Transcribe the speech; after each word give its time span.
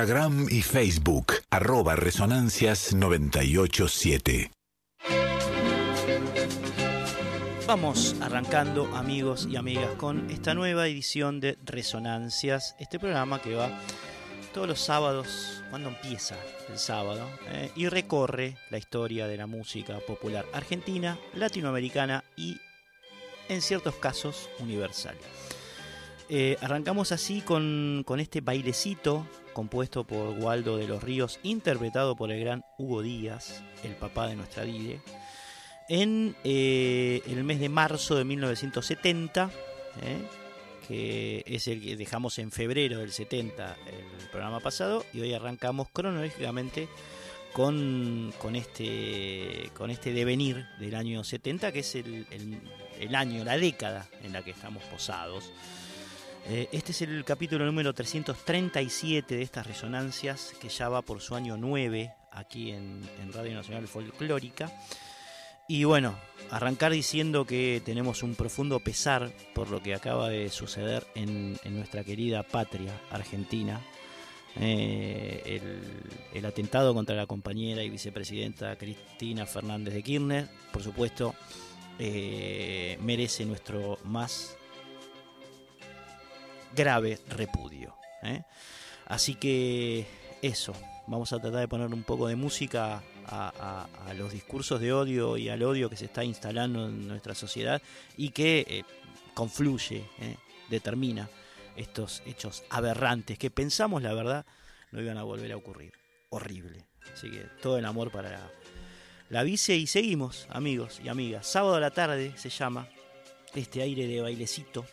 Instagram 0.00 0.46
y 0.48 0.62
Facebook, 0.62 1.26
arroba 1.50 1.94
Resonancias 1.94 2.94
987. 2.94 4.50
Vamos 7.66 8.16
arrancando, 8.22 8.86
amigos 8.96 9.46
y 9.50 9.56
amigas, 9.56 9.90
con 9.96 10.30
esta 10.30 10.54
nueva 10.54 10.86
edición 10.86 11.38
de 11.38 11.58
Resonancias, 11.66 12.76
este 12.78 12.98
programa 12.98 13.42
que 13.42 13.54
va 13.54 13.78
todos 14.54 14.66
los 14.66 14.80
sábados, 14.80 15.62
cuando 15.68 15.90
empieza 15.90 16.34
el 16.70 16.78
sábado, 16.78 17.28
eh, 17.48 17.70
y 17.76 17.86
recorre 17.88 18.56
la 18.70 18.78
historia 18.78 19.26
de 19.26 19.36
la 19.36 19.46
música 19.46 19.98
popular 19.98 20.46
argentina, 20.54 21.18
latinoamericana 21.34 22.24
y, 22.38 22.56
en 23.50 23.60
ciertos 23.60 23.96
casos, 23.96 24.48
universal. 24.60 25.18
Eh, 26.32 26.56
arrancamos 26.60 27.10
así 27.10 27.40
con, 27.40 28.04
este 28.20 28.40
bailecito 28.40 29.26
compuesto 29.52 30.04
por 30.04 30.38
Waldo 30.38 30.76
de 30.76 30.86
los 30.86 31.02
Ríos, 31.02 31.40
interpretado 31.42 32.16
por 32.16 32.30
el 32.32 32.40
gran 32.40 32.64
Hugo 32.78 33.02
Díaz, 33.02 33.62
el 33.84 33.94
papá 33.94 34.26
de 34.26 34.36
nuestra 34.36 34.64
Dide, 34.64 35.00
en 35.88 36.36
eh, 36.44 37.22
el 37.26 37.44
mes 37.44 37.60
de 37.60 37.68
marzo 37.68 38.14
de 38.14 38.24
1970, 38.24 39.50
eh, 40.02 40.18
que 40.86 41.42
es 41.46 41.66
el 41.68 41.82
que 41.82 41.96
dejamos 41.96 42.38
en 42.38 42.50
febrero 42.50 42.98
del 42.98 43.12
70 43.12 43.76
el 43.86 44.28
programa 44.30 44.60
pasado, 44.60 45.04
y 45.12 45.20
hoy 45.20 45.34
arrancamos 45.34 45.88
cronológicamente 45.92 46.88
con, 47.52 48.32
con, 48.38 48.54
este, 48.54 49.70
con 49.74 49.90
este 49.90 50.12
devenir 50.12 50.66
del 50.78 50.94
año 50.94 51.24
70, 51.24 51.72
que 51.72 51.80
es 51.80 51.94
el, 51.96 52.26
el 53.00 53.14
año, 53.14 53.44
la 53.44 53.56
década 53.56 54.08
en 54.22 54.32
la 54.32 54.42
que 54.42 54.52
estamos 54.52 54.82
posados. 54.84 55.52
Eh, 56.52 56.68
este 56.72 56.90
es 56.90 57.02
el 57.02 57.24
capítulo 57.24 57.64
número 57.64 57.94
337 57.94 59.36
de 59.36 59.42
estas 59.42 59.64
resonancias, 59.68 60.52
que 60.60 60.68
ya 60.68 60.88
va 60.88 61.00
por 61.00 61.20
su 61.20 61.36
año 61.36 61.56
9 61.56 62.12
aquí 62.32 62.72
en, 62.72 63.08
Radio 63.32 63.54
Nacional 63.54 63.86
Folclórica. 63.86 64.72
Y 65.68 65.84
bueno, 65.84 66.18
arrancar 66.50 66.90
diciendo 66.90 67.44
que 67.44 67.80
tenemos 67.84 68.24
un 68.24 68.34
profundo 68.34 68.80
pesar 68.80 69.30
por 69.54 69.70
lo 69.70 69.80
que 69.80 69.94
acaba 69.94 70.28
de 70.28 70.50
suceder 70.50 71.06
en, 71.14 71.56
nuestra 71.66 72.02
querida 72.02 72.42
patria 72.42 73.00
argentina. 73.12 73.80
Eh, 74.56 75.62
el, 76.34 76.44
atentado 76.44 76.94
contra 76.94 77.14
la 77.14 77.26
compañera 77.26 77.84
y 77.84 77.90
vicepresidenta 77.90 78.74
Cristina 78.74 79.46
Fernández 79.46 79.94
de 79.94 80.02
Kirchner, 80.02 80.48
por 80.72 80.82
supuesto, 80.82 81.32
eh, 82.00 82.98
merece 83.00 83.44
nuestro 83.44 84.00
más 84.02 84.56
grave 86.74 87.18
repudio. 87.28 87.96
¿eh? 88.22 88.42
Así 89.06 89.34
que 89.34 90.06
eso, 90.42 90.74
vamos 91.06 91.32
a 91.32 91.38
tratar 91.40 91.60
de 91.60 91.68
poner 91.68 91.92
un 91.92 92.04
poco 92.04 92.28
de 92.28 92.36
música 92.36 93.02
a, 93.26 93.86
los 94.16 94.32
discursos 94.32 94.80
de 94.80 94.92
odio 94.92 95.36
y 95.36 95.48
al 95.48 95.62
odio 95.62 95.88
que 95.88 95.96
se 95.96 96.06
está 96.06 96.24
instalando 96.24 96.88
en 96.88 97.06
nuestra 97.06 97.34
sociedad 97.34 97.80
y 98.16 98.30
que 98.30 98.64
eh, 98.68 98.84
confluye, 99.34 100.04
eh, 100.18 100.36
determina 100.68 101.28
estos 101.76 102.22
hechos 102.26 102.64
aberrantes 102.70 103.38
que 103.38 103.50
pensamos, 103.50 104.02
la 104.02 104.12
verdad, 104.12 104.44
no 104.90 105.00
iban 105.00 105.16
a 105.16 105.22
volver 105.22 105.52
a 105.52 105.56
ocurrir. 105.56 105.92
Horrible. 106.30 106.84
Así 107.12 107.30
que 107.30 107.46
todo 107.62 107.78
el 107.78 107.84
amor 107.84 108.10
para 108.10 108.30
la, 108.30 108.50
la 109.28 109.42
vice 109.42 109.76
y 109.76 109.86
seguimos, 109.86 110.46
amigos 110.50 111.00
y 111.02 111.08
amigas. 111.08 111.46
Sábado 111.46 111.76
a 111.76 111.80
la 111.80 111.90
tarde 111.90 112.32
se 112.36 112.50
llama 112.50 112.88
este 113.54 113.82
aire 113.82 114.06
de 114.06 114.20
bailecito 114.20 114.84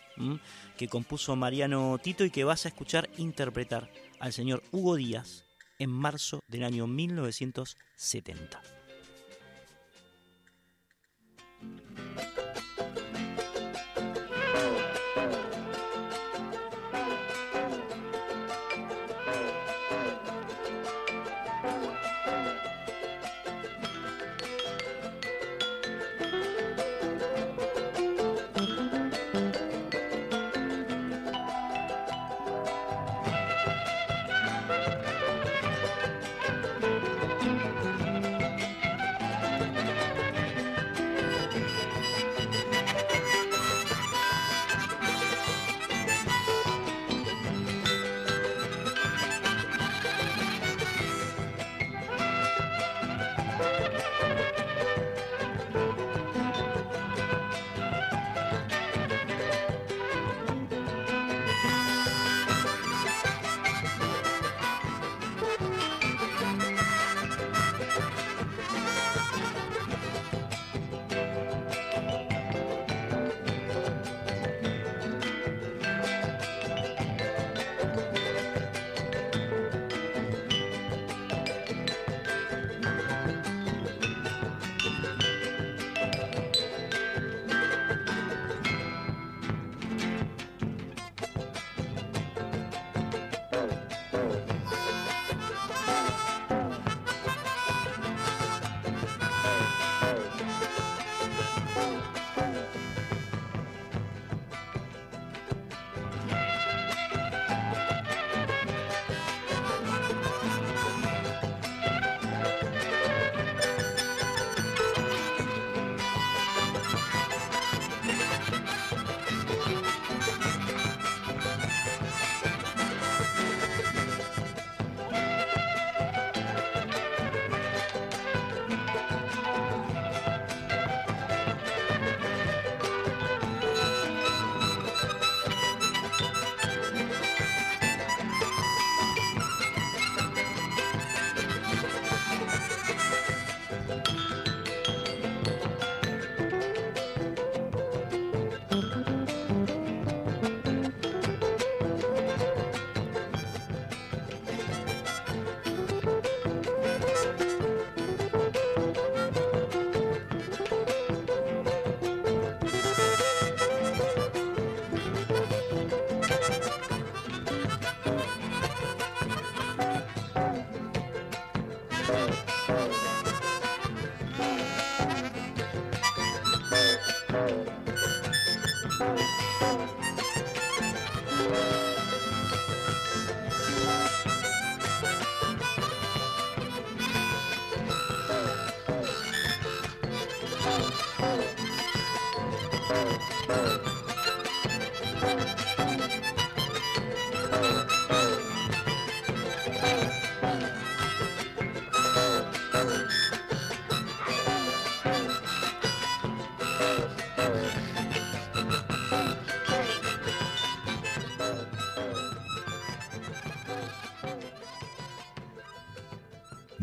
que 0.77 0.87
compuso 0.87 1.35
Mariano 1.35 1.97
Tito 2.01 2.25
y 2.25 2.31
que 2.31 2.43
vas 2.43 2.65
a 2.65 2.69
escuchar 2.69 3.09
interpretar 3.17 3.91
al 4.19 4.33
señor 4.33 4.63
Hugo 4.71 4.95
Díaz 4.95 5.45
en 5.79 5.91
marzo 5.91 6.41
del 6.47 6.63
año 6.63 6.87
1970. 6.87 8.76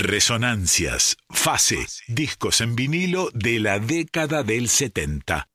Resonancias, 0.06 1.16
fase, 1.30 1.78
discos 2.08 2.60
en 2.60 2.76
vinilo 2.76 3.30
de 3.32 3.58
la 3.58 3.78
década 3.78 4.42
del 4.42 4.68
70. 4.68 5.48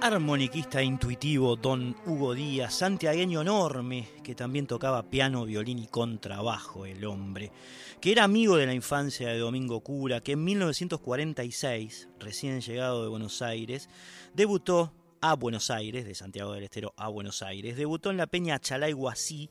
Armoniquista 0.00 0.82
intuitivo 0.82 1.56
don 1.56 1.94
Hugo 2.06 2.32
Díaz, 2.32 2.72
santiagueño 2.78 3.42
enorme, 3.42 4.08
que 4.24 4.34
también 4.34 4.66
tocaba 4.66 5.10
piano, 5.10 5.44
violín 5.44 5.80
y 5.80 5.86
contrabajo, 5.86 6.86
el 6.86 7.04
hombre, 7.04 7.52
que 8.00 8.12
era 8.12 8.24
amigo 8.24 8.56
de 8.56 8.64
la 8.64 8.72
infancia 8.72 9.28
de 9.28 9.36
Domingo 9.36 9.82
Cura, 9.82 10.22
que 10.22 10.32
en 10.32 10.44
1946, 10.44 12.08
recién 12.18 12.62
llegado 12.62 13.02
de 13.02 13.10
Buenos 13.10 13.42
Aires, 13.42 13.90
debutó 14.32 14.94
a 15.20 15.34
Buenos 15.34 15.70
Aires, 15.70 16.04
de 16.04 16.14
Santiago 16.14 16.52
del 16.52 16.64
Estero 16.64 16.94
a 16.96 17.08
Buenos 17.08 17.42
Aires, 17.42 17.76
debutó 17.76 18.10
en 18.10 18.16
la 18.16 18.26
Peña 18.26 18.58
Chalay 18.58 18.92
Guasí, 18.92 19.48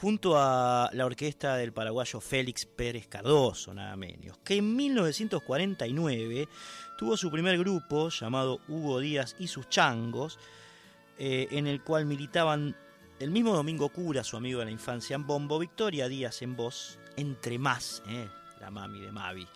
junto 0.00 0.36
a 0.38 0.90
la 0.92 1.06
orquesta 1.06 1.56
del 1.56 1.72
paraguayo 1.72 2.20
Félix 2.20 2.66
Pérez 2.66 3.06
Cardoso, 3.08 3.72
nada 3.72 3.96
menos, 3.96 4.38
que 4.38 4.56
en 4.56 4.76
1949 4.76 6.48
tuvo 6.98 7.16
su 7.16 7.30
primer 7.30 7.58
grupo 7.58 8.10
llamado 8.10 8.60
Hugo 8.68 9.00
Díaz 9.00 9.36
y 9.38 9.46
sus 9.46 9.68
Changos, 9.68 10.38
eh, 11.18 11.48
en 11.50 11.66
el 11.66 11.82
cual 11.82 12.04
militaban 12.04 12.76
el 13.18 13.30
mismo 13.30 13.54
Domingo 13.54 13.88
Cura, 13.88 14.22
su 14.22 14.36
amigo 14.36 14.58
de 14.58 14.66
la 14.66 14.70
infancia, 14.70 15.16
en 15.16 15.26
bombo, 15.26 15.58
Victoria 15.58 16.08
Díaz 16.08 16.42
en 16.42 16.56
voz, 16.56 16.98
entre 17.16 17.58
más, 17.58 18.02
eh, 18.08 18.28
la 18.60 18.70
mami 18.70 19.00
de 19.00 19.12
Mavi 19.12 19.46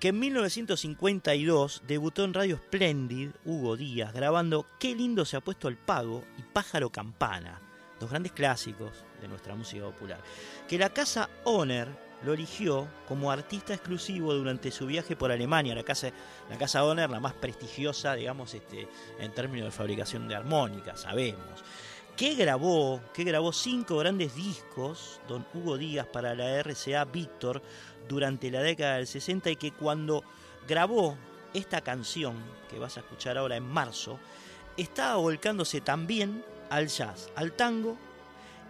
que 0.00 0.08
en 0.08 0.18
1952 0.18 1.84
debutó 1.86 2.24
en 2.24 2.34
Radio 2.34 2.56
Splendid 2.58 3.30
Hugo 3.46 3.76
Díaz 3.76 4.12
grabando 4.12 4.66
Qué 4.78 4.94
lindo 4.94 5.24
se 5.24 5.38
ha 5.38 5.40
puesto 5.40 5.68
el 5.68 5.78
pago 5.78 6.24
y 6.36 6.42
Pájaro 6.42 6.90
Campana, 6.90 7.58
dos 8.00 8.10
grandes 8.10 8.32
clásicos 8.32 9.04
de 9.24 9.28
nuestra 9.28 9.54
música 9.54 9.84
popular, 9.84 10.20
que 10.68 10.78
la 10.78 10.90
casa 10.90 11.28
Honor 11.44 11.88
lo 12.24 12.32
eligió 12.32 12.88
como 13.06 13.30
artista 13.30 13.74
exclusivo 13.74 14.32
durante 14.32 14.70
su 14.70 14.86
viaje 14.86 15.16
por 15.16 15.30
Alemania, 15.30 15.74
la 15.74 15.82
casa, 15.82 16.10
la 16.48 16.56
casa 16.56 16.84
Honor, 16.84 17.10
la 17.10 17.20
más 17.20 17.34
prestigiosa, 17.34 18.14
digamos, 18.14 18.54
este, 18.54 18.88
en 19.18 19.32
términos 19.32 19.66
de 19.66 19.72
fabricación 19.72 20.26
de 20.28 20.34
armónica, 20.34 20.96
sabemos. 20.96 21.62
Grabó, 22.16 23.00
que 23.12 23.24
grabó 23.24 23.52
cinco 23.52 23.98
grandes 23.98 24.34
discos, 24.36 25.20
don 25.28 25.44
Hugo 25.52 25.76
Díaz, 25.76 26.06
para 26.06 26.34
la 26.34 26.62
RCA 26.62 27.04
Víctor 27.04 27.60
durante 28.08 28.50
la 28.50 28.60
década 28.60 28.96
del 28.96 29.06
60 29.08 29.50
y 29.50 29.56
que 29.56 29.72
cuando 29.72 30.22
grabó 30.68 31.16
esta 31.52 31.80
canción 31.80 32.36
que 32.70 32.78
vas 32.78 32.96
a 32.96 33.00
escuchar 33.00 33.36
ahora 33.36 33.56
en 33.56 33.64
marzo, 33.64 34.18
estaba 34.76 35.16
volcándose 35.16 35.80
también 35.80 36.44
al 36.70 36.88
jazz, 36.88 37.30
al 37.34 37.52
tango 37.52 37.96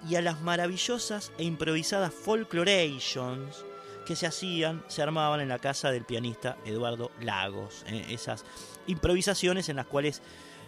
y 0.08 0.16
a 0.16 0.22
las 0.22 0.40
maravillosas 0.40 1.32
e 1.38 1.44
improvisadas 1.44 2.12
folklorations 2.12 3.64
que 4.04 4.16
se 4.16 4.26
hacían, 4.26 4.82
se 4.86 5.02
armaban 5.02 5.40
en 5.40 5.48
la 5.48 5.58
casa 5.58 5.90
del 5.90 6.04
pianista 6.04 6.58
Eduardo 6.64 7.10
Lagos. 7.20 7.84
¿eh? 7.86 8.06
esas 8.10 8.44
improvisaciones 8.86 9.68
en 9.68 9.76
las 9.76 9.86
cuales 9.86 10.20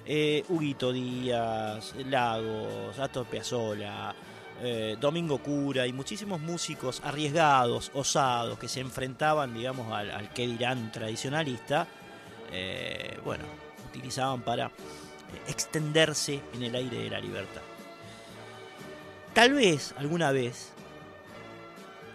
eh, 0.06 0.44
Huguito 0.48 0.92
Díaz, 0.92 1.94
Lagos, 2.06 2.98
Astor 2.98 3.26
Piazzolla, 3.26 4.14
eh, 4.62 4.96
Domingo 4.98 5.38
Cura 5.38 5.86
y 5.86 5.92
muchísimos 5.92 6.40
músicos 6.40 7.02
arriesgados, 7.04 7.90
osados, 7.92 8.58
que 8.58 8.68
se 8.68 8.80
enfrentaban, 8.80 9.52
digamos, 9.52 9.92
al, 9.92 10.10
al 10.10 10.30
que 10.30 10.46
dirán 10.46 10.90
tradicionalista, 10.90 11.86
bueno, 13.24 13.44
utilizaban 13.88 14.40
para 14.40 14.70
extenderse 15.48 16.40
en 16.54 16.62
el 16.62 16.74
aire 16.74 16.98
de 16.98 17.10
la 17.10 17.20
libertad. 17.20 17.65
Tal 19.36 19.52
vez, 19.52 19.94
alguna 19.98 20.32
vez, 20.32 20.72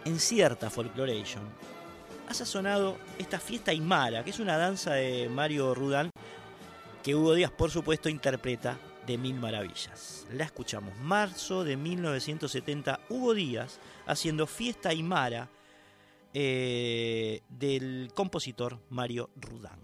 en 0.06 0.20
cierta 0.20 0.72
folkloration, 0.72 1.44
haya 2.28 2.46
sonado 2.48 2.98
esta 3.20 3.40
fiesta 3.40 3.70
aymara, 3.70 4.24
que 4.24 4.32
es 4.32 4.40
una 4.40 4.58
danza 4.58 4.96
de 4.96 5.30
Mario 5.30 5.76
Rudán, 5.76 6.10
que 7.04 7.14
Hugo 7.14 7.36
Díaz, 7.36 7.52
por 7.52 7.70
supuesto, 7.70 8.10
interpreta 8.10 8.76
de 9.06 9.20
Mil 9.20 9.36
Maravillas. 9.36 10.26
La 10.32 10.46
escuchamos, 10.46 10.98
marzo 10.98 11.64
de 11.64 11.78
1970, 11.78 13.02
Hugo 13.10 13.36
Díaz 13.36 13.80
haciendo 14.08 14.48
fiesta 14.48 14.90
aymara 14.90 15.48
eh, 16.34 17.44
del 17.50 18.10
compositor 18.16 18.80
Mario 18.90 19.30
Rudán. 19.36 19.80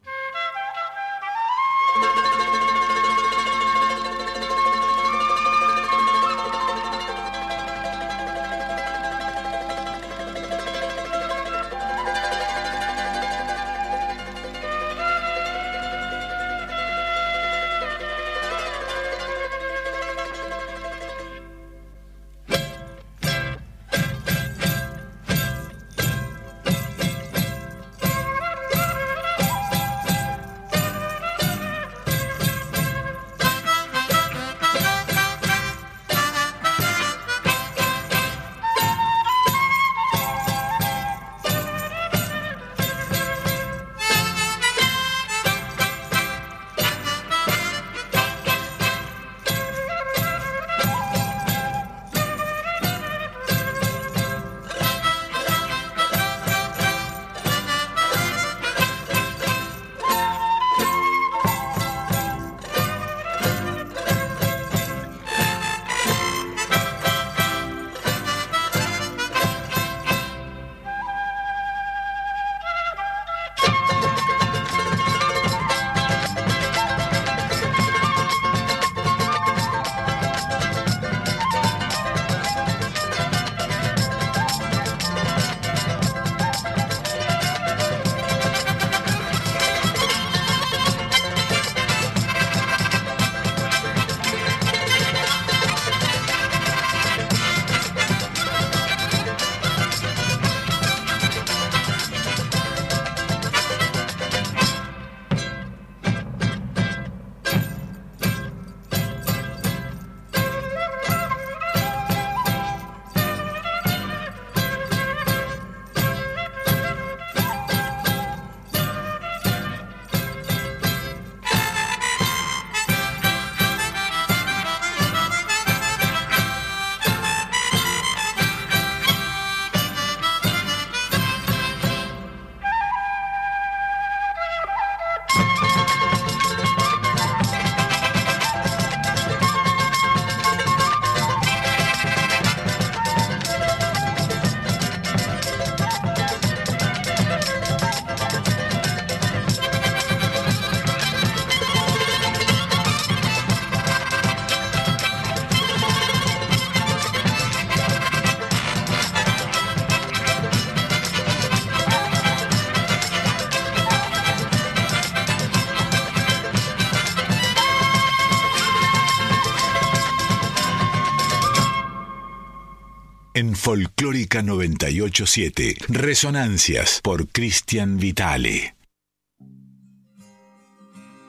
En 173.37 173.55
Folclórica 173.55 174.41
987. 174.41 175.75
Resonancias 175.89 177.01
por 177.03 177.27
Cristian 177.27 177.97
Vitale. 177.97 178.75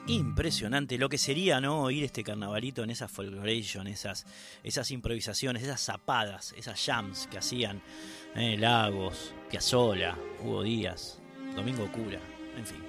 Impresionante 0.07 0.97
lo 0.97 1.07
que 1.07 1.19
sería, 1.19 1.61
¿no? 1.61 1.83
Oír 1.83 2.03
este 2.03 2.23
carnavalito 2.23 2.83
en 2.83 2.89
esas 2.89 3.11
folkloration, 3.11 3.85
esas, 3.85 4.25
esas 4.63 4.89
improvisaciones, 4.89 5.61
esas 5.61 5.81
zapadas, 5.81 6.55
esas 6.57 6.83
jams 6.83 7.27
que 7.27 7.37
hacían 7.37 7.79
eh, 8.35 8.57
Lagos, 8.57 9.35
Piazzola, 9.51 10.17
Hugo 10.43 10.63
Díaz, 10.63 11.19
Domingo 11.55 11.91
Cura, 11.91 12.19
en 12.57 12.65
fin 12.65 12.88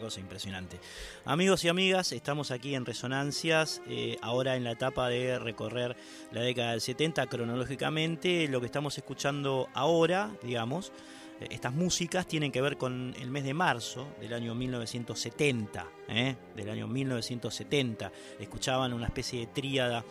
cosa 0.00 0.20
impresionante. 0.20 0.80
Amigos 1.24 1.64
y 1.64 1.68
amigas, 1.68 2.12
estamos 2.12 2.50
aquí 2.50 2.74
en 2.74 2.84
Resonancias, 2.84 3.82
eh, 3.88 4.16
ahora 4.22 4.56
en 4.56 4.64
la 4.64 4.72
etapa 4.72 5.08
de 5.08 5.38
recorrer 5.38 5.96
la 6.30 6.42
década 6.42 6.72
del 6.72 6.80
70 6.80 7.26
cronológicamente. 7.26 8.48
Lo 8.48 8.60
que 8.60 8.66
estamos 8.66 8.96
escuchando 8.98 9.68
ahora, 9.74 10.30
digamos, 10.42 10.92
eh, 11.40 11.48
estas 11.50 11.72
músicas 11.72 12.26
tienen 12.26 12.52
que 12.52 12.60
ver 12.60 12.76
con 12.76 13.14
el 13.20 13.30
mes 13.30 13.44
de 13.44 13.54
marzo 13.54 14.08
del 14.20 14.34
año 14.34 14.54
1970, 14.54 15.86
¿eh? 16.08 16.36
del 16.56 16.70
año 16.70 16.86
1970. 16.86 18.12
Escuchaban 18.40 18.92
una 18.92 19.06
especie 19.06 19.40
de 19.40 19.46
tríada 19.46 20.04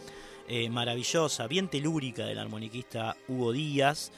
maravillosa, 0.70 1.48
bien 1.48 1.70
telúrica 1.70 2.26
del 2.26 2.38
armoniquista 2.38 3.16
Hugo 3.30 3.54
Díaz. 3.54 4.12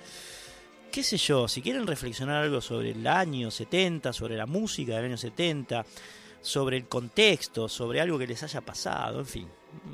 Qué 0.92 1.02
sé 1.02 1.16
yo, 1.16 1.48
si 1.48 1.60
quieren 1.60 1.88
reflexionar 1.88 2.44
algo 2.44 2.60
sobre 2.60 2.92
el 2.92 3.04
año 3.04 3.50
70, 3.50 4.12
sobre 4.12 4.36
la 4.36 4.46
música 4.46 4.94
del 4.94 5.06
año 5.06 5.16
70, 5.16 5.84
sobre 6.40 6.76
el 6.76 6.86
contexto, 6.86 7.68
sobre 7.68 8.00
algo 8.00 8.16
que 8.16 8.28
les 8.28 8.44
haya 8.44 8.60
pasado, 8.60 9.18
en 9.18 9.26
fin, 9.26 9.48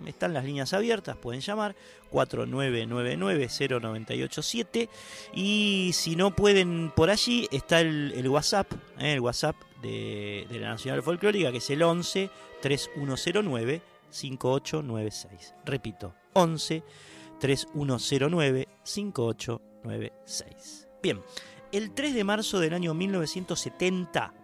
están 0.07 0.35
las 0.35 0.45
líneas 0.45 0.73
abiertas, 0.73 1.17
pueden 1.17 1.41
llamar 1.41 1.75
4999-0987 2.13 4.89
y 5.35 5.91
si 5.95 6.15
no 6.17 6.35
pueden 6.35 6.91
por 6.95 7.11
allí 7.11 7.47
está 7.51 7.81
el, 7.81 8.29
WhatsApp, 8.29 8.73
¿eh? 8.99 9.15
el 9.15 9.21
WhatsApp 9.21 9.57
de, 9.83 10.47
la 10.51 10.71
Nacional 10.71 11.03
Folclórica 11.03 11.53
que 11.53 11.59
es 11.59 11.71
el 11.71 11.83
11 11.83 12.31
3109 12.61 13.83
5896. 14.11 15.55
Repito, 15.65 16.15
11 16.35 16.83
3109 17.39 18.69
5896. 18.83 20.89
Bien, 21.03 21.21
el 21.73 21.93
3 21.93 22.15
de 22.15 22.25
marzo 22.25 22.59
del 22.59 22.75
año 22.75 22.95
1970, 22.95 24.35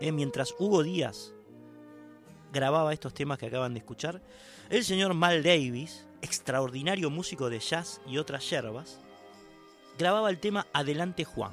¿eh? 0.00 0.12
mientras 0.12 0.54
Hugo 0.58 0.82
Díaz 0.82 1.34
grababa 2.52 2.92
estos 2.92 3.12
temas 3.12 3.38
que 3.38 3.46
acaban 3.46 3.74
de 3.74 3.80
escuchar, 3.80 4.22
el 4.70 4.84
señor 4.84 5.14
Mal 5.14 5.42
Davis, 5.42 6.04
extraordinario 6.22 7.10
músico 7.10 7.50
de 7.50 7.60
jazz 7.60 8.00
y 8.06 8.18
otras 8.18 8.48
yerbas, 8.48 8.98
grababa 9.98 10.30
el 10.30 10.38
tema 10.38 10.66
Adelante 10.72 11.24
Juan. 11.24 11.52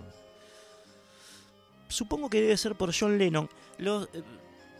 Supongo 1.89 2.30
que 2.30 2.41
debe 2.41 2.58
ser 2.58 2.75
por 2.75 2.94
John 2.98 3.18
Lennon. 3.18 3.50
Los, 3.77 4.08
eh, 4.13 4.24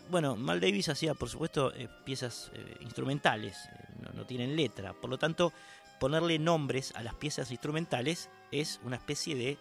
bueno, 0.10 0.36
Mal 0.36 0.62
Davis 0.62 0.90
hacía, 0.90 1.14
por 1.14 1.30
supuesto, 1.30 1.74
eh, 1.76 1.90
piezas 2.06 2.52
eh, 2.54 2.78
instrumentales, 2.82 3.58
no, 4.00 4.12
no, 4.14 4.26
tienen 4.26 4.56
letra. 4.56 4.94
Por 4.94 5.10
lo 5.10 5.18
tanto, 5.18 5.52
ponerle 6.00 6.40
nombres 6.40 6.94
a 6.96 7.04
las 7.04 7.16
piezas 7.16 7.52
instrumentales 7.52 8.30
es 8.52 8.80
una 8.84 8.96
especie 8.96 9.36
de, 9.36 9.58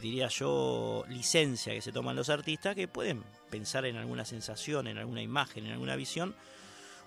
diría 0.00 0.28
yo, 0.28 1.04
licencia 1.08 1.72
que 1.72 1.80
se 1.80 1.92
toman 1.92 2.14
los 2.14 2.28
artistas 2.28 2.74
que 2.74 2.88
pueden 2.88 3.24
pensar 3.50 3.86
en 3.86 3.96
alguna 3.96 4.24
sensación, 4.24 4.86
en 4.86 4.98
alguna 4.98 5.22
imagen, 5.22 5.66
en 5.66 5.72
alguna 5.72 5.96
visión 5.96 6.34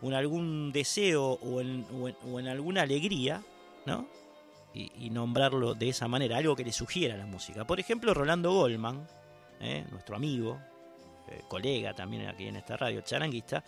en 0.08 0.14
algún 0.14 0.72
deseo 0.72 1.40
o 1.42 1.62
en, 1.62 2.48
alguna 2.48 2.82
alegría, 2.82 3.42
¿no? 3.86 4.08
Y, 4.74 5.10
nombrarlo 5.10 5.74
de 5.74 5.88
esa 5.90 6.08
manera, 6.10 6.38
algo 6.38 6.56
que 6.56 6.66
le 6.66 6.74
sugiera 6.74 7.16
la 7.16 7.26
música. 7.26 7.66
Por 7.66 7.80
ejemplo, 7.80 8.14
Rolando 8.14 8.52
Goldman, 8.52 9.08
¿eh? 9.62 9.86
nuestro 9.90 10.18
amigo, 10.18 10.60
eh, 11.30 11.42
colega 11.48 11.94
también 11.94 12.28
aquí 12.28 12.48
en 12.48 12.58
esta 12.58 12.76
radio, 12.76 13.00
charanguista, 13.00 13.64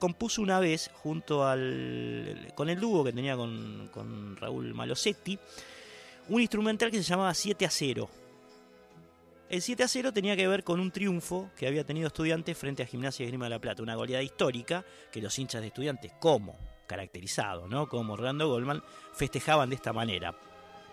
compuso 0.00 0.42
una 0.42 0.58
vez 0.58 0.90
junto 1.02 1.46
al 1.46 2.52
con 2.56 2.68
el 2.68 2.80
dúo 2.80 3.04
que 3.04 3.12
tenía 3.12 3.36
con, 3.36 3.90
con 3.92 4.36
Raúl 4.36 4.74
Malosetti 4.74 5.38
un 6.30 6.40
instrumental 6.40 6.90
que 6.90 6.96
se 6.96 7.04
llamaba 7.04 7.34
7 7.34 7.66
a 7.66 7.70
0 7.70 8.08
el 9.50 9.60
7 9.60 9.82
a 9.82 9.88
0 9.88 10.12
tenía 10.12 10.36
que 10.36 10.46
ver 10.46 10.62
con 10.62 10.78
un 10.78 10.92
triunfo 10.92 11.50
que 11.56 11.66
había 11.66 11.84
tenido 11.84 12.06
estudiantes 12.06 12.56
frente 12.56 12.84
a 12.84 12.86
Gimnasia 12.86 13.26
Grima 13.26 13.46
de 13.46 13.50
la 13.50 13.58
Plata, 13.58 13.82
una 13.82 13.96
goleada 13.96 14.22
histórica 14.22 14.84
que 15.10 15.20
los 15.20 15.36
hinchas 15.38 15.60
de 15.60 15.66
estudiantes, 15.66 16.12
como 16.20 16.56
caracterizado, 16.86 17.66
¿no? 17.66 17.88
como 17.88 18.12
Orlando 18.12 18.48
Goldman, 18.48 18.82
festejaban 19.12 19.68
de 19.68 19.74
esta 19.74 19.92
manera, 19.92 20.34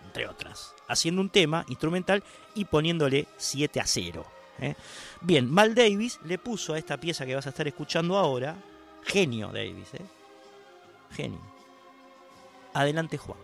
entre 0.06 0.28
otras, 0.28 0.74
haciendo 0.88 1.22
un 1.22 1.30
tema 1.30 1.65
instrumental 1.70 2.24
y 2.56 2.65
poniéndole 2.65 3.28
7 3.38 3.80
a 3.80 3.86
0. 3.86 4.26
¿eh? 4.60 4.76
Bien, 5.22 5.50
Mal 5.50 5.76
Davis 5.76 6.20
le 6.26 6.39
puso 6.39 6.74
a 6.74 6.80
esta 6.80 6.98
pieza 6.98 7.28
que 7.28 7.36
vas 7.36 7.46
a 7.46 7.50
estar 7.50 7.67
escuchando 7.67 8.17
ahora, 8.17 8.56
genio 9.04 9.50
Davis, 9.50 9.93
¿eh? 9.93 10.06
genio. 11.12 11.41
Adelante 12.74 13.17
Juan. 13.20 13.39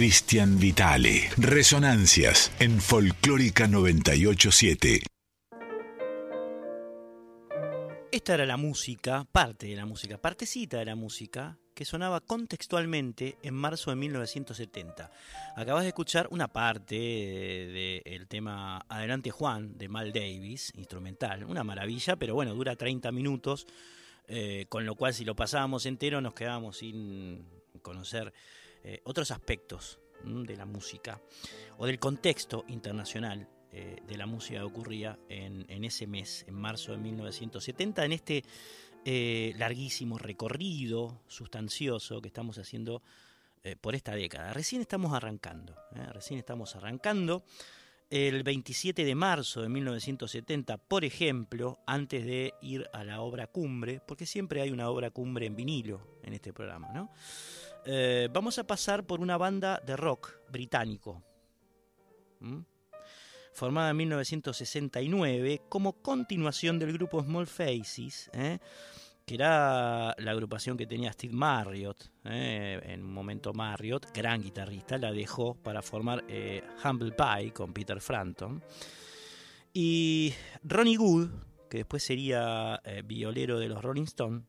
Cristian 0.00 0.58
Vitale. 0.58 1.28
Resonancias 1.36 2.50
en 2.58 2.80
Folclórica 2.80 3.66
987. 3.66 5.02
Esta 8.10 8.32
era 8.32 8.46
la 8.46 8.56
música, 8.56 9.26
parte 9.30 9.66
de 9.66 9.76
la 9.76 9.84
música, 9.84 10.16
partecita 10.16 10.78
de 10.78 10.86
la 10.86 10.94
música 10.94 11.58
que 11.74 11.84
sonaba 11.84 12.22
contextualmente 12.22 13.36
en 13.42 13.52
marzo 13.52 13.90
de 13.90 13.96
1970. 13.96 15.10
Acabas 15.54 15.82
de 15.82 15.88
escuchar 15.88 16.28
una 16.30 16.48
parte 16.48 16.96
del 16.96 18.26
tema 18.26 18.86
Adelante 18.88 19.30
Juan 19.30 19.76
de 19.76 19.90
Mal 19.90 20.14
Davis, 20.14 20.72
instrumental, 20.76 21.44
una 21.44 21.62
maravilla, 21.62 22.16
pero 22.16 22.34
bueno, 22.34 22.54
dura 22.54 22.74
30 22.74 23.12
minutos, 23.12 23.66
eh, 24.28 24.64
con 24.70 24.86
lo 24.86 24.94
cual 24.94 25.12
si 25.12 25.26
lo 25.26 25.36
pasábamos 25.36 25.84
entero 25.84 26.22
nos 26.22 26.32
quedábamos 26.32 26.78
sin 26.78 27.44
conocer 27.82 28.32
eh, 28.82 29.00
otros 29.04 29.30
aspectos 29.30 29.98
de 30.24 30.56
la 30.56 30.66
música 30.66 31.20
o 31.78 31.86
del 31.86 31.98
contexto 31.98 32.64
internacional 32.68 33.48
eh, 33.72 33.96
de 34.06 34.16
la 34.16 34.26
música 34.26 34.58
que 34.58 34.64
ocurría 34.64 35.18
en, 35.28 35.84
ese 35.84 36.06
mes, 36.06 36.44
en 36.46 36.54
marzo 36.54 36.92
de 36.92 36.98
1970, 36.98 38.04
en 38.04 38.12
este 38.12 38.44
eh, 39.04 39.54
larguísimo 39.56 40.18
recorrido 40.18 41.22
sustancioso 41.26 42.20
que 42.20 42.28
estamos 42.28 42.58
haciendo 42.58 43.02
por 43.82 43.94
esta 43.94 44.14
década. 44.14 44.54
Recién 44.54 44.80
estamos 44.80 45.12
arrancando, 45.12 45.76
recién 46.14 46.38
estamos 46.38 46.76
arrancando. 46.76 47.44
El 48.10 48.42
27 48.42 49.04
de 49.04 49.14
marzo 49.14 49.62
de 49.62 49.68
1970, 49.68 50.78
por 50.78 51.04
ejemplo, 51.04 51.78
antes 51.86 52.24
de 52.24 52.54
ir 52.60 52.88
a 52.92 53.04
la 53.04 53.20
obra 53.20 53.46
cumbre, 53.46 54.00
porque 54.00 54.26
siempre 54.26 54.62
hay 54.62 54.70
una 54.70 54.88
obra 54.88 55.10
cumbre 55.10 55.46
en 55.46 55.54
vinilo 55.54 56.18
en 56.24 56.32
este 56.32 56.52
programa, 56.52 56.88
¿no? 56.92 57.12
Eh, 57.86 58.28
vamos 58.30 58.58
a 58.58 58.64
pasar 58.64 59.06
por 59.06 59.20
una 59.20 59.38
banda 59.38 59.80
de 59.84 59.96
rock 59.96 60.32
británico, 60.50 61.22
formada 63.54 63.90
en 63.90 63.96
1969 63.96 65.62
como 65.68 65.94
continuación 66.02 66.78
del 66.78 66.92
grupo 66.92 67.22
Small 67.22 67.46
Faces, 67.46 68.30
¿eh? 68.34 68.58
que 69.24 69.34
era 69.34 70.14
la 70.18 70.30
agrupación 70.30 70.76
que 70.76 70.86
tenía 70.86 71.12
Steve 71.12 71.32
Marriott. 71.32 72.10
¿eh? 72.24 72.80
En 72.84 73.02
un 73.02 73.14
momento 73.14 73.54
Marriott, 73.54 74.12
gran 74.12 74.42
guitarrista, 74.42 74.98
la 74.98 75.12
dejó 75.12 75.54
para 75.54 75.80
formar 75.80 76.24
Humble 76.84 77.12
Pie 77.12 77.52
con 77.52 77.72
Peter 77.72 78.00
Frampton. 78.00 78.62
Y 79.72 80.34
Ronnie 80.64 80.98
Wood, 80.98 81.30
que 81.70 81.78
después 81.78 82.02
sería 82.02 82.82
violero 83.04 83.58
de 83.58 83.68
los 83.68 83.80
Rolling 83.80 84.04
Stones, 84.04 84.42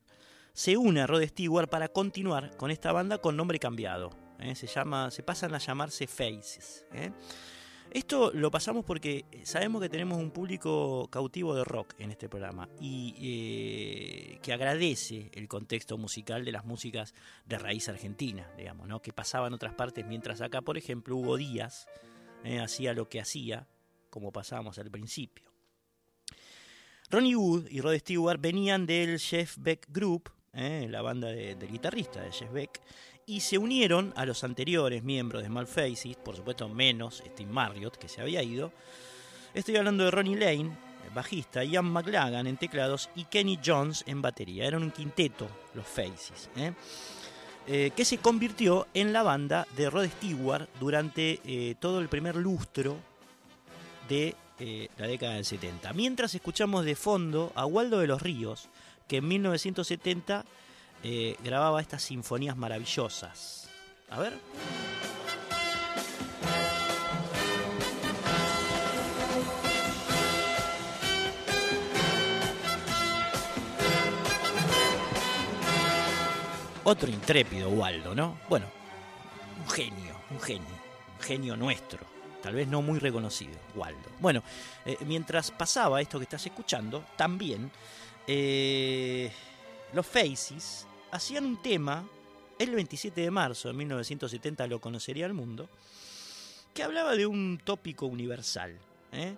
se 0.53 0.77
une 0.77 1.01
a 1.01 1.07
Rod 1.07 1.23
Stewart 1.23 1.69
para 1.69 1.89
continuar 1.89 2.55
con 2.57 2.71
esta 2.71 2.91
banda 2.91 3.19
con 3.19 3.37
nombre 3.37 3.59
cambiado. 3.59 4.09
¿eh? 4.39 4.55
Se, 4.55 4.67
llama, 4.67 5.11
se 5.11 5.23
pasan 5.23 5.53
a 5.53 5.59
llamarse 5.59 6.07
Faces. 6.07 6.85
¿eh? 6.93 7.11
Esto 7.91 8.31
lo 8.33 8.51
pasamos 8.51 8.85
porque 8.85 9.25
sabemos 9.43 9.81
que 9.81 9.89
tenemos 9.89 10.17
un 10.17 10.31
público 10.31 11.07
cautivo 11.11 11.53
de 11.55 11.63
rock 11.63 11.93
en 11.99 12.11
este 12.11 12.29
programa 12.29 12.69
y 12.79 13.15
eh, 13.19 14.39
que 14.41 14.53
agradece 14.53 15.29
el 15.33 15.47
contexto 15.47 15.97
musical 15.97 16.45
de 16.45 16.53
las 16.53 16.65
músicas 16.65 17.13
de 17.45 17.57
raíz 17.57 17.89
argentina, 17.89 18.49
digamos, 18.57 18.87
¿no? 18.87 19.01
que 19.01 19.11
pasaban 19.11 19.53
otras 19.53 19.73
partes, 19.73 20.05
mientras 20.05 20.41
acá, 20.41 20.61
por 20.61 20.77
ejemplo, 20.77 21.17
Hugo 21.17 21.37
Díaz 21.37 21.87
hacía 22.61 22.93
lo 22.93 23.07
que 23.07 23.19
hacía, 23.19 23.67
como 24.09 24.31
pasábamos 24.31 24.79
al 24.79 24.89
principio. 24.89 25.51
Ronnie 27.11 27.35
Wood 27.35 27.67
y 27.69 27.81
Rod 27.81 27.97
Stewart 27.97 28.39
venían 28.39 28.85
del 28.85 29.19
Jeff 29.19 29.57
Beck 29.59 29.85
Group, 29.89 30.31
¿eh? 30.53 30.87
la 30.89 31.01
banda 31.01 31.29
de, 31.29 31.55
guitarrista 31.55 32.21
de 32.21 32.31
Jeff 32.31 32.51
Beck, 32.51 32.81
y 33.25 33.41
se 33.41 33.57
unieron 33.57 34.13
a 34.15 34.25
los 34.25 34.43
anteriores 34.43 35.03
miembros 35.03 35.41
de 35.41 35.47
Small 35.47 35.67
Faces, 35.67 36.17
por 36.17 36.35
supuesto 36.35 36.67
menos 36.67 37.23
Steve 37.25 37.51
Marriott, 37.51 37.97
que 37.97 38.09
se 38.09 38.21
había 38.21 38.43
ido. 38.43 38.71
Estoy 39.53 39.75
hablando 39.77 40.03
de 40.03 40.11
Ronnie 40.11 40.37
Lane, 40.37 40.71
bajista, 41.13 41.63
Ian 41.63 41.85
McLagan 41.85 42.47
en 42.47 42.57
teclados 42.57 43.09
y 43.15 43.25
Kenny 43.25 43.59
Jones 43.63 44.03
en 44.07 44.21
batería. 44.21 44.65
Eran 44.65 44.83
un 44.83 44.91
quinteto, 44.91 45.47
los 45.73 45.85
Faces, 45.85 46.49
¿eh? 46.55 46.73
Eh, 47.67 47.91
que 47.95 48.05
se 48.05 48.17
convirtió 48.17 48.87
en 48.93 49.13
la 49.13 49.21
banda 49.21 49.67
de 49.77 49.89
Rod 49.89 50.07
Stewart 50.07 50.67
durante 50.79 51.75
todo 51.79 51.99
el 51.99 52.09
primer 52.09 52.35
lustro 52.35 52.97
de 54.09 54.35
la 54.97 55.07
década 55.07 55.35
del 55.35 55.45
70. 55.45 55.93
Mientras 55.93 56.33
escuchamos 56.33 56.85
de 56.85 56.95
fondo 56.95 57.51
a 57.53 57.67
Waldo 57.67 57.99
de 57.99 58.07
los 58.07 58.21
Ríos, 58.21 58.67
que 59.11 59.17
en 59.17 59.27
1970 59.27 60.45
eh, 61.03 61.35
grababa 61.43 61.81
estas 61.81 62.01
sinfonías 62.01 62.55
maravillosas. 62.55 63.69
A 64.09 64.21
ver. 64.21 64.39
Otro 76.85 77.09
intrépido 77.09 77.67
Waldo, 77.67 78.15
¿no? 78.15 78.37
Bueno, 78.47 78.67
un 79.61 79.69
genio, 79.69 80.15
un 80.29 80.39
genio, 80.39 80.63
un 81.17 81.21
genio 81.21 81.57
nuestro, 81.57 81.99
tal 82.41 82.55
vez 82.55 82.69
no 82.69 82.81
muy 82.81 82.97
reconocido, 82.97 83.59
Waldo. 83.75 84.09
Bueno, 84.21 84.41
eh, 84.85 84.95
mientras 85.05 85.51
pasaba 85.51 85.99
esto 85.99 86.17
que 86.17 86.23
estás 86.23 86.45
escuchando, 86.45 87.03
también 87.17 87.69
eh, 88.33 89.29
los 89.91 90.07
Faces 90.07 90.87
hacían 91.11 91.45
un 91.45 91.61
tema, 91.61 92.07
el 92.57 92.73
27 92.73 93.19
de 93.19 93.29
marzo 93.29 93.67
de 93.67 93.73
1970 93.73 94.67
lo 94.67 94.79
conocería 94.79 95.25
el 95.25 95.33
mundo, 95.33 95.67
que 96.73 96.83
hablaba 96.83 97.13
de 97.17 97.25
un 97.25 97.59
tópico 97.61 98.05
universal. 98.05 98.79
¿eh? 99.11 99.35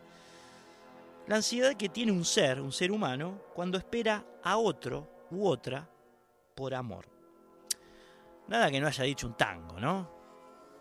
La 1.25 1.37
ansiedad 1.37 1.75
que 1.75 1.89
tiene 1.89 2.11
un 2.11 2.23
ser, 2.23 2.61
un 2.61 2.71
ser 2.71 2.91
humano, 2.91 3.41
cuando 3.55 3.79
espera 3.79 4.23
a 4.43 4.57
otro 4.57 5.07
u 5.31 5.47
otra 5.47 5.89
por 6.53 6.75
amor. 6.75 7.07
Nada 8.47 8.69
que 8.69 8.79
no 8.79 8.85
haya 8.85 9.05
dicho 9.05 9.25
un 9.25 9.35
tango, 9.35 9.79
¿no? 9.79 10.07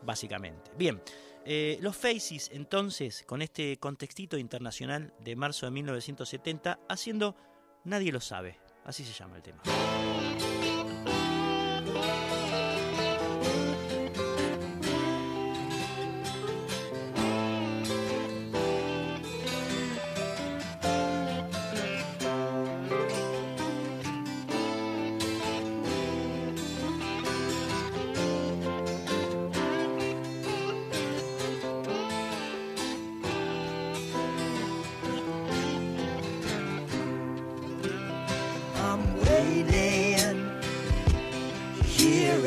Básicamente. 0.03 0.71
Bien, 0.77 1.01
eh, 1.47 1.79
los 1.81 1.97
Faces 1.97 2.51
entonces, 2.53 3.25
con 3.27 3.41
este 3.41 3.79
contextito 3.79 4.37
internacional 4.37 5.15
de 5.19 5.35
marzo 5.35 5.65
de 5.65 5.73
1970, 5.73 6.79
haciendo 6.91 7.35
Nadie 7.85 8.13
lo 8.13 8.21
sabe. 8.21 8.59
Así 8.85 9.05
se 9.05 9.13
llama 9.13 9.37
el 9.37 9.43
tema. 9.43 9.63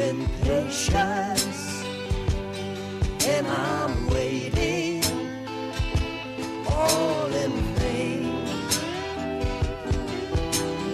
in 0.10 0.28
patience 0.44 1.84
and 3.26 3.48
I'm 3.48 4.08
waiting 4.08 5.04
all 6.68 7.34
in 7.34 7.54
vain. 7.80 8.46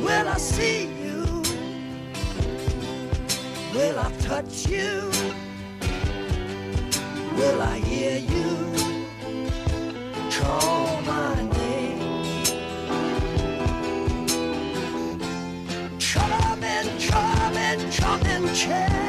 Will 0.01 0.27
I 0.29 0.37
see 0.37 0.85
you? 1.03 1.43
Will 3.75 3.99
I 3.99 4.11
touch 4.29 4.67
you? 4.67 5.11
Will 7.35 7.61
I 7.61 7.79
hear 7.79 8.17
you 8.17 8.49
call 10.37 11.01
my 11.01 11.35
name? 11.59 11.99
Come 16.13 16.63
and 16.63 16.89
come 17.09 17.57
and 17.57 17.93
come 17.93 18.25
and 18.25 18.55
charming. 18.55 19.00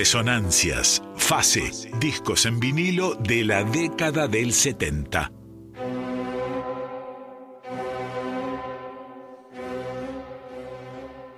Resonancias, 0.00 1.02
fase, 1.14 1.70
discos 1.98 2.46
en 2.46 2.58
vinilo 2.58 3.16
de 3.16 3.44
la 3.44 3.62
década 3.64 4.28
del 4.28 4.54
70. 4.54 5.30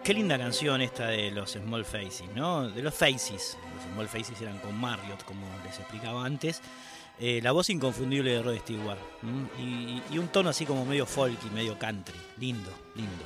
Qué 0.04 0.14
linda 0.14 0.38
canción 0.38 0.80
esta 0.80 1.08
de 1.08 1.32
los 1.32 1.50
Small 1.50 1.84
Faces, 1.84 2.22
¿no? 2.36 2.70
De 2.70 2.82
los 2.82 2.94
Faces. 2.94 3.58
Los 3.74 3.92
Small 3.92 4.06
Faces 4.06 4.40
eran 4.40 4.58
con 4.58 4.78
Marriott, 4.78 5.24
como 5.24 5.44
les 5.64 5.80
explicaba 5.80 6.24
antes. 6.24 6.62
Eh, 7.18 7.40
la 7.42 7.50
voz 7.50 7.68
inconfundible 7.68 8.30
de 8.30 8.42
Rod 8.44 8.58
Stewart. 8.58 9.00
Y, 9.58 10.00
y 10.08 10.18
un 10.18 10.28
tono 10.28 10.50
así 10.50 10.64
como 10.64 10.86
medio 10.86 11.04
folky, 11.04 11.50
medio 11.50 11.76
country. 11.76 12.20
Lindo, 12.38 12.70
lindo. 12.94 13.24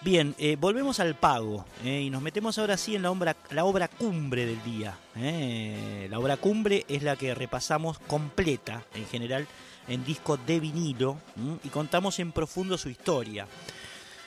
Bien, 0.00 0.36
eh, 0.38 0.56
volvemos 0.58 1.00
al 1.00 1.16
pago 1.16 1.64
eh, 1.84 2.02
y 2.02 2.10
nos 2.10 2.22
metemos 2.22 2.56
ahora 2.58 2.76
sí 2.76 2.94
en 2.94 3.02
la 3.02 3.10
obra, 3.10 3.36
la 3.50 3.64
obra 3.64 3.88
cumbre 3.88 4.46
del 4.46 4.62
día. 4.62 4.96
eh. 5.16 6.06
La 6.08 6.20
obra 6.20 6.36
cumbre 6.36 6.84
es 6.88 7.02
la 7.02 7.16
que 7.16 7.34
repasamos 7.34 7.98
completa 7.98 8.84
en 8.94 9.06
general 9.06 9.48
en 9.88 10.04
disco 10.04 10.36
de 10.36 10.60
vinilo 10.60 11.18
y 11.64 11.68
contamos 11.70 12.20
en 12.20 12.30
profundo 12.30 12.78
su 12.78 12.88
historia. 12.88 13.48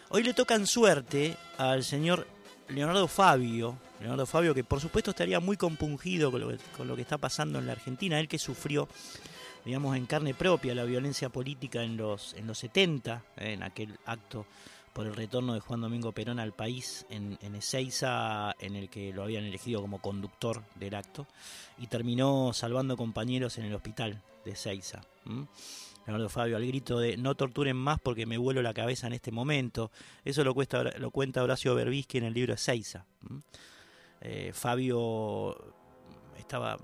Hoy 0.09 0.23
le 0.23 0.33
tocan 0.33 0.67
suerte 0.67 1.37
al 1.57 1.85
señor 1.85 2.27
Leonardo 2.67 3.07
Fabio, 3.07 3.77
Leonardo 4.01 4.25
Fabio 4.25 4.53
que 4.53 4.65
por 4.65 4.81
supuesto 4.81 5.11
estaría 5.11 5.39
muy 5.39 5.55
compungido 5.55 6.31
con 6.31 6.41
lo, 6.41 6.49
que, 6.49 6.57
con 6.75 6.87
lo 6.87 6.97
que 6.97 7.03
está 7.03 7.17
pasando 7.17 7.59
en 7.59 7.67
la 7.67 7.71
Argentina, 7.71 8.19
él 8.19 8.27
que 8.27 8.39
sufrió, 8.39 8.89
digamos, 9.63 9.95
en 9.95 10.05
carne 10.05 10.33
propia 10.33 10.75
la 10.75 10.83
violencia 10.83 11.29
política 11.29 11.81
en 11.81 11.95
los, 11.95 12.33
en 12.33 12.45
los 12.45 12.57
70, 12.57 13.23
eh, 13.37 13.53
en 13.53 13.63
aquel 13.63 13.97
acto 14.05 14.45
por 14.93 15.07
el 15.07 15.15
retorno 15.15 15.53
de 15.53 15.59
Juan 15.59 15.81
Domingo 15.81 16.11
Perón 16.11 16.39
al 16.39 16.53
país 16.53 17.05
en, 17.09 17.37
en 17.41 17.55
Ezeiza, 17.55 18.55
en 18.59 18.75
el 18.75 18.89
que 18.89 19.13
lo 19.13 19.23
habían 19.23 19.45
elegido 19.45 19.81
como 19.81 20.01
conductor 20.01 20.63
del 20.75 20.95
acto, 20.95 21.27
y 21.77 21.87
terminó 21.87 22.51
salvando 22.53 22.97
compañeros 22.97 23.57
en 23.57 23.65
el 23.65 23.73
hospital 23.73 24.21
de 24.43 24.51
Ezeiza. 24.51 25.01
¿m? 25.25 25.47
Leonardo 26.05 26.29
Fabio 26.29 26.57
al 26.57 26.65
grito 26.65 26.99
de 26.99 27.15
no 27.17 27.35
torturen 27.35 27.77
más 27.77 27.99
porque 27.99 28.25
me 28.25 28.37
vuelo 28.37 28.61
la 28.61 28.73
cabeza 28.73 29.07
en 29.07 29.13
este 29.13 29.31
momento. 29.31 29.91
Eso 30.25 30.43
lo, 30.43 30.53
cuesta, 30.53 30.83
lo 30.83 31.11
cuenta 31.11 31.43
Horacio 31.43 31.75
Berbisky 31.75 32.17
en 32.17 32.25
el 32.25 32.33
libro 32.33 32.53
Ezeiza. 32.53 33.05
Eh, 34.19 34.51
Fabio 34.53 35.55
estaba 36.37 36.77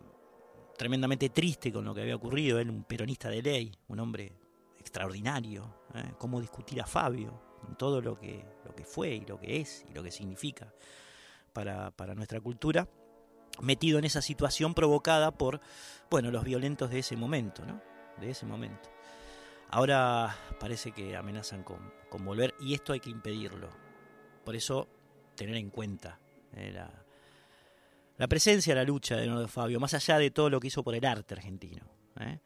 tremendamente 0.78 1.30
triste 1.30 1.72
con 1.72 1.86
lo 1.86 1.94
que 1.94 2.02
había 2.02 2.16
ocurrido, 2.16 2.60
él 2.60 2.70
un 2.70 2.84
peronista 2.84 3.30
de 3.30 3.42
ley, 3.42 3.72
un 3.88 4.00
hombre 4.00 4.32
extraordinario. 4.80 5.74
¿eh? 5.96 6.14
¿Cómo 6.18 6.40
discutir 6.40 6.80
a 6.82 6.86
Fabio? 6.86 7.47
En 7.68 7.76
todo 7.76 8.02
lo 8.02 8.20
que, 8.20 8.46
lo 8.66 8.76
que 8.76 8.86
fue 8.86 9.16
y 9.16 9.26
lo 9.26 9.40
que 9.40 9.58
es 9.58 9.86
y 9.90 9.94
lo 9.94 10.04
que 10.04 10.12
significa 10.12 10.74
para, 11.54 11.92
para 11.92 12.16
nuestra 12.16 12.40
cultura, 12.40 12.88
metido 13.62 14.00
en 14.00 14.06
esa 14.06 14.22
situación 14.22 14.74
provocada 14.74 15.32
por 15.32 15.60
bueno, 16.10 16.32
los 16.32 16.44
violentos 16.44 16.90
de 16.90 17.00
ese 17.00 17.16
momento, 17.16 17.66
¿no? 17.66 17.82
De 18.20 18.30
ese 18.30 18.46
momento. 18.46 18.90
Ahora 19.70 20.36
parece 20.60 20.92
que 20.92 21.16
amenazan 21.16 21.64
con, 21.64 21.92
con 22.10 22.24
volver 22.24 22.56
y 22.60 22.74
esto 22.74 22.94
hay 22.94 23.00
que 23.00 23.10
impedirlo. 23.10 23.70
por 24.46 24.56
eso 24.56 24.88
tener 25.36 25.56
en 25.56 25.70
cuenta 25.70 26.20
eh, 26.54 26.72
la, 26.72 26.90
la 28.18 28.28
presencia, 28.28 28.74
la 28.74 28.84
lucha 28.84 29.16
de 29.16 29.26
Leonardo 29.26 29.48
Fabio, 29.48 29.80
más 29.80 29.94
allá 29.94 30.18
de 30.18 30.32
todo 30.32 30.50
lo 30.50 30.60
que 30.60 30.68
hizo 30.68 30.84
por 30.84 30.96
el 30.96 31.06
arte 31.06 31.36
argentino. 31.36 31.86
¿eh? 32.20 32.40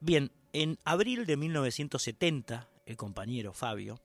Bien, 0.00 0.30
en 0.52 0.78
abril 0.84 1.26
de 1.26 1.36
1970, 1.36 2.68
el 2.86 2.96
compañero 2.96 3.52
Fabio 3.52 4.00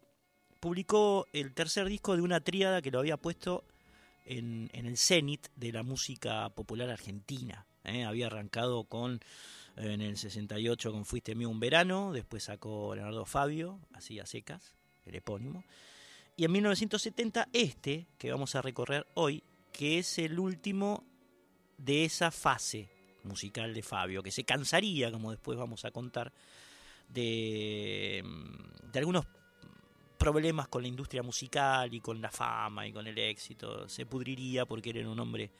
publicó 0.66 1.28
el 1.32 1.54
tercer 1.54 1.88
disco 1.88 2.16
de 2.16 2.24
una 2.24 2.40
tríada 2.40 2.82
que 2.82 2.90
lo 2.90 2.98
había 2.98 3.18
puesto 3.18 3.64
en, 4.26 4.72
el 4.74 4.98
cenit 4.98 5.46
de 5.56 5.72
la 5.72 5.84
música 5.84 6.50
popular 6.50 6.90
argentina. 6.90 7.68
¿eh? 7.84 8.04
Había 8.04 8.26
arrancado 8.26 8.86
con 8.86 9.20
en 9.76 10.02
el 10.02 10.18
68 10.18 10.92
con 10.92 11.06
Fuiste 11.06 11.36
mío 11.36 11.52
un 11.52 11.60
verano, 11.60 12.12
después 12.12 12.46
sacó 12.46 12.96
Leonardo 12.96 13.26
Fabio, 13.26 13.80
así 13.94 14.20
a 14.20 14.26
secas, 14.26 14.74
el 15.06 15.14
epónimo. 15.14 15.64
Y 16.36 16.46
en 16.46 16.54
1970 16.54 17.48
este, 17.54 18.08
que 18.18 18.32
vamos 18.32 18.56
a 18.56 18.64
recorrer 18.64 19.06
hoy, 19.14 19.44
que 19.72 20.00
es 20.00 20.18
el 20.18 20.40
último 20.40 21.04
de 21.78 22.06
esa 22.06 22.32
fase 22.32 22.90
musical 23.24 23.72
de 23.72 23.84
Fabio, 23.84 24.24
que 24.24 24.32
se 24.32 24.46
cansaría, 24.46 25.12
como 25.12 25.30
después 25.30 25.60
vamos 25.60 25.86
a 25.86 25.92
contar, 25.92 26.34
de, 27.08 28.24
mm, 28.26 28.92
de 28.92 28.98
algunos 28.98 29.28
problemas 30.16 30.68
con 30.68 30.82
la 30.82 30.88
industria 30.88 31.24
musical 31.24 31.94
y 31.94 32.02
con 32.02 32.22
la 32.22 32.32
fama 32.32 32.88
y 32.88 32.92
con 32.92 33.08
el 33.08 33.18
éxito. 33.18 33.88
Se 33.88 34.06
pudriría 34.06 34.66
porque 34.66 34.90
era 34.92 35.08
un 35.10 35.20
hombre, 35.20 35.52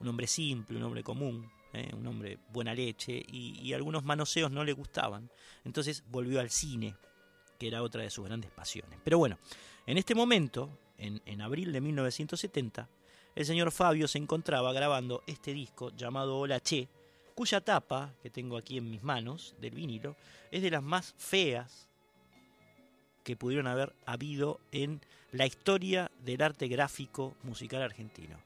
un 0.00 0.08
hombre 0.08 0.26
simple, 0.26 0.76
un 0.76 0.84
hombre 0.84 1.02
común, 1.02 1.50
¿eh? 1.72 1.90
un 1.94 2.06
hombre 2.06 2.38
buena 2.50 2.74
leche, 2.74 3.22
y, 3.28 3.72
algunos 3.72 4.04
manoseos 4.04 4.50
no 4.50 4.64
le 4.64 4.72
gustaban. 4.72 5.30
Entonces 5.64 6.04
volvió 6.08 6.40
al 6.40 6.50
cine, 6.50 6.96
que 7.58 7.68
era 7.68 7.82
otra 7.82 8.02
de 8.02 8.10
sus 8.10 8.24
grandes 8.24 8.50
pasiones. 8.50 8.98
Pero 9.04 9.18
bueno, 9.18 9.38
en 9.86 9.98
este 9.98 10.14
momento, 10.14 10.78
en, 10.98 11.20
en 11.26 11.40
abril 11.42 11.72
de 11.72 11.80
1970, 11.80 12.88
el 13.34 13.44
señor 13.44 13.70
Fabio 13.70 14.08
se 14.08 14.18
encontraba 14.18 14.72
grabando 14.72 15.22
este 15.26 15.52
disco 15.52 15.90
llamado 15.94 16.38
Hola 16.38 16.60
Che, 16.60 16.88
cuya 17.34 17.60
tapa, 17.60 18.14
que 18.22 18.30
tengo 18.30 18.56
aquí 18.56 18.78
en 18.78 18.90
mis 18.90 19.02
manos, 19.02 19.54
del 19.60 19.74
vinilo, 19.74 20.16
es 20.50 20.62
de 20.62 20.70
las 20.70 20.82
más 20.82 21.14
feas 21.18 21.85
que 23.26 23.34
pudieron 23.34 23.66
haber 23.66 23.92
habido 24.06 24.60
en 24.70 25.00
la 25.32 25.46
historia 25.46 26.12
del 26.24 26.42
arte 26.42 26.68
gráfico 26.68 27.34
musical 27.42 27.82
argentino. 27.82 28.36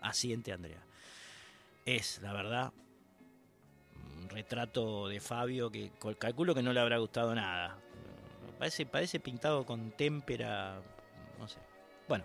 Asiente 0.00 0.54
Andrea. 0.54 0.80
Es, 1.84 2.18
la 2.22 2.32
verdad, 2.32 2.72
un 3.94 4.30
retrato 4.30 5.06
de 5.06 5.20
Fabio 5.20 5.70
que 5.70 5.90
calculo 6.18 6.54
que 6.54 6.62
no 6.62 6.72
le 6.72 6.80
habrá 6.80 6.96
gustado 6.96 7.34
nada. 7.34 7.76
Parece, 8.58 8.86
parece 8.86 9.20
pintado 9.20 9.66
con 9.66 9.90
témpera, 9.90 10.80
no 11.38 11.46
sé. 11.46 11.58
Bueno, 12.08 12.24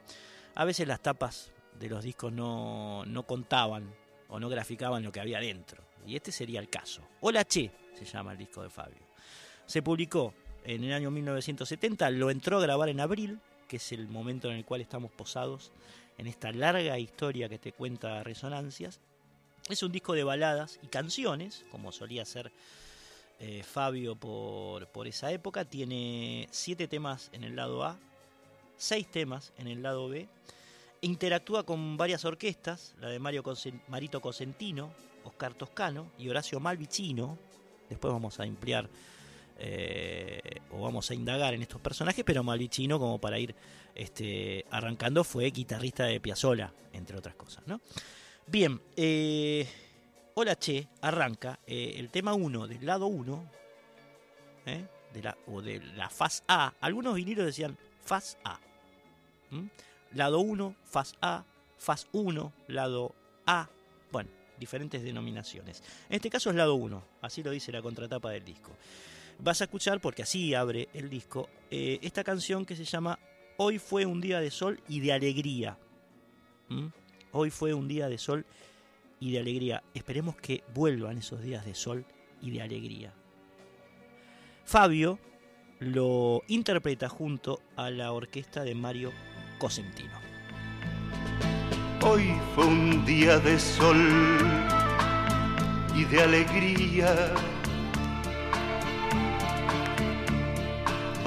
a 0.55 0.63
veces 0.63 0.87
las 0.87 1.01
tapas 1.01 1.51
de 1.77 1.89
los 1.89 2.05
discos 2.05 2.31
no, 2.31 3.03
no 3.05 3.23
contaban 3.23 3.93
o 4.29 4.39
no 4.39 4.47
graficaban 4.47 5.03
lo 5.03 5.11
que 5.11 5.19
había 5.19 5.41
dentro. 5.41 5.83
Y 6.05 6.15
este 6.15 6.31
sería 6.31 6.61
el 6.61 6.69
caso. 6.69 7.01
Hola 7.19 7.43
Che 7.43 7.69
se 7.95 8.05
llama 8.05 8.31
el 8.31 8.37
disco 8.37 8.63
de 8.63 8.69
Fabio. 8.69 9.05
Se 9.65 9.81
publicó 9.81 10.33
en 10.67 10.83
el 10.83 10.91
año 10.91 11.09
1970, 11.09 12.09
lo 12.11 12.29
entró 12.29 12.57
a 12.57 12.61
grabar 12.61 12.89
en 12.89 12.99
abril, 12.99 13.39
que 13.69 13.77
es 13.77 13.91
el 13.93 14.09
momento 14.09 14.51
en 14.51 14.57
el 14.57 14.65
cual 14.65 14.81
estamos 14.81 15.11
posados 15.11 15.71
en 16.17 16.27
esta 16.27 16.51
larga 16.51 16.99
historia 16.99 17.47
que 17.47 17.57
te 17.57 17.71
cuenta 17.71 18.21
Resonancias. 18.21 18.99
Es 19.69 19.81
un 19.81 19.93
disco 19.93 20.13
de 20.13 20.25
baladas 20.25 20.77
y 20.83 20.87
canciones, 20.87 21.63
como 21.71 21.93
solía 21.93 22.25
ser 22.25 22.51
eh, 23.39 23.63
Fabio 23.63 24.17
por, 24.17 25.07
esa 25.07 25.31
época. 25.31 25.63
Tiene 25.63 26.49
siete 26.51 26.89
temas 26.89 27.29
en 27.31 27.45
el 27.45 27.55
lado 27.55 27.85
A, 27.85 27.97
seis 28.75 29.09
temas 29.09 29.53
en 29.57 29.67
el 29.67 29.81
lado 29.81 30.09
B. 30.09 30.27
Interactúa 30.99 31.63
con 31.63 31.95
varias 31.95 32.25
orquestas, 32.25 32.93
la 32.99 33.07
de 33.07 33.19
Mario 33.19 33.41
Marito 33.87 34.19
Cosentino, 34.19 34.91
Oscar 35.23 35.53
Toscano 35.53 36.11
y 36.17 36.27
Horacio 36.27 36.59
Malvicino. 36.59 37.37
Después 37.89 38.11
vamos 38.11 38.37
a 38.41 38.43
ampliar 38.43 38.89
eh, 39.59 40.61
o 40.71 40.81
vamos 40.81 41.09
a 41.09 41.13
indagar 41.13 41.53
en 41.53 41.61
estos 41.61 41.81
personajes, 41.81 42.23
pero 42.25 42.43
Malvicino, 42.43 42.99
como 42.99 43.19
para 43.19 43.39
ir 43.39 43.55
este, 43.95 44.65
arrancando, 44.69 45.23
fue 45.23 45.49
guitarrista 45.49 46.05
de 46.05 46.19
Piazzolla, 46.19 46.71
entre 46.93 47.17
otras 47.17 47.35
cosas. 47.35 47.65
¿no? 47.67 47.81
Bien, 48.45 48.79
eh, 48.95 49.67
Hola 50.35 50.55
Che 50.55 50.87
arranca 51.01 51.59
eh, 51.65 51.95
el 51.97 52.09
tema 52.09 52.33
1 52.35 52.67
del 52.67 52.85
lado 52.85 53.07
1, 53.07 53.51
¿eh? 54.67 54.85
de 55.13 55.23
la, 55.23 55.37
o 55.47 55.61
de 55.61 55.79
la 55.95 56.09
faz 56.09 56.43
A. 56.47 56.73
Algunos 56.79 57.15
vinilos 57.15 57.45
decían 57.45 57.75
faz 58.05 58.37
A. 58.43 58.59
Lado 60.13 60.39
1, 60.39 60.75
faz 60.83 61.15
A, 61.21 61.43
faz 61.79 62.07
1, 62.11 62.53
lado 62.67 63.15
A. 63.47 63.67
Bueno, 64.11 64.29
diferentes 64.59 65.01
denominaciones. 65.01 65.81
En 66.09 66.17
este 66.17 66.29
caso 66.29 66.51
es 66.51 66.55
lado 66.55 66.75
1, 66.75 67.03
así 67.21 67.41
lo 67.41 67.49
dice 67.49 67.71
la 67.71 67.81
contratapa 67.81 68.29
del 68.29 68.45
disco. 68.45 68.71
Vas 69.39 69.61
a 69.61 69.65
escuchar, 69.65 70.01
porque 70.01 70.23
así 70.23 70.53
abre 70.53 70.89
el 70.93 71.09
disco, 71.09 71.49
eh, 71.69 71.99
esta 72.01 72.23
canción 72.23 72.65
que 72.65 72.75
se 72.75 72.85
llama 72.85 73.19
Hoy 73.57 73.79
fue 73.79 74.05
un 74.05 74.21
día 74.21 74.39
de 74.39 74.51
sol 74.51 74.79
y 74.87 74.99
de 74.99 75.13
alegría. 75.13 75.77
¿m? 76.69 76.91
Hoy 77.31 77.49
fue 77.49 77.73
un 77.73 77.87
día 77.87 78.07
de 78.07 78.17
sol 78.17 78.45
y 79.19 79.31
de 79.31 79.39
alegría. 79.39 79.83
Esperemos 79.93 80.35
que 80.35 80.63
vuelvan 80.73 81.17
esos 81.17 81.41
días 81.41 81.65
de 81.65 81.75
sol 81.75 82.05
y 82.41 82.51
de 82.51 82.61
alegría. 82.61 83.13
Fabio 84.65 85.19
lo 85.79 86.41
interpreta 86.47 87.09
junto 87.09 87.61
a 87.75 87.89
la 87.89 88.11
orquesta 88.11 88.63
de 88.63 88.75
Mario 88.75 89.11
Cosentino. 89.59 90.19
Hoy 92.01 92.33
fue 92.55 92.65
un 92.65 93.05
día 93.05 93.39
de 93.39 93.59
sol 93.59 93.97
y 95.95 96.03
de 96.05 96.21
alegría. 96.21 97.33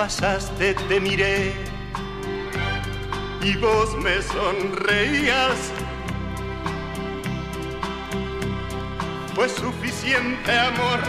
Pasaste, 0.00 0.72
te 0.88 0.98
miré 0.98 1.52
y 3.42 3.54
vos 3.58 3.94
me 3.96 4.22
sonreías. 4.22 5.58
Fue 9.34 9.46
suficiente 9.46 10.58
amor. 10.58 11.00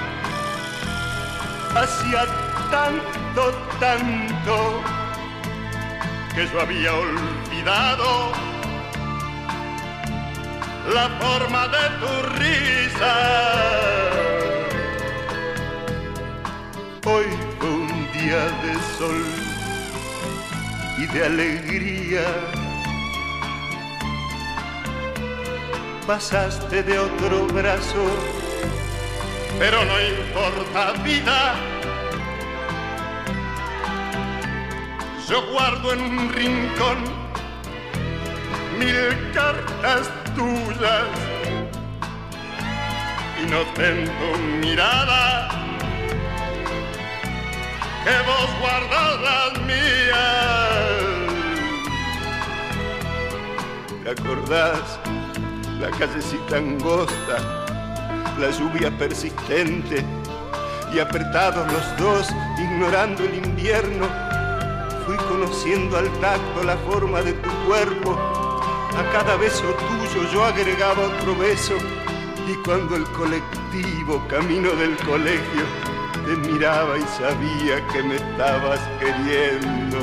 Hacía 1.73 2.25
tanto, 2.69 3.51
tanto 3.79 4.81
que 6.35 6.45
yo 6.47 6.59
había 6.59 6.93
olvidado 6.93 8.33
la 10.93 11.07
forma 11.21 11.67
de 11.69 11.89
tu 12.01 12.11
risa. 12.39 13.13
Hoy 17.05 17.51
de 18.30 18.74
sol 18.99 19.26
y 20.99 21.07
de 21.07 21.26
alegría. 21.26 22.22
Pasaste 26.05 26.84
de 26.84 26.99
otro 26.99 27.47
brazo, 27.47 28.05
pero 29.57 29.84
no 29.86 29.99
importa 29.99 30.91
vida. 31.03 31.55
Yo 35.28 35.41
guardo 35.51 35.93
en 35.93 36.01
un 36.01 36.30
rincón 36.30 36.97
mil 38.78 39.32
cartas 39.34 40.11
tuyas 40.36 41.07
y 43.41 43.49
noté 43.49 44.03
en 44.03 44.05
tu 44.05 44.38
mirada 44.67 45.61
que 48.04 48.16
vos 48.26 48.49
guardas 48.60 49.22
las 49.22 49.62
mías. 49.66 50.91
¿Te 54.04 54.10
acordás? 54.10 54.99
La 55.80 55.89
callecita 55.91 56.58
angosta, 56.58 57.38
la 58.39 58.49
lluvia 58.52 58.91
persistente 58.97 60.04
y 60.93 60.99
apretados 60.99 61.72
los 61.72 61.97
dos, 61.97 62.30
ignorando 62.58 63.24
el 63.24 63.36
invierno, 63.45 64.08
fui 65.06 65.16
conociendo 65.18 65.97
al 65.97 66.10
tacto 66.20 66.64
la 66.64 66.78
forma 66.78 67.22
de 67.22 67.34
tu 67.34 67.49
cuerpo. 67.68 68.18
A 68.97 69.12
cada 69.12 69.38
beso 69.38 69.64
tuyo 69.64 70.30
yo 70.32 70.45
agregaba 70.45 71.06
otro 71.06 71.36
beso 71.38 71.76
y 72.47 72.54
cuando 72.66 72.95
el 72.95 73.04
colectivo 73.12 74.22
camino 74.28 74.72
del 74.72 74.97
colegio 74.97 75.90
te 76.26 76.36
miraba 76.49 76.97
y 76.97 77.01
sabía 77.01 77.88
que 77.91 78.03
me 78.03 78.15
estabas 78.15 78.80
queriendo. 78.99 79.99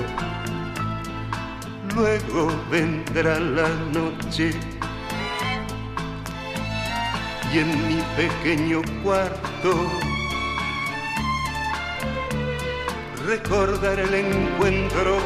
Luego 1.94 2.52
vendrá 2.70 3.38
la 3.40 3.68
noche 3.92 4.52
y 7.52 7.58
en 7.58 7.88
mi 7.88 8.02
pequeño 8.16 8.82
cuarto 9.02 9.90
recordar 13.26 13.98
el 13.98 14.14
encuentro 14.14 15.18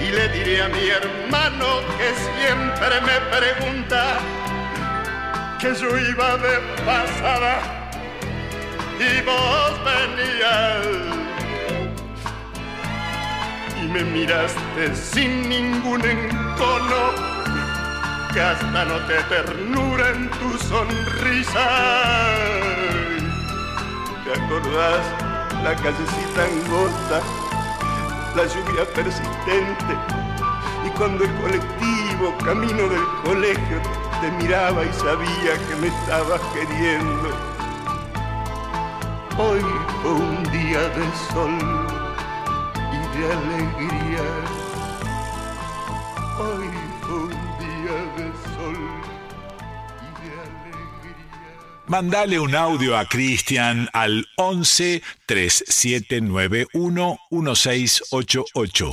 y 0.00 0.10
le 0.10 0.28
diré 0.28 0.62
a 0.62 0.68
mi 0.68 0.88
hermano 0.88 1.66
que 1.98 2.08
siempre 2.34 3.00
me 3.00 3.18
pregunta 3.36 4.18
que 5.58 5.74
yo 5.74 5.98
iba 5.98 6.36
de 6.36 6.58
pasada 6.84 7.85
y 8.98 9.22
vos 9.22 9.72
venías 9.84 10.86
y 13.82 13.88
me 13.88 14.02
miraste 14.04 14.96
sin 14.96 15.48
ningún 15.48 16.00
encono 16.02 17.12
que 18.32 18.40
hasta 18.40 18.84
noté 18.84 19.22
ternura 19.28 20.10
en 20.10 20.30
tu 20.30 20.58
sonrisa. 20.58 21.68
¿Te 24.24 24.32
acordás 24.32 25.04
la 25.62 25.76
callecita 25.76 26.44
angosta, 26.44 27.20
la 28.34 28.44
lluvia 28.46 28.84
persistente? 28.94 29.94
Y 30.86 30.90
cuando 30.90 31.24
el 31.24 31.34
colectivo, 31.34 32.34
camino 32.44 32.88
del 32.88 33.06
colegio, 33.24 33.80
te 34.20 34.30
miraba 34.42 34.84
y 34.84 34.92
sabía 34.94 35.52
que 35.68 35.76
me 35.80 35.88
estabas 35.88 36.40
queriendo. 36.54 37.55
Hoy 39.38 39.60
fue 40.00 40.12
un 40.12 40.42
día 40.44 40.88
de 40.88 41.04
sol 41.30 41.58
y 42.90 43.00
de 43.18 43.32
alegría. 43.34 44.28
Hoy 46.38 46.70
fue 47.02 47.18
un 47.18 47.30
día 47.60 47.96
de 48.16 48.32
sol 48.54 48.80
y 50.00 50.08
de 50.24 50.30
alegría. 50.40 51.52
Mandale 51.86 52.40
un 52.40 52.54
audio 52.54 52.96
a 52.96 53.04
Cristian 53.04 53.90
al 53.92 54.26
11 54.38 55.02
3791 55.26 57.18
1688. 57.30 58.90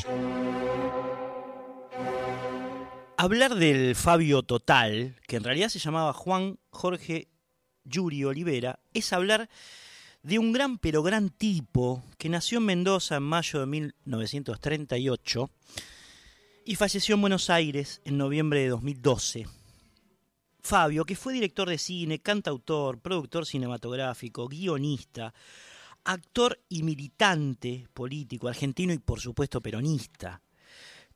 Hablar 3.16 3.56
del 3.56 3.96
Fabio 3.96 4.44
Total, 4.44 5.16
que 5.26 5.38
en 5.38 5.46
realidad 5.46 5.70
se 5.70 5.80
llamaba 5.80 6.12
Juan 6.12 6.60
Jorge 6.70 7.30
Yuri 7.86 8.26
Olivera, 8.26 8.80
es 8.94 9.14
hablar 9.14 9.48
de 10.24 10.40
un 10.40 10.54
gran 10.54 10.78
pero 10.78 11.04
gran 11.04 11.30
tipo 11.30 12.02
que 12.18 12.30
nació 12.30 12.58
en 12.60 12.66
Mendoza 12.66 13.18
en 13.18 13.24
mayo 13.24 13.60
de 13.60 13.66
1938 13.66 15.50
y 16.66 16.76
falleció 16.76 17.16
en 17.16 17.22
Buenos 17.22 17.50
Aires 17.50 18.02
en 18.06 18.18
noviembre 18.18 18.62
de 18.62 18.70
2012. 18.70 19.48
Fabio, 20.62 21.04
que 21.04 21.18
fue 21.18 21.34
director 21.34 21.68
de 21.68 21.78
cine, 21.78 22.20
cantautor, 22.20 23.00
productor 23.00 23.46
cinematográfico, 23.46 24.48
guionista, 24.48 25.34
actor 26.06 26.58
y 26.70 26.84
militante 26.84 27.86
político 27.94 28.48
argentino 28.48 28.94
y 28.94 29.00
por 29.00 29.20
supuesto 29.20 29.60
peronista, 29.60 30.42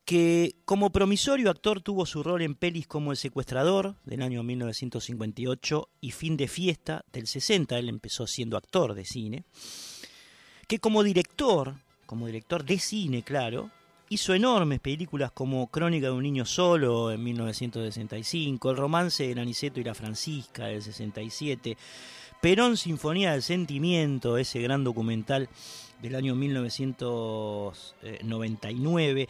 que 0.08 0.56
como 0.64 0.90
promisorio 0.90 1.50
actor 1.50 1.82
tuvo 1.82 2.06
su 2.06 2.24
rol 2.24 2.42
en 2.42 2.56
pelis 2.56 2.88
como 2.88 3.12
El 3.12 3.18
secuestrador 3.18 3.96
del 4.06 4.22
año 4.22 4.42
1958 4.42 5.90
y 6.00 6.12
Fin 6.12 6.38
de 6.38 6.48
fiesta 6.48 7.04
del 7.12 7.28
60, 7.28 7.78
él 7.78 7.90
empezó 7.90 8.26
siendo 8.26 8.56
actor 8.56 8.94
de 8.94 9.04
cine, 9.04 9.44
que 10.66 10.80
como 10.80 11.04
director, 11.04 11.76
como 12.06 12.28
director 12.28 12.64
de 12.64 12.80
cine, 12.80 13.22
claro, 13.22 13.70
hizo 14.08 14.34
enormes 14.34 14.80
películas 14.80 15.34
como 15.34 15.68
Crónica 15.68 16.08
de 16.08 16.14
un 16.14 16.24
niño 16.24 16.46
solo 16.46 17.12
en 17.12 17.22
1965, 17.22 18.72
El 18.72 18.78
romance 18.78 19.28
de 19.28 19.42
Aniceto 19.42 19.82
y 19.82 19.84
la 19.84 19.94
Francisca 19.94 20.68
del 20.68 20.84
67, 20.84 21.76
Perón 22.42 22.78
Sinfonía 22.78 23.34
del 23.34 23.44
Sentimiento, 23.44 24.38
ese 24.38 24.62
gran 24.62 24.86
documental 24.86 25.50
del 26.02 26.16
año 26.16 26.34
1999, 26.36 29.28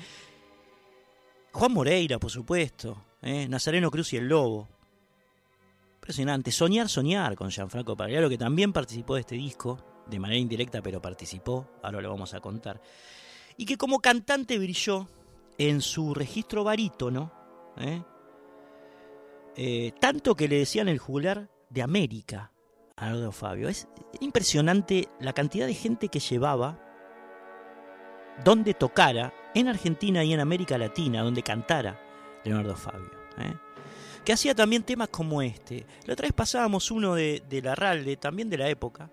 Juan 1.57 1.73
Moreira, 1.73 2.19
por 2.19 2.29
supuesto, 2.29 3.03
¿eh? 3.19 3.47
Nazareno 3.49 3.89
Cruz 3.89 4.13
y 4.13 4.17
el 4.17 4.27
Lobo. 4.27 4.67
Impresionante. 5.95 6.51
Soñar, 6.51 6.87
soñar 6.87 7.35
con 7.35 7.49
Gianfranco 7.49 7.97
Pagliaro, 7.97 8.29
que 8.29 8.37
también 8.37 8.71
participó 8.71 9.15
de 9.15 9.21
este 9.21 9.33
disco, 9.33 10.03
de 10.05 10.19
manera 10.19 10.39
indirecta, 10.39 10.83
pero 10.83 11.01
participó, 11.01 11.67
ahora 11.81 11.99
lo 11.99 12.11
vamos 12.11 12.35
a 12.35 12.41
contar. 12.41 12.79
Y 13.57 13.65
que 13.65 13.75
como 13.75 14.01
cantante 14.01 14.59
brilló 14.59 15.07
en 15.57 15.81
su 15.81 16.13
registro 16.13 16.63
barítono, 16.63 17.31
¿eh? 17.79 18.03
Eh, 19.55 19.93
tanto 19.99 20.35
que 20.35 20.47
le 20.47 20.59
decían 20.59 20.87
el 20.89 20.99
juglar 20.99 21.49
de 21.71 21.81
América 21.81 22.51
a 22.95 23.07
Leonardo 23.07 23.31
Fabio. 23.31 23.67
Es 23.67 23.87
impresionante 24.19 25.09
la 25.19 25.33
cantidad 25.33 25.65
de 25.65 25.73
gente 25.73 26.09
que 26.09 26.19
llevaba 26.19 26.79
donde 28.43 28.75
tocara 28.75 29.33
en 29.59 29.67
Argentina 29.67 30.23
y 30.23 30.33
en 30.33 30.39
América 30.39 30.77
Latina, 30.77 31.21
donde 31.21 31.43
cantara 31.43 31.99
Leonardo 32.43 32.75
Fabio. 32.75 33.11
¿eh? 33.39 33.53
Que 34.23 34.33
hacía 34.33 34.53
también 34.53 34.83
temas 34.83 35.09
como 35.09 35.41
este. 35.41 35.85
La 36.05 36.13
otra 36.13 36.27
vez 36.27 36.33
pasábamos 36.33 36.91
uno 36.91 37.15
de, 37.15 37.43
de 37.49 37.61
la 37.61 37.75
Ralde, 37.75 38.17
también 38.17 38.49
de 38.49 38.57
la 38.57 38.69
época, 38.69 39.09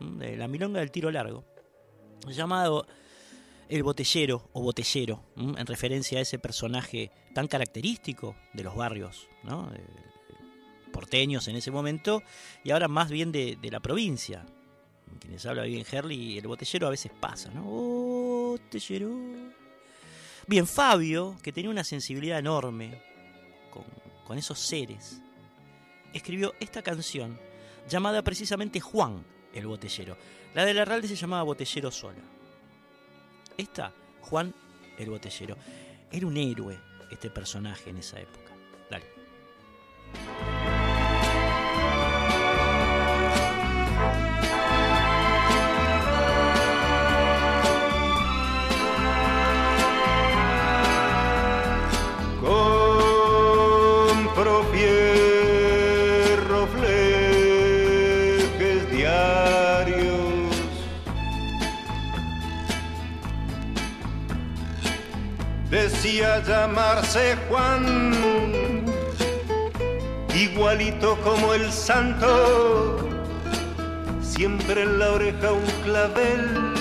de 0.00 0.36
la 0.36 0.48
milonga 0.48 0.80
del 0.80 0.90
tiro 0.90 1.10
largo, 1.10 1.44
llamado 2.26 2.86
El 3.68 3.82
Botellero 3.82 4.48
o 4.52 4.62
Botellero, 4.62 5.22
en 5.36 5.66
referencia 5.66 6.18
a 6.18 6.22
ese 6.22 6.38
personaje 6.38 7.10
tan 7.34 7.46
característico 7.46 8.34
de 8.52 8.64
los 8.64 8.74
barrios, 8.74 9.28
¿no? 9.44 9.70
porteños 10.90 11.48
en 11.48 11.56
ese 11.56 11.70
momento, 11.70 12.22
y 12.64 12.70
ahora 12.72 12.88
más 12.88 13.10
bien 13.10 13.32
de, 13.32 13.58
la 13.70 13.80
provincia. 13.80 14.44
Quienes 15.18 15.44
habla 15.46 15.64
bien 15.64 15.84
Herley, 15.90 16.38
el 16.38 16.46
botellero 16.46 16.86
a 16.86 16.90
veces 16.90 17.10
pasa, 17.18 17.50
¿no? 17.50 17.62
Botellero. 17.62 19.10
Bien, 20.50 20.66
Fabio, 20.66 21.36
que 21.44 21.52
tenía 21.52 21.70
una 21.70 21.84
sensibilidad 21.84 22.40
enorme 22.40 23.00
con, 24.26 24.36
esos 24.36 24.58
seres, 24.58 25.22
escribió 26.12 26.54
esta 26.58 26.82
canción 26.82 27.38
llamada 27.88 28.20
precisamente 28.22 28.80
Juan 28.80 29.24
el 29.54 29.68
Botellero. 29.68 30.16
La 30.52 30.64
de 30.64 30.74
la 30.74 30.84
Ralde 30.84 31.06
se 31.06 31.14
llamaba 31.14 31.44
Botellero 31.44 31.92
Sola. 31.92 32.18
Esta, 33.56 33.92
Juan 34.22 34.52
el 34.98 35.10
Botellero. 35.10 35.56
Era 36.10 36.26
un 36.26 36.36
héroe 36.36 36.76
este 37.12 37.30
personaje 37.30 37.90
en 37.90 37.98
esa 37.98 38.18
época. 38.18 38.50
Dale. 38.90 40.49
Decía 66.20 66.42
llamarse 66.42 67.34
Juan, 67.48 68.84
igualito 70.34 71.16
como 71.24 71.54
el 71.54 71.72
santo, 71.72 73.08
siempre 74.20 74.82
en 74.82 74.98
la 74.98 75.12
oreja 75.12 75.50
un 75.50 75.64
clavel 75.82 76.74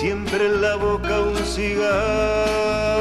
siempre 0.00 0.46
en 0.46 0.62
la 0.62 0.74
boca 0.74 1.20
un 1.20 1.36
cigarro 1.46 2.93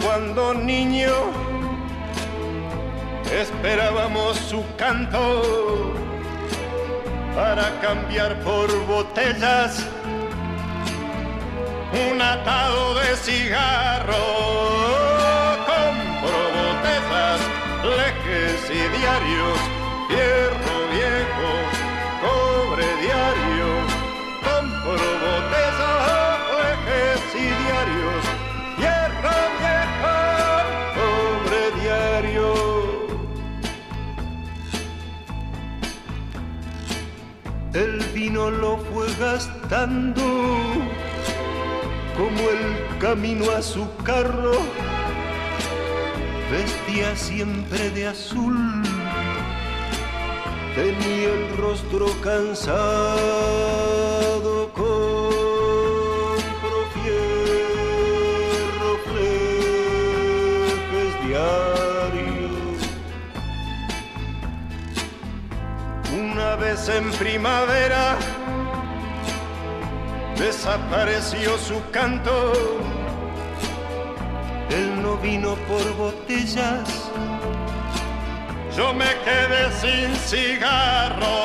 cuando 0.00 0.54
niño 0.54 1.12
esperábamos 3.32 4.36
su 4.36 4.64
canto 4.76 5.42
para 7.34 7.80
cambiar 7.80 8.38
por 8.44 8.68
botellas 8.86 9.84
un 11.92 12.22
atado 12.22 12.94
de 13.00 13.16
cigarro. 13.16 14.24
Compro 15.66 16.38
botellas, 16.58 17.40
lejes 17.96 18.70
y 18.70 18.98
diarios, 18.98 19.58
fierro 20.08 20.67
El 38.28 38.34
vino 38.34 38.50
lo 38.50 38.76
fue 38.76 39.06
gastando 39.18 40.22
como 42.14 42.40
el 42.50 42.98
camino 43.00 43.50
a 43.52 43.62
su 43.62 43.88
carro 44.04 44.52
vestía 46.50 47.16
siempre 47.16 47.88
de 47.88 48.08
azul, 48.08 48.82
tenía 50.74 51.32
el 51.32 51.56
rostro 51.56 52.04
cansado, 52.20 53.08
En 66.68 67.10
primavera 67.12 68.18
desapareció 70.36 71.56
su 71.56 71.80
canto. 71.90 72.52
Él 74.68 75.02
no 75.02 75.16
vino 75.16 75.54
por 75.66 75.96
botellas. 75.96 77.10
Yo 78.76 78.92
me 78.92 79.06
quedé 79.24 79.72
sin 79.80 80.14
cigarro, 80.14 81.38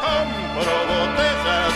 compro 0.00 0.74
botellas, 0.88 1.72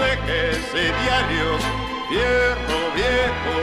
leques 0.00 0.64
y 0.72 0.88
diarios, 1.02 1.60
viejo, 2.08 2.78
viejo, 2.96 3.56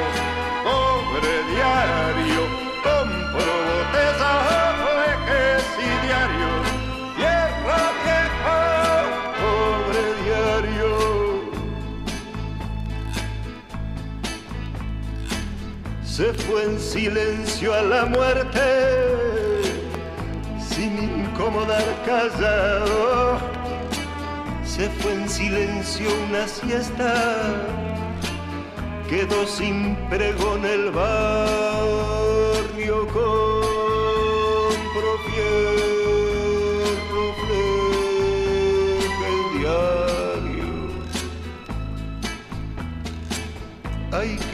pobre 0.63 1.33
diario, 1.55 2.41
compro 2.83 3.53
botellas, 3.71 4.75
leques 5.01 5.65
y 5.79 6.05
diarios, 6.05 6.34
se 16.15 16.31
fue 16.33 16.63
en 16.63 16.79
silencio 16.79 17.73
a 17.73 17.81
la 17.81 18.05
muerte, 18.05 18.61
sin 20.65 21.25
incomodar 21.25 21.83
callado. 22.05 23.37
Se 24.63 24.89
fue 24.91 25.11
en 25.11 25.27
silencio 25.27 26.07
una 26.29 26.47
siesta, 26.47 27.13
quedó 29.09 29.45
sin 29.45 29.97
pregón 30.09 30.63
el 30.63 30.89
barrio 30.91 31.85
compro 33.07 33.44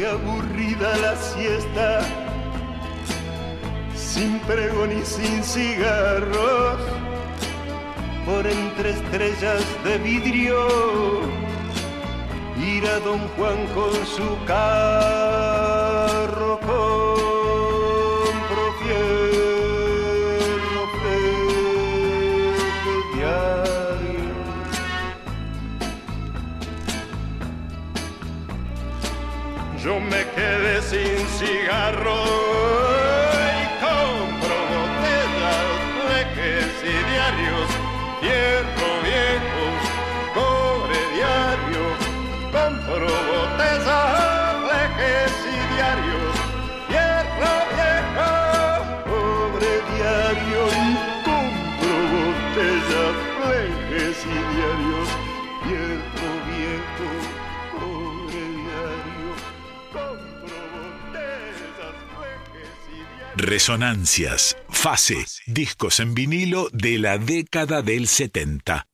aburrida 0.05 0.97
la 0.97 1.15
siesta, 1.15 2.01
sin 3.95 4.39
pregón 4.39 4.91
y 4.97 5.05
sin 5.05 5.43
cigarros, 5.43 6.79
por 8.25 8.45
entre 8.47 8.91
estrellas 8.91 9.63
de 9.83 9.97
vidrio, 9.97 10.67
ir 12.57 12.85
a 12.87 12.99
don 12.99 13.19
Juan 13.35 13.67
con 13.75 13.93
su 14.05 14.45
carro, 14.45 15.50
sin 30.91 31.25
cigarro 31.39 32.70
Resonancias, 63.41 64.55
fase, 64.69 65.25
discos 65.47 65.99
en 65.99 66.13
vinilo 66.13 66.69
de 66.73 66.99
la 66.99 67.17
década 67.17 67.81
del 67.81 68.07
70. 68.07 68.87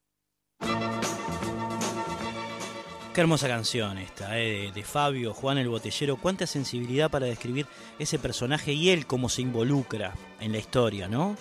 Qué 3.14 3.22
hermosa 3.22 3.50
canción 3.50 3.98
esta, 3.98 4.40
eh, 4.40 4.72
de, 4.74 4.84
Fabio, 4.84 5.34
Juan 5.34 5.58
el 5.58 5.68
Botellero. 5.68 6.16
Cuánta 6.16 6.48
sensibilidad 6.48 7.12
para 7.12 7.26
describir 7.26 7.66
ese 8.00 8.20
personaje 8.20 8.72
y 8.72 8.90
él 8.90 9.06
cómo 9.06 9.28
se 9.28 9.42
involucra 9.42 10.14
en 10.40 10.54
la 10.54 10.60
historia, 10.60 11.10
¿no? 11.10 11.36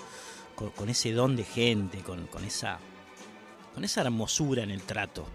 Con, 0.57 0.88
ese 0.88 1.12
don 1.12 1.36
de 1.36 1.44
gente, 1.44 1.98
con, 1.98 2.26
con 2.26 2.44
esa, 2.44 2.80
con 3.72 3.84
esa 3.84 4.00
hermosura 4.00 4.64
en 4.64 4.72
el 4.72 4.82
trato 4.82 5.28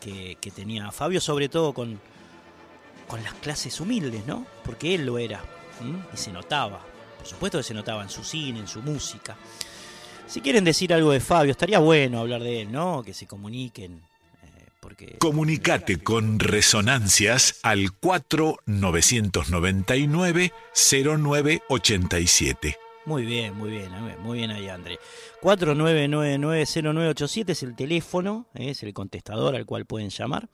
que, 0.00 0.38
que 0.40 0.52
tenía 0.52 0.92
Fabio, 0.92 1.20
sobre 1.20 1.48
todo 1.48 1.74
con, 1.74 2.00
con 3.08 3.24
las 3.24 3.34
clases 3.34 3.80
humildes, 3.80 4.24
¿no? 4.26 4.46
Porque 4.64 4.94
él 4.94 5.06
lo 5.06 5.18
era 5.18 5.42
¿m? 5.80 5.98
y 6.12 6.16
se 6.16 6.32
notaba. 6.32 6.80
Por 7.18 7.26
supuesto 7.26 7.58
que 7.58 7.64
se 7.64 7.74
notaba 7.74 8.02
en 8.02 8.10
su 8.10 8.24
cine, 8.24 8.60
en 8.60 8.68
su 8.68 8.80
música. 8.82 9.36
Si 10.26 10.40
quieren 10.40 10.64
decir 10.64 10.92
algo 10.92 11.12
de 11.12 11.20
Fabio, 11.20 11.52
estaría 11.52 11.78
bueno 11.78 12.18
hablar 12.20 12.42
de 12.42 12.60
él, 12.62 12.70
¿no? 12.70 13.02
Que 13.02 13.14
se 13.14 13.26
comuniquen. 13.26 14.02
eh, 14.42 14.66
porque 14.78 15.16
Comunicate 15.18 16.02
con 16.02 16.38
Resonancias 16.38 17.60
al 17.62 17.92
4999 17.92 20.52
0987. 20.74 22.76
Muy 23.06 23.24
bien, 23.24 23.54
muy 23.56 23.70
bien, 23.70 23.90
muy 23.90 24.02
bien, 24.08 24.20
muy 24.20 24.38
bien 24.38 24.50
ahí, 24.50 24.68
André. 24.68 24.98
49990987 25.40 27.48
es 27.50 27.62
el 27.62 27.74
teléfono, 27.74 28.46
eh, 28.54 28.68
es 28.70 28.82
el 28.82 28.92
contestador 28.92 29.56
al 29.56 29.64
cual 29.64 29.86
pueden 29.86 30.10
llamar. 30.10 30.48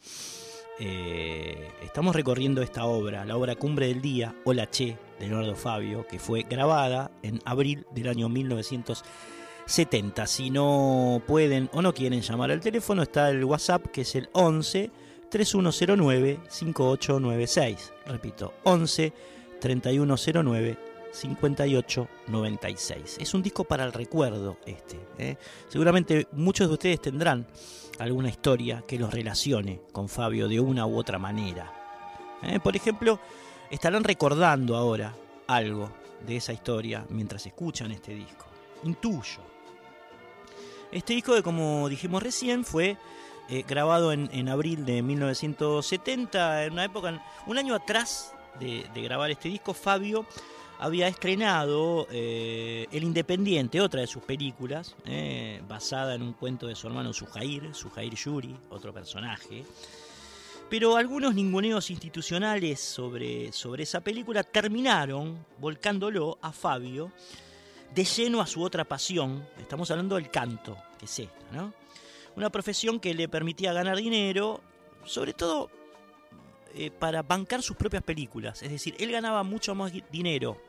Eh, 0.79 1.71
estamos 1.83 2.15
recorriendo 2.17 2.61
esta 2.61 2.85
obra, 2.87 3.25
la 3.25 3.37
obra 3.37 3.55
Cumbre 3.55 3.87
del 3.87 4.03
Día, 4.03 4.35
Hola 4.45 4.69
Che, 4.69 4.99
de 5.21 5.29
Leonardo 5.29 5.55
Fabio, 5.55 6.05
que 6.07 6.19
fue 6.19 6.43
grabada 6.43 7.13
en 7.23 7.41
abril 7.45 7.87
del 7.93 8.09
año 8.09 8.29
1970. 8.29 10.27
Si 10.27 10.51
no 10.51 11.23
pueden 11.27 11.71
o 11.73 11.81
no 11.81 11.95
quieren 11.95 12.23
llamar 12.23 12.51
al 12.51 12.59
teléfono, 12.61 13.03
está 13.03 13.31
el 13.31 13.45
WhatsApp, 13.45 13.87
que 13.87 14.01
es 14.01 14.17
el 14.17 14.29
11 14.33 14.91
3109 15.31 16.41
5896. 16.49 17.93
Repito, 18.07 18.53
11 18.65 19.13
3109 19.61 20.77
5896. 21.13 23.19
Es 23.21 23.33
un 23.33 23.43
disco 23.43 23.63
para 23.63 23.85
el 23.85 23.93
recuerdo 23.93 24.57
este. 24.67 24.99
¿eh? 25.19 25.37
Seguramente 25.69 26.27
muchos 26.33 26.67
de 26.67 26.75
ustedes 26.75 27.01
tendrán 27.01 27.47
alguna 27.99 28.29
historia 28.29 28.83
que 28.87 28.99
los 28.99 29.13
relacione 29.13 29.81
con 29.93 30.09
Fabio 30.09 30.49
de 30.49 30.61
una 30.61 30.87
u 30.87 30.99
otra 30.99 31.19
manera. 31.19 31.73
¿eh? 32.43 32.61
Por 32.61 32.77
ejemplo, 32.77 33.21
estarán 33.71 34.05
recordando 34.05 34.77
ahora 34.77 35.15
algo 35.47 35.91
de 36.27 36.37
esa 36.37 36.53
historia 36.53 37.05
mientras 37.09 37.47
escuchan 37.47 37.93
este 37.93 38.15
disco. 38.15 38.47
Intuyo. 38.85 39.43
Este 40.91 41.15
disco, 41.15 41.35
que 41.35 41.43
como 41.43 41.89
dijimos 41.89 42.23
recién, 42.23 42.65
fue 42.65 42.97
eh, 43.49 43.65
grabado 43.67 44.13
en, 44.13 44.29
en 44.33 44.49
abril 44.49 44.85
de 44.85 45.03
1970, 45.03 46.65
en 46.65 46.73
una 46.73 46.85
época, 46.85 47.25
un 47.47 47.59
año 47.59 47.75
atrás 47.75 48.33
de, 48.61 48.87
de 48.95 49.03
grabar 49.03 49.31
este 49.31 49.49
disco, 49.49 49.75
Fabio 49.75 50.25
había 50.79 51.09
estrenado 51.09 52.07
eh, 52.11 52.87
El 52.93 53.05
Independiente, 53.05 53.81
otra 53.81 54.01
de 54.01 54.07
sus 54.07 54.23
películas, 54.23 54.97
eh, 55.07 55.63
basada 55.69 56.15
en 56.15 56.23
un 56.23 56.33
cuento 56.33 56.67
de 56.67 56.75
su 56.75 56.87
hermano 56.87 57.13
Sujair, 57.13 57.75
Sujair 57.75 58.15
Yuri, 58.15 58.57
otro 58.71 58.93
personaje. 58.93 59.65
Pero 60.69 60.97
algunos 60.97 61.35
ninguneos 61.35 61.91
institucionales 61.91 62.81
sobre, 62.81 63.53
sobre 63.53 63.85
esa 63.85 64.01
película 64.01 64.43
terminaron 64.43 65.45
volcándolo 65.59 66.39
a 66.41 66.53
Fabio 66.53 67.13
de 67.95 68.05
lleno 68.05 68.41
a 68.41 68.47
su 68.47 68.63
otra 68.63 68.85
pasión. 68.85 69.47
Estamos 69.59 69.91
hablando 69.91 70.17
del 70.17 70.31
canto, 70.31 70.77
que 70.99 71.05
es 71.05 71.19
esta, 71.19 71.53
¿no? 71.53 71.73
Una 72.37 72.51
profesión 72.51 72.99
que 72.99 73.15
le 73.15 73.29
permitía 73.29 73.73
ganar 73.73 73.97
dinero, 73.97 74.61
sobre 75.05 75.35
todo 75.35 75.71
eh, 76.77 76.91
para 76.91 77.23
bancar 77.23 77.63
sus 77.63 77.77
propias 77.77 78.03
películas. 78.03 78.63
Es 78.63 78.71
decir, 78.71 78.97
él 78.99 79.13
ganaba 79.13 79.45
mucho 79.45 79.75
más 79.75 79.93
dinero 80.11 80.61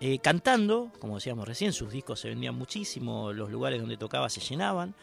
eh, 0.00 0.18
cantando, 0.18 0.90
como 0.98 1.14
decíamos 1.14 1.46
recién, 1.46 1.72
sus 1.72 1.92
discos 1.92 2.20
se 2.20 2.28
vendían 2.28 2.56
muchísimo, 2.56 3.32
los 3.32 3.48
lugares 3.50 3.80
donde 3.80 3.96
tocaba 3.96 4.28
se 4.30 4.40
llenaban, 4.40 4.94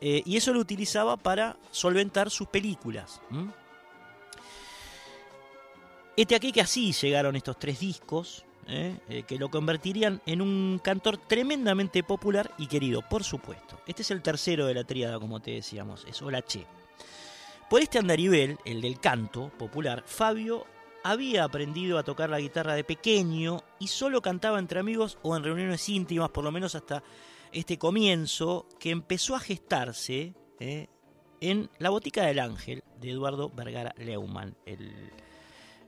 eh, 0.00 0.22
y 0.24 0.36
eso 0.36 0.52
lo 0.52 0.60
utilizaba 0.60 1.16
para 1.16 1.56
solventar 1.70 2.30
sus 2.30 2.48
películas. 2.48 3.20
Este 6.16 6.34
aquí 6.34 6.50
que 6.50 6.60
así 6.60 6.92
llegaron 6.92 7.36
estos 7.36 7.58
tres 7.58 7.78
discos, 7.78 8.44
que 8.66 9.38
lo 9.38 9.48
convertirían 9.48 10.20
en 10.26 10.42
un 10.42 10.78
cantor 10.84 11.16
tremendamente 11.16 12.02
popular 12.02 12.52
y 12.58 12.66
querido, 12.66 13.00
por 13.00 13.24
supuesto. 13.24 13.80
Este 13.86 14.02
es 14.02 14.10
el 14.10 14.20
tercero 14.20 14.66
de 14.66 14.74
la 14.74 14.84
tríada, 14.84 15.18
como 15.18 15.40
te 15.40 15.52
decíamos, 15.52 16.04
es 16.06 16.20
Hola 16.20 16.42
Che. 16.42 16.66
Por 17.68 17.82
este 17.82 17.98
andarivel, 17.98 18.58
el 18.64 18.80
del 18.80 18.98
canto 18.98 19.50
popular, 19.58 20.02
Fabio 20.06 20.64
había 21.04 21.44
aprendido 21.44 21.98
a 21.98 22.02
tocar 22.02 22.30
la 22.30 22.40
guitarra 22.40 22.72
de 22.72 22.82
pequeño 22.82 23.62
y 23.78 23.88
solo 23.88 24.22
cantaba 24.22 24.58
entre 24.58 24.80
amigos 24.80 25.18
o 25.22 25.36
en 25.36 25.44
reuniones 25.44 25.86
íntimas, 25.90 26.30
por 26.30 26.44
lo 26.44 26.50
menos 26.50 26.74
hasta 26.74 27.02
este 27.52 27.76
comienzo, 27.76 28.66
que 28.80 28.88
empezó 28.88 29.36
a 29.36 29.40
gestarse 29.40 30.32
¿eh? 30.60 30.86
en 31.42 31.68
La 31.78 31.90
Botica 31.90 32.24
del 32.24 32.38
Ángel 32.38 32.82
de 32.98 33.10
Eduardo 33.10 33.50
Vergara 33.50 33.94
Leumann, 33.98 34.56
el, 34.64 35.12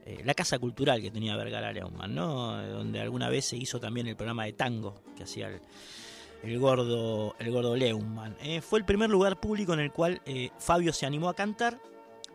eh, 0.05 0.21
la 0.23 0.35
casa 0.35 0.59
cultural 0.59 1.01
que 1.01 1.09
tenía 1.09 1.35
Vergara 1.35 1.73
Leumann, 1.73 2.13
¿no? 2.13 2.61
donde 2.61 3.01
alguna 3.01 3.27
vez 3.27 3.45
se 3.45 3.57
hizo 3.57 3.79
también 3.79 4.05
el 4.05 4.15
programa 4.15 4.45
de 4.45 4.53
tango 4.53 5.01
que 5.17 5.23
hacía 5.23 5.47
el, 5.47 5.61
el 6.43 6.59
gordo, 6.59 7.35
el 7.39 7.51
gordo 7.51 7.75
Leumann. 7.75 8.35
¿eh? 8.41 8.61
fue 8.61 8.79
el 8.79 8.85
primer 8.85 9.09
lugar 9.09 9.39
público 9.39 9.73
en 9.73 9.79
el 9.79 9.91
cual 9.91 10.21
eh, 10.25 10.49
Fabio 10.59 10.93
se 10.93 11.05
animó 11.05 11.29
a 11.29 11.35
cantar. 11.35 11.79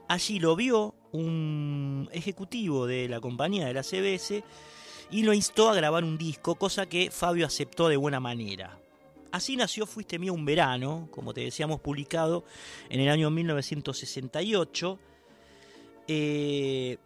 Allí 0.09 0.39
lo 0.39 0.55
vio 0.55 0.95
un 1.13 2.09
ejecutivo 2.13 2.87
de 2.87 3.09
la 3.09 3.21
compañía 3.21 3.67
de 3.67 3.75
la 3.75 3.83
CBS 3.83 4.45
y 5.11 5.23
lo 5.23 5.33
instó 5.33 5.69
a 5.69 5.75
grabar 5.75 6.05
un 6.05 6.19
disco, 6.19 6.55
cosa 6.55 6.87
que 6.87 7.11
Fabio 7.11 7.47
aceptó 7.47 7.89
de 7.89 7.97
buena 7.97 8.21
manera. 8.21 8.79
Así 9.33 9.57
nació 9.57 9.87
Fuiste 9.87 10.19
mío 10.19 10.33
un 10.33 10.45
verano, 10.45 11.09
como 11.11 11.35
te 11.35 11.43
decíamos, 11.43 11.81
publicado 11.81 12.45
en 12.89 13.01
el 13.01 13.09
año 13.09 13.31
1968. 13.31 14.99
Eh, 16.09 16.97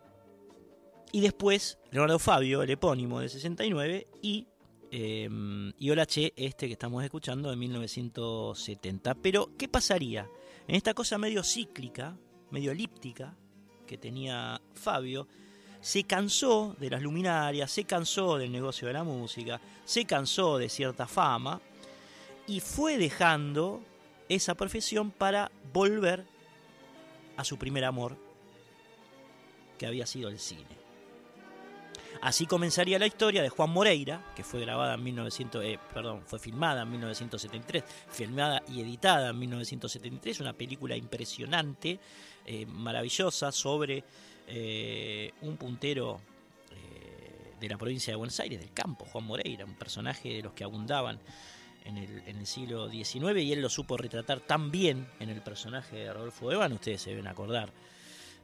y 1.13 1.21
después 1.21 1.79
Leonardo 1.91 2.19
Fabio, 2.19 2.63
el 2.63 2.71
epónimo 2.71 3.21
de 3.21 3.29
69, 3.29 4.07
y, 4.23 4.47
eh, 4.91 5.29
y 5.79 5.91
Hola 5.91 6.07
Che, 6.07 6.33
este 6.37 6.67
que 6.67 6.73
estamos 6.73 7.05
escuchando 7.05 7.51
de 7.51 7.57
1970. 7.57 9.15
Pero, 9.17 9.51
¿qué 9.57 9.69
pasaría? 9.69 10.29
En 10.67 10.75
esta 10.75 10.95
cosa 10.95 11.19
medio 11.19 11.43
cíclica, 11.43 12.17
medio 12.51 12.73
elíptica, 12.73 13.37
que 13.87 13.99
tenía 13.99 14.61
Fabio, 14.75 15.27
se 15.81 16.05
cansó 16.05 16.77
de 16.79 16.91
las 16.91 17.03
luminarias, 17.03 17.71
se 17.71 17.85
cansó 17.85 18.37
del 18.37 18.53
negocio 18.53 18.87
de 18.89 18.95
la 18.95 19.05
música, 19.05 19.61
se 19.85 20.05
cansó 20.05 20.59
de 20.59 20.69
cierta 20.69 21.07
fama 21.07 21.61
y 22.47 22.61
fue 22.61 22.99
dejando 22.99 23.83
esa 24.29 24.55
profesión 24.55 25.11
para 25.11 25.51
volver 25.73 26.25
a 27.37 27.45
su 27.45 27.59
primer 27.59 27.85
amor, 27.85 28.17
que 29.79 29.87
había 29.87 30.07
sido 30.07 30.29
el 30.29 30.39
cine. 30.39 30.90
Así 32.23 32.47
comenzaría 32.47 32.99
la 32.99 33.07
historia 33.07 33.43
de 33.43 33.49
Juan 33.49 33.71
Moreira, 33.71 34.33
que 34.37 34.45
fue 34.45 34.61
grabada 34.61 34.95
en 34.95 35.03
1900, 35.03 35.65
eh, 35.65 35.79
perdón, 35.93 36.23
fue 36.27 36.39
filmada 36.39 36.83
en 36.83 36.91
1973, 36.91 37.83
filmada 38.11 38.63
y 38.69 38.83
editada 38.83 39.31
en 39.31 39.39
1973, 39.39 40.41
una 40.41 40.53
película 40.53 40.97
impresionante, 40.97 41.99
eh, 42.45 42.67
maravillosa 42.67 43.51
sobre 43.53 44.05
eh, 44.47 45.33
un 45.43 45.57
puntero 45.57 46.21
de 47.61 47.69
la 47.69 47.77
provincia 47.77 48.11
de 48.11 48.17
Buenos 48.17 48.41
Aires, 48.41 48.59
del 48.59 48.73
campo, 48.73 49.05
Juan 49.05 49.25
Moreira, 49.25 49.67
un 49.67 49.75
personaje 49.75 50.31
de 50.31 50.43
los 50.43 50.55
que 50.55 50.65
abundaban 50.65 51.21
en 51.85 51.99
el, 51.99 52.23
en 52.27 52.39
el 52.39 52.47
siglo 52.47 52.89
XIX 52.89 53.39
y 53.43 53.53
él 53.53 53.61
lo 53.61 53.69
supo 53.69 53.99
retratar 53.99 54.41
tan 54.41 54.71
bien 54.71 55.07
en 55.21 55.29
el 55.29 55.43
personaje 55.43 55.97
de 55.97 56.11
Rodolfo 56.11 56.51
Evan, 56.51 56.73
ustedes 56.73 57.03
se 57.03 57.11
deben 57.11 57.27
acordar 57.27 57.71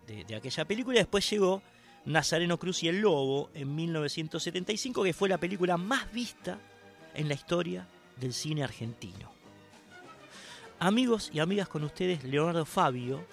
de, 0.06 0.24
de 0.24 0.36
aquella 0.36 0.66
película. 0.66 0.98
Después 0.98 1.30
llegó 1.30 1.62
Nazareno 2.06 2.58
Cruz 2.58 2.84
y 2.84 2.88
el 2.88 3.00
Lobo 3.00 3.50
en 3.52 3.74
1975, 3.74 5.02
que 5.02 5.12
fue 5.12 5.28
la 5.28 5.38
película 5.38 5.76
más 5.76 6.10
vista 6.12 6.58
en 7.14 7.28
la 7.28 7.34
historia 7.34 7.86
del 8.16 8.32
cine 8.32 8.62
argentino. 8.62 9.32
Amigos 10.78 11.30
y 11.32 11.40
amigas 11.40 11.68
con 11.68 11.82
ustedes, 11.82 12.22
Leonardo 12.22 12.64
Fabio, 12.64 13.24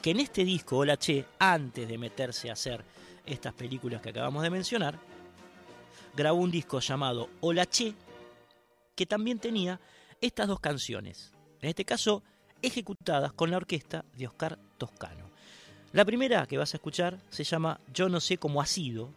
que 0.00 0.10
en 0.10 0.20
este 0.20 0.44
disco, 0.44 0.78
Hola 0.78 0.96
Che, 0.96 1.24
antes 1.38 1.88
de 1.88 1.98
meterse 1.98 2.50
a 2.50 2.52
hacer 2.52 2.84
estas 3.26 3.54
películas 3.54 4.00
que 4.00 4.10
acabamos 4.10 4.42
de 4.42 4.50
mencionar, 4.50 4.98
grabó 6.14 6.38
un 6.38 6.50
disco 6.50 6.78
llamado 6.78 7.30
Hola 7.40 7.66
Che, 7.66 7.94
que 8.94 9.06
también 9.06 9.40
tenía 9.40 9.80
estas 10.20 10.46
dos 10.46 10.60
canciones, 10.60 11.32
en 11.60 11.70
este 11.70 11.84
caso 11.84 12.22
ejecutadas 12.62 13.32
con 13.32 13.50
la 13.50 13.56
orquesta 13.56 14.04
de 14.14 14.26
Oscar 14.28 14.58
Toscano. 14.78 15.33
La 15.94 16.04
primera 16.04 16.44
que 16.46 16.58
vas 16.58 16.74
a 16.74 16.76
escuchar 16.78 17.20
se 17.30 17.44
llama 17.44 17.78
Yo 17.94 18.08
no 18.08 18.18
sé 18.18 18.36
cómo 18.36 18.60
ha 18.60 18.66
sido 18.66 19.10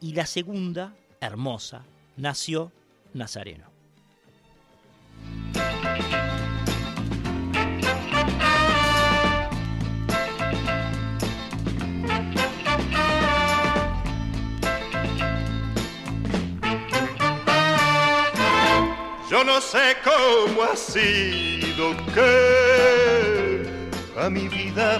y 0.00 0.12
la 0.12 0.26
segunda, 0.26 0.92
hermosa, 1.20 1.84
nació 2.16 2.72
Nazareno. 3.14 3.70
Yo 19.30 19.44
no 19.44 19.60
sé 19.60 19.96
cómo 20.02 20.64
ha 20.64 20.74
sido 20.74 21.96
que 22.12 23.64
a 24.18 24.28
mi 24.28 24.48
vida 24.48 24.98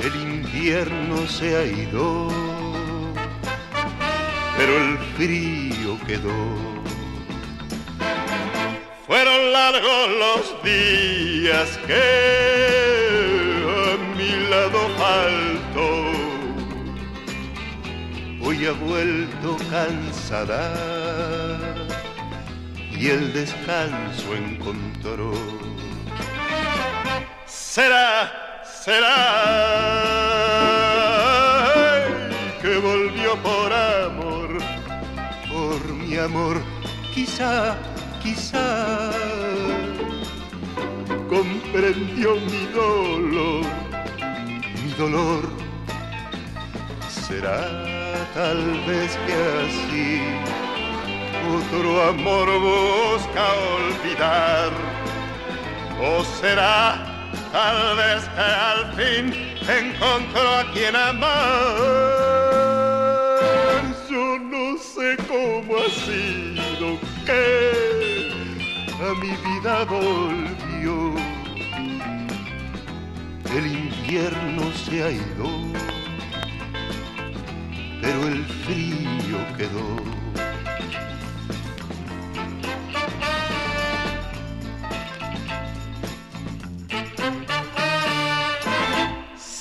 El 0.00 0.14
invierno 0.20 1.24
se 1.28 1.56
ha 1.56 1.64
ido, 1.64 2.28
pero 4.56 4.76
el 4.76 4.98
frío 5.16 5.96
quedó. 6.04 6.32
Fueron 9.06 9.52
largos 9.52 10.08
los 10.18 10.62
días 10.64 11.78
que 11.86 12.02
a 13.68 13.96
mi 14.16 14.30
lado 14.50 14.80
faltó 14.98 16.08
hoy 18.42 18.66
ha 18.66 18.72
vuelto 18.72 19.56
cansada 19.70 20.74
y 22.90 23.08
el 23.08 23.32
descanso 23.32 24.34
encontró. 24.34 25.67
Será, 27.78 28.10
será 28.64 29.14
que 32.60 32.76
volvió 32.78 33.36
por 33.36 33.72
amor, 33.72 34.58
por 35.48 35.94
mi 35.94 36.16
amor, 36.18 36.60
quizá, 37.14 37.76
quizá 38.20 39.12
comprendió 41.28 42.34
mi 42.50 42.66
dolor, 42.74 43.64
mi 44.82 44.90
dolor 44.98 45.48
será 47.08 47.60
tal 48.34 48.60
vez 48.88 49.16
que 49.24 49.34
así 49.62 50.20
otro 51.56 52.08
amor 52.08 52.48
busca 52.58 53.46
olvidar. 53.76 54.72
O 56.00 56.24
será 56.24 57.17
tal 57.52 57.96
vez 57.96 58.24
que 58.34 58.40
al 58.40 58.92
fin 58.94 59.24
encontró 59.68 60.48
a 60.56 60.64
quien 60.72 60.94
amar. 60.96 61.76
Yo 64.10 64.38
no 64.38 64.78
sé 64.78 65.16
cómo 65.28 65.76
ha 65.76 65.88
sido 65.90 66.98
que 67.26 67.42
a 69.00 69.14
mi 69.20 69.32
vida 69.48 69.84
volvió. 69.84 70.96
El 73.56 73.66
invierno 73.66 74.62
se 74.84 75.02
ha 75.02 75.10
ido 75.10 75.68
pero 78.00 78.28
el 78.28 78.44
frío 78.64 79.38
quedó. 79.56 80.27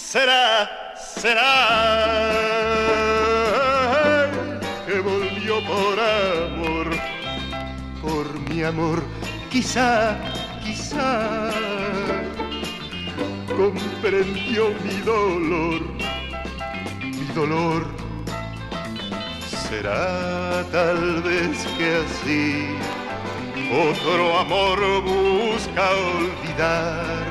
Será, 0.10 0.96
será 0.96 1.52
que 4.86 5.02
volvió 5.02 5.62
por 5.66 6.00
amor, 6.00 6.88
por 8.02 8.40
mi 8.50 8.64
amor, 8.64 9.04
quizá, 9.50 10.16
quizá 10.64 11.50
comprendió 13.58 14.70
mi 14.86 14.96
dolor, 15.02 15.82
mi 17.04 17.26
dolor 17.36 17.86
será 19.70 20.64
tal 20.72 21.22
vez 21.22 21.68
que 21.78 21.98
así 22.06 22.78
otro 23.92 24.40
amor 24.40 24.80
busca 25.04 25.90
olvidar. 25.92 27.28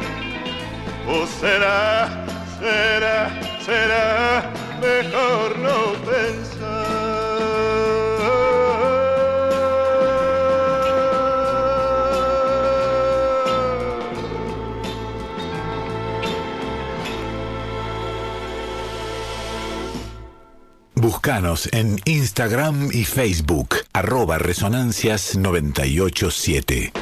O 1.08 1.24
será, 1.24 2.25
será, 2.60 3.30
será 3.64 4.52
mejor 4.80 5.58
pensar. 6.04 7.16
En 21.72 21.98
Instagram 22.04 22.90
y 22.92 23.04
Facebook, 23.04 23.76
arroba 23.92 24.38
resonancias 24.38 25.36
987. 25.36 26.92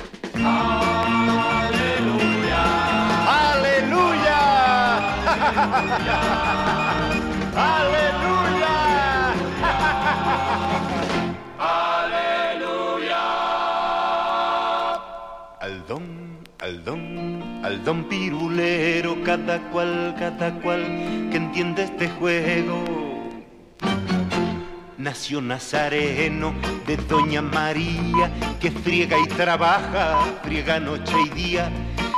Don, 15.86 16.38
al 16.60 16.84
don, 16.84 17.60
al 17.62 17.84
don 17.84 18.04
pirulero, 18.04 19.22
cada 19.22 19.58
cual, 19.70 20.14
cada 20.18 20.52
cual 20.60 20.82
que 21.30 21.36
entiende 21.36 21.84
este 21.84 22.08
juego. 22.08 22.82
Nació 24.96 25.40
Nazareno 25.40 26.54
de 26.86 26.96
Doña 26.96 27.42
María, 27.42 28.30
que 28.60 28.70
friega 28.70 29.18
y 29.18 29.26
trabaja, 29.26 30.24
friega 30.42 30.80
noche 30.80 31.14
y 31.26 31.28
día, 31.30 31.70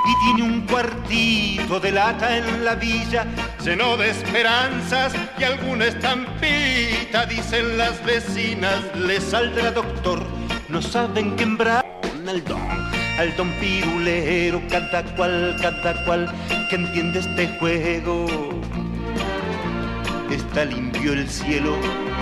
y 0.06 0.24
tiene 0.24 0.48
un 0.48 0.60
cuartito 0.62 1.80
de 1.80 1.90
lata 1.90 2.36
en 2.36 2.64
la 2.64 2.76
villa, 2.76 3.26
lleno 3.66 3.96
de 3.96 4.10
esperanzas 4.10 5.12
y 5.36 5.42
alguna 5.42 5.86
estampita, 5.86 7.26
dicen 7.26 7.76
las 7.76 8.02
vecinas, 8.04 8.80
le 8.94 9.20
saldrá 9.20 9.72
doctor, 9.72 10.24
no 10.68 10.80
saben 10.80 11.34
que 11.34 11.42
al 11.42 12.44
don, 12.44 12.60
al 13.18 13.36
don 13.36 13.50
pirulero, 13.58 14.62
cada 14.70 15.02
cual, 15.16 15.56
cada 15.60 16.04
cual 16.04 16.32
que 16.70 16.76
entiende 16.76 17.18
este 17.18 17.48
juego. 17.58 18.26
Está 20.30 20.64
limpio 20.64 21.14
el 21.14 21.28
cielo 21.28 21.76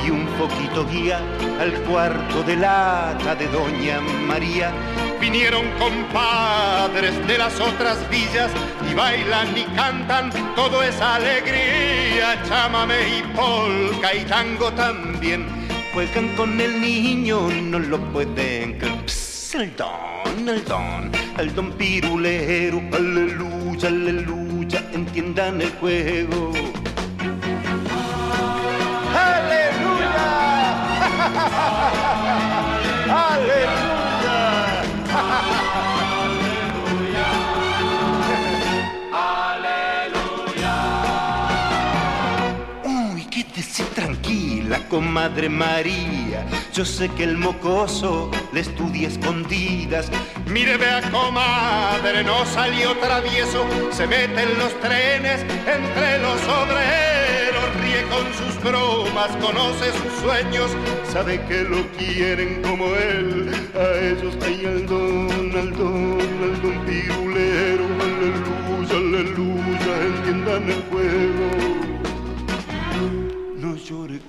y 0.07 0.11
un 0.11 0.27
poquito 0.39 0.87
guía 0.89 1.21
al 1.61 1.73
cuarto 1.83 2.43
de 2.45 2.57
lata 2.57 3.35
de 3.35 3.49
Doña 3.49 4.01
María. 4.27 4.73
Vinieron 5.21 5.71
compadres 5.79 7.15
de 7.27 7.37
las 7.37 7.61
otras 7.61 7.99
villas 8.09 8.51
bailan 8.95 9.57
y 9.57 9.65
cantan, 9.77 10.31
todo 10.55 10.83
es 10.83 11.01
alegría, 11.01 12.43
chámame 12.49 13.19
y 13.19 13.23
polka 13.35 14.15
y 14.15 14.25
tango 14.25 14.73
también. 14.73 15.47
Juegan 15.93 16.29
con 16.37 16.61
el 16.61 16.81
niño, 16.81 17.49
no 17.51 17.79
lo 17.79 17.99
pueden. 18.13 18.79
Pss, 19.07 19.55
el 19.55 19.77
don, 19.77 20.49
el 20.49 20.65
don, 20.65 21.11
el 21.39 21.55
don 21.55 21.73
pirulero, 21.73 22.83
aleluya, 22.93 23.89
aleluya, 23.89 24.83
entiendan 24.93 25.61
el 25.61 25.71
juego. 25.81 26.53
Comadre 44.95 45.49
María. 45.49 46.47
Yo 46.73 46.85
sé 46.85 47.09
que 47.09 47.25
el 47.25 47.37
mocoso 47.37 48.31
le 48.53 48.61
estudia 48.61 49.09
escondidas. 49.09 50.09
Mire, 50.47 50.77
vea, 50.77 51.03
comadre, 51.11 52.23
no 52.23 52.47
salió 52.47 52.97
travieso. 52.99 53.67
Se 53.91 54.07
mete 54.07 54.43
en 54.43 54.57
los 54.57 54.73
trenes 54.79 55.41
entre 55.67 56.21
los 56.21 56.41
obreros. 56.63 57.67
Ríe 57.83 58.03
con 58.15 58.25
sus 58.39 58.55
bromas, 58.63 59.31
conoce 59.45 59.87
sus 59.99 60.13
sueños. 60.23 60.71
Sabe 61.13 61.41
que 61.49 61.65
lo 61.65 61.83
quieren 61.99 62.63
como 62.63 62.87
él. 62.95 63.51
A 63.75 63.99
ellos 63.99 64.37
hay 64.47 64.65
al 64.65 64.87
don, 64.87 65.51
al 65.61 65.71
don, 65.77 66.21
al 66.47 66.63
don 66.63 66.79
pirulero. 66.87 67.85
Aleluya, 68.07 68.97
aleluya, 69.03 69.93
entiendan 70.07 70.71
el 70.71 70.83
juego. 70.89 71.47
No 73.57 73.75
llore, 73.77 74.21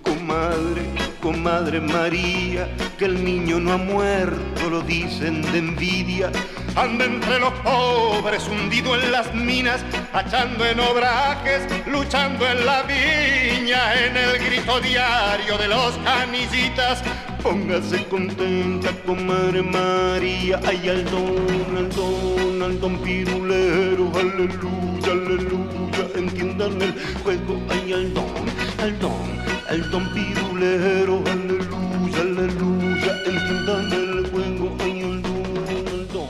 comadre, 1.21 1.81
María, 1.81 2.69
que 2.97 3.05
el 3.05 3.23
niño 3.23 3.59
no 3.59 3.73
ha 3.73 3.77
muerto, 3.77 4.69
lo 4.69 4.81
dicen 4.81 5.41
de 5.51 5.57
envidia. 5.57 6.31
Anda 6.75 7.05
entre 7.05 7.39
los 7.39 7.53
pobres, 7.63 8.47
hundido 8.47 8.95
en 8.95 9.11
las 9.11 9.33
minas, 9.33 9.83
achando 10.13 10.65
en 10.65 10.79
obrajes, 10.79 11.63
luchando 11.87 12.47
en 12.47 12.65
la 12.65 12.83
viña, 12.83 14.05
en 14.05 14.17
el 14.17 14.37
grito 14.45 14.79
diario 14.81 15.57
de 15.57 15.67
los 15.67 15.97
canillitas. 16.03 17.01
Póngase 17.41 18.05
contenta, 18.05 18.89
comadre 19.05 19.61
María, 19.61 20.59
ay 20.67 20.89
al 20.89 21.05
don, 21.05 21.77
al 21.77 21.89
don, 21.89 22.61
al 22.61 22.79
don 22.79 22.97
pirulero, 22.99 24.11
aleluya, 24.15 25.11
aleluya, 25.11 26.03
entiendan 26.15 26.81
el 26.81 26.93
juego, 27.23 27.61
ay 27.69 27.93
al 27.93 28.13
don, 28.13 28.45
al 28.81 28.99
don, 28.99 29.54
al 29.69 29.89
don 29.91 30.07
pirulero, 30.13 31.23
aleluya, 31.25 32.21
aleluya, 32.21 33.21
el 33.25 34.27
juego, 34.31 34.77
ay 34.79 35.01
al 35.01 35.21
don, 35.21 35.57
al 35.67 36.07
don, 36.07 36.29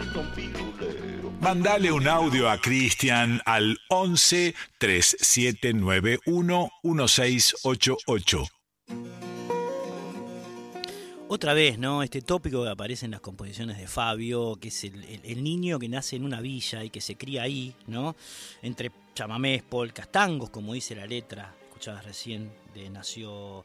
al 0.00 0.12
don 0.12 0.26
pirulero. 0.34 1.32
Mandale 1.40 1.90
un 1.92 2.06
audio 2.08 2.48
a 2.50 2.58
Cristian 2.60 3.40
al 3.44 3.78
11 3.88 4.54
3791 4.78 6.70
1688. 6.82 8.44
Otra 11.30 11.52
vez, 11.52 11.78
¿no? 11.78 12.02
Este 12.02 12.22
tópico 12.22 12.64
que 12.64 12.70
aparece 12.70 13.04
en 13.04 13.10
las 13.10 13.20
composiciones 13.20 13.76
de 13.76 13.86
Fabio, 13.86 14.56
que 14.58 14.68
es 14.68 14.84
el, 14.84 15.04
el- 15.04 15.20
el 15.24 15.44
niño 15.44 15.78
que 15.78 15.86
nace 15.88 16.16
en 16.16 16.24
una 16.24 16.40
villa 16.40 16.82
y 16.84 16.90
que 16.90 17.02
se 17.02 17.16
cría 17.16 17.42
ahí, 17.42 17.74
¿no? 17.86 18.16
Entre 18.62 18.90
chamamés, 19.14 19.62
polcas, 19.62 20.10
tangos, 20.10 20.48
como 20.48 20.72
dice 20.72 20.94
la 20.96 21.06
letra, 21.06 21.54
escuchabas 21.68 22.04
recién, 22.06 22.50
nació 22.90 23.64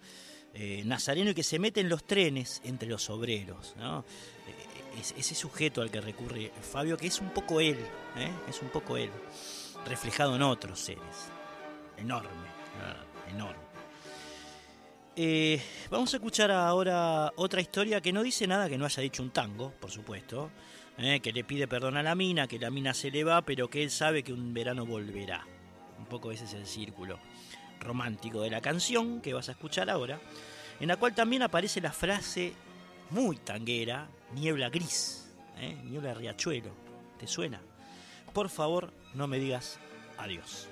eh, 0.55 0.83
Nazareno, 0.85 1.31
y 1.31 1.33
que 1.33 1.41
se 1.43 1.57
mete 1.57 1.81
en 1.81 1.89
los 1.89 2.03
trenes 2.03 2.61
entre 2.63 2.87
los 2.87 3.09
obreros, 3.09 3.73
¿no? 3.77 4.05
Eh, 4.47 4.99
es- 4.99 5.15
ese 5.17 5.33
sujeto 5.33 5.81
al 5.81 5.89
que 5.89 5.99
recurre 5.99 6.51
Fabio, 6.61 6.95
que 6.95 7.07
es 7.07 7.19
un 7.19 7.31
poco 7.31 7.59
él, 7.59 7.77
¿eh? 8.17 8.29
Es 8.47 8.61
un 8.61 8.69
poco 8.69 8.95
él, 8.97 9.09
reflejado 9.87 10.35
en 10.35 10.43
otros 10.43 10.79
seres. 10.79 11.31
Enorme, 11.97 12.29
¿no? 12.29 13.31
enorme. 13.35 13.63
Eh, 15.15 15.61
vamos 15.91 16.11
a 16.13 16.17
escuchar 16.17 16.49
ahora 16.51 17.31
otra 17.35 17.61
historia 17.61 18.01
que 18.01 18.11
no 18.11 18.23
dice 18.23 18.47
nada 18.47 18.67
que 18.67 18.77
no 18.77 18.85
haya 18.85 19.01
dicho 19.01 19.21
un 19.21 19.29
tango, 19.31 19.71
por 19.79 19.91
supuesto, 19.91 20.49
eh, 20.97 21.19
que 21.19 21.31
le 21.31 21.43
pide 21.43 21.67
perdón 21.67 21.97
a 21.97 22.03
la 22.03 22.15
mina, 22.15 22.47
que 22.47 22.57
la 22.59 22.71
mina 22.71 22.93
se 22.93 23.11
le 23.11 23.23
va, 23.23 23.43
pero 23.43 23.69
que 23.69 23.83
él 23.83 23.91
sabe 23.91 24.23
que 24.23 24.33
un 24.33 24.53
verano 24.53 24.85
volverá. 24.85 25.45
Un 25.99 26.05
poco 26.05 26.31
ese 26.31 26.45
es 26.45 26.53
el 26.53 26.65
círculo 26.65 27.19
romántico 27.79 28.41
de 28.41 28.49
la 28.49 28.61
canción 28.61 29.21
que 29.21 29.33
vas 29.33 29.49
a 29.49 29.53
escuchar 29.53 29.89
ahora, 29.89 30.19
en 30.79 30.87
la 30.87 30.97
cual 30.97 31.13
también 31.13 31.41
aparece 31.41 31.81
la 31.81 31.91
frase 31.91 32.53
muy 33.09 33.37
tanguera, 33.37 34.07
niebla 34.33 34.69
gris, 34.69 35.31
eh, 35.57 35.77
niebla 35.83 36.13
riachuelo. 36.13 36.71
¿Te 37.19 37.27
suena? 37.27 37.61
Por 38.33 38.49
favor, 38.49 38.91
no 39.13 39.27
me 39.27 39.39
digas 39.39 39.79
adiós. 40.17 40.67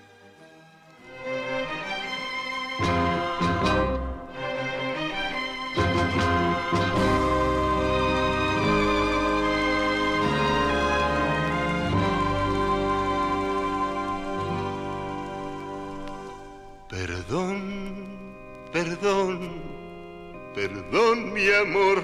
Perdón 20.61 21.33
mi 21.33 21.49
amor, 21.53 22.03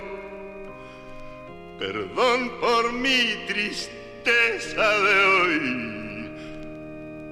perdón 1.78 2.52
por 2.60 2.92
mi 2.92 3.46
tristeza 3.46 4.88
de 5.06 5.26
hoy, 5.26 6.32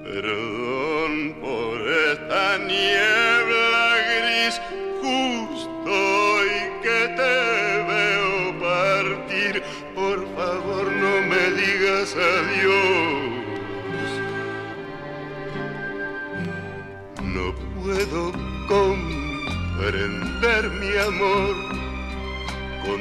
perdón 0.04 1.34
por 1.40 1.80
esta 1.88 2.58
niebla 2.58 3.25
mi 20.46 20.96
amor 20.96 21.56
con 22.84 23.00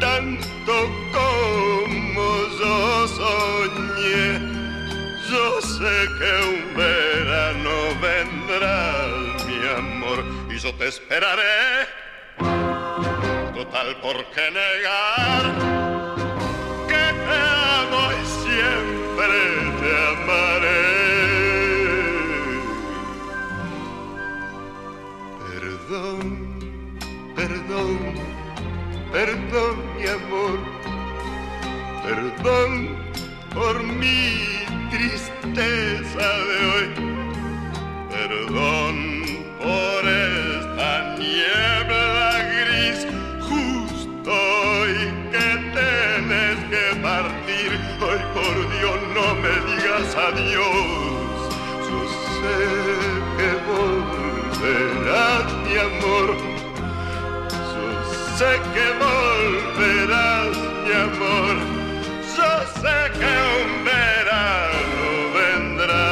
tanto 0.00 0.74
como 1.12 2.26
yo 2.58 3.06
soñé. 3.06 4.40
Yo 5.30 5.60
sé 5.62 5.94
que 6.18 6.30
un 6.52 6.74
verano 6.74 7.70
vendrá, 8.02 9.06
mi 9.46 9.58
amor, 9.78 10.24
y 10.50 10.58
yo 10.58 10.74
te 10.74 10.88
esperaré. 10.88 11.86
Total, 13.54 13.96
¿por 14.02 14.24
qué 14.32 14.50
negar 14.50 15.44
que 16.88 17.04
te 17.24 17.38
amo 17.78 18.02
y 18.20 18.26
siempre 18.42 19.69
Perdón, 27.40 27.98
perdón, 29.10 29.76
mi 29.96 30.06
amor. 30.06 30.58
Perdón 32.04 32.70
por 33.54 33.82
mi 33.82 34.66
tristeza 34.90 36.26
de 36.48 36.58
hoy. 36.70 36.88
Perdón 38.10 38.94
por 39.58 40.02
esta 40.06 41.16
niebla 41.16 42.44
gris 42.60 43.06
justo 43.48 44.30
hoy 44.30 44.94
que 45.32 45.48
tienes 45.72 46.58
que 46.68 47.00
partir. 47.00 47.70
Hoy 48.02 48.20
por 48.34 48.56
Dios 48.76 49.00
no 49.14 49.34
me 49.36 49.54
digas 49.70 50.14
adiós. 50.14 51.54
Yo 51.88 52.00
sé 52.36 52.58
que 53.38 53.50
volverás, 53.72 55.46
mi 55.64 55.78
amor. 55.78 56.49
Sé 58.40 58.58
que 58.72 58.86
volverás, 59.04 60.56
mi 60.84 60.92
amor. 61.08 61.56
Yo 62.34 62.50
sé 62.80 62.98
que 63.18 63.32
un 63.60 63.70
verano 63.84 65.04
vendrá. 65.36 66.08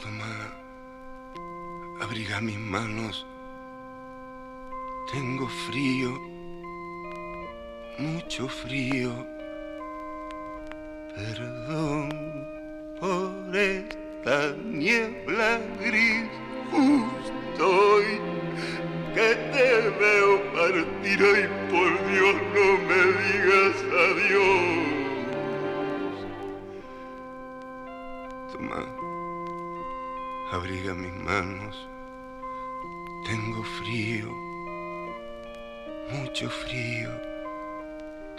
Toma, 0.00 0.34
abriga 2.00 2.40
mis 2.40 2.58
manos. 2.58 3.26
Tengo 5.12 5.46
frío, 5.66 6.10
mucho 7.98 8.48
frío. 8.48 9.12
Perdón 11.14 12.08
por 12.98 13.54
esta 14.26 14.56
niebla 14.64 15.60
gris 15.80 16.28
justo 16.72 17.64
hoy 17.64 18.20
que 19.14 19.34
te 19.52 19.88
veo 20.00 20.52
partir 20.52 21.22
hoy, 21.22 21.48
por 21.70 21.90
Dios 22.10 22.36
no 22.54 22.66
me 22.88 23.00
digas 23.22 23.76
adiós. 24.04 24.86
Toma, 28.52 28.82
abriga 30.50 30.92
mis 30.94 31.14
manos, 31.22 31.88
tengo 33.26 33.62
frío, 33.78 34.28
mucho 36.10 36.50
frío, 36.50 37.10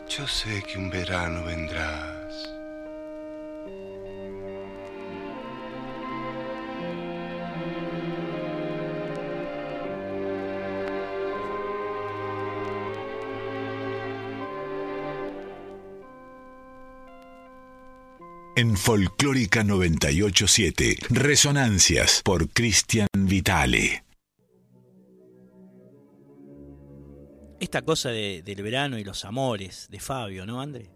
yo 0.08 0.28
sé 0.28 0.62
que 0.64 0.78
un 0.78 0.90
verano 0.90 1.44
vendrás. 1.46 2.17
En 18.58 18.76
Folclórica 18.76 19.64
987, 19.64 20.98
Resonancias 21.10 22.22
por 22.24 22.50
Cristian 22.50 23.08
Vitale. 23.16 24.04
Esta 27.60 27.84
cosa 27.84 28.10
de- 28.10 28.42
del 28.44 28.62
verano 28.64 28.98
y 28.98 29.04
los 29.04 29.26
amores 29.26 29.88
de 29.92 30.00
Fabio, 30.00 30.46
¿no, 30.48 30.60
André? 30.60 30.90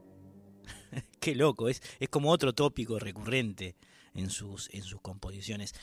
Qué 1.20 1.36
loco, 1.36 1.70
es, 1.70 1.82
es 2.00 2.10
como 2.10 2.32
otro 2.32 2.54
tópico 2.54 2.98
recurrente 3.00 3.76
en 4.16 4.30
sus, 4.32 4.68
en 4.74 4.82
sus 4.84 5.00
composiciones. 5.02 5.74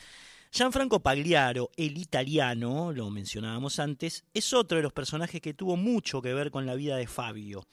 Gianfranco 0.50 1.00
Pagliaro, 1.00 1.70
el 1.76 1.96
italiano, 1.98 2.92
lo 2.92 3.08
mencionábamos 3.10 3.78
antes, 3.78 4.24
es 4.34 4.52
otro 4.52 4.78
de 4.78 4.82
los 4.82 4.92
personajes 4.92 5.40
que 5.40 5.54
tuvo 5.54 5.76
mucho 5.76 6.22
que 6.22 6.34
ver 6.34 6.50
con 6.50 6.66
la 6.66 6.74
vida 6.74 6.96
de 6.96 7.06
Fabio. 7.06 7.66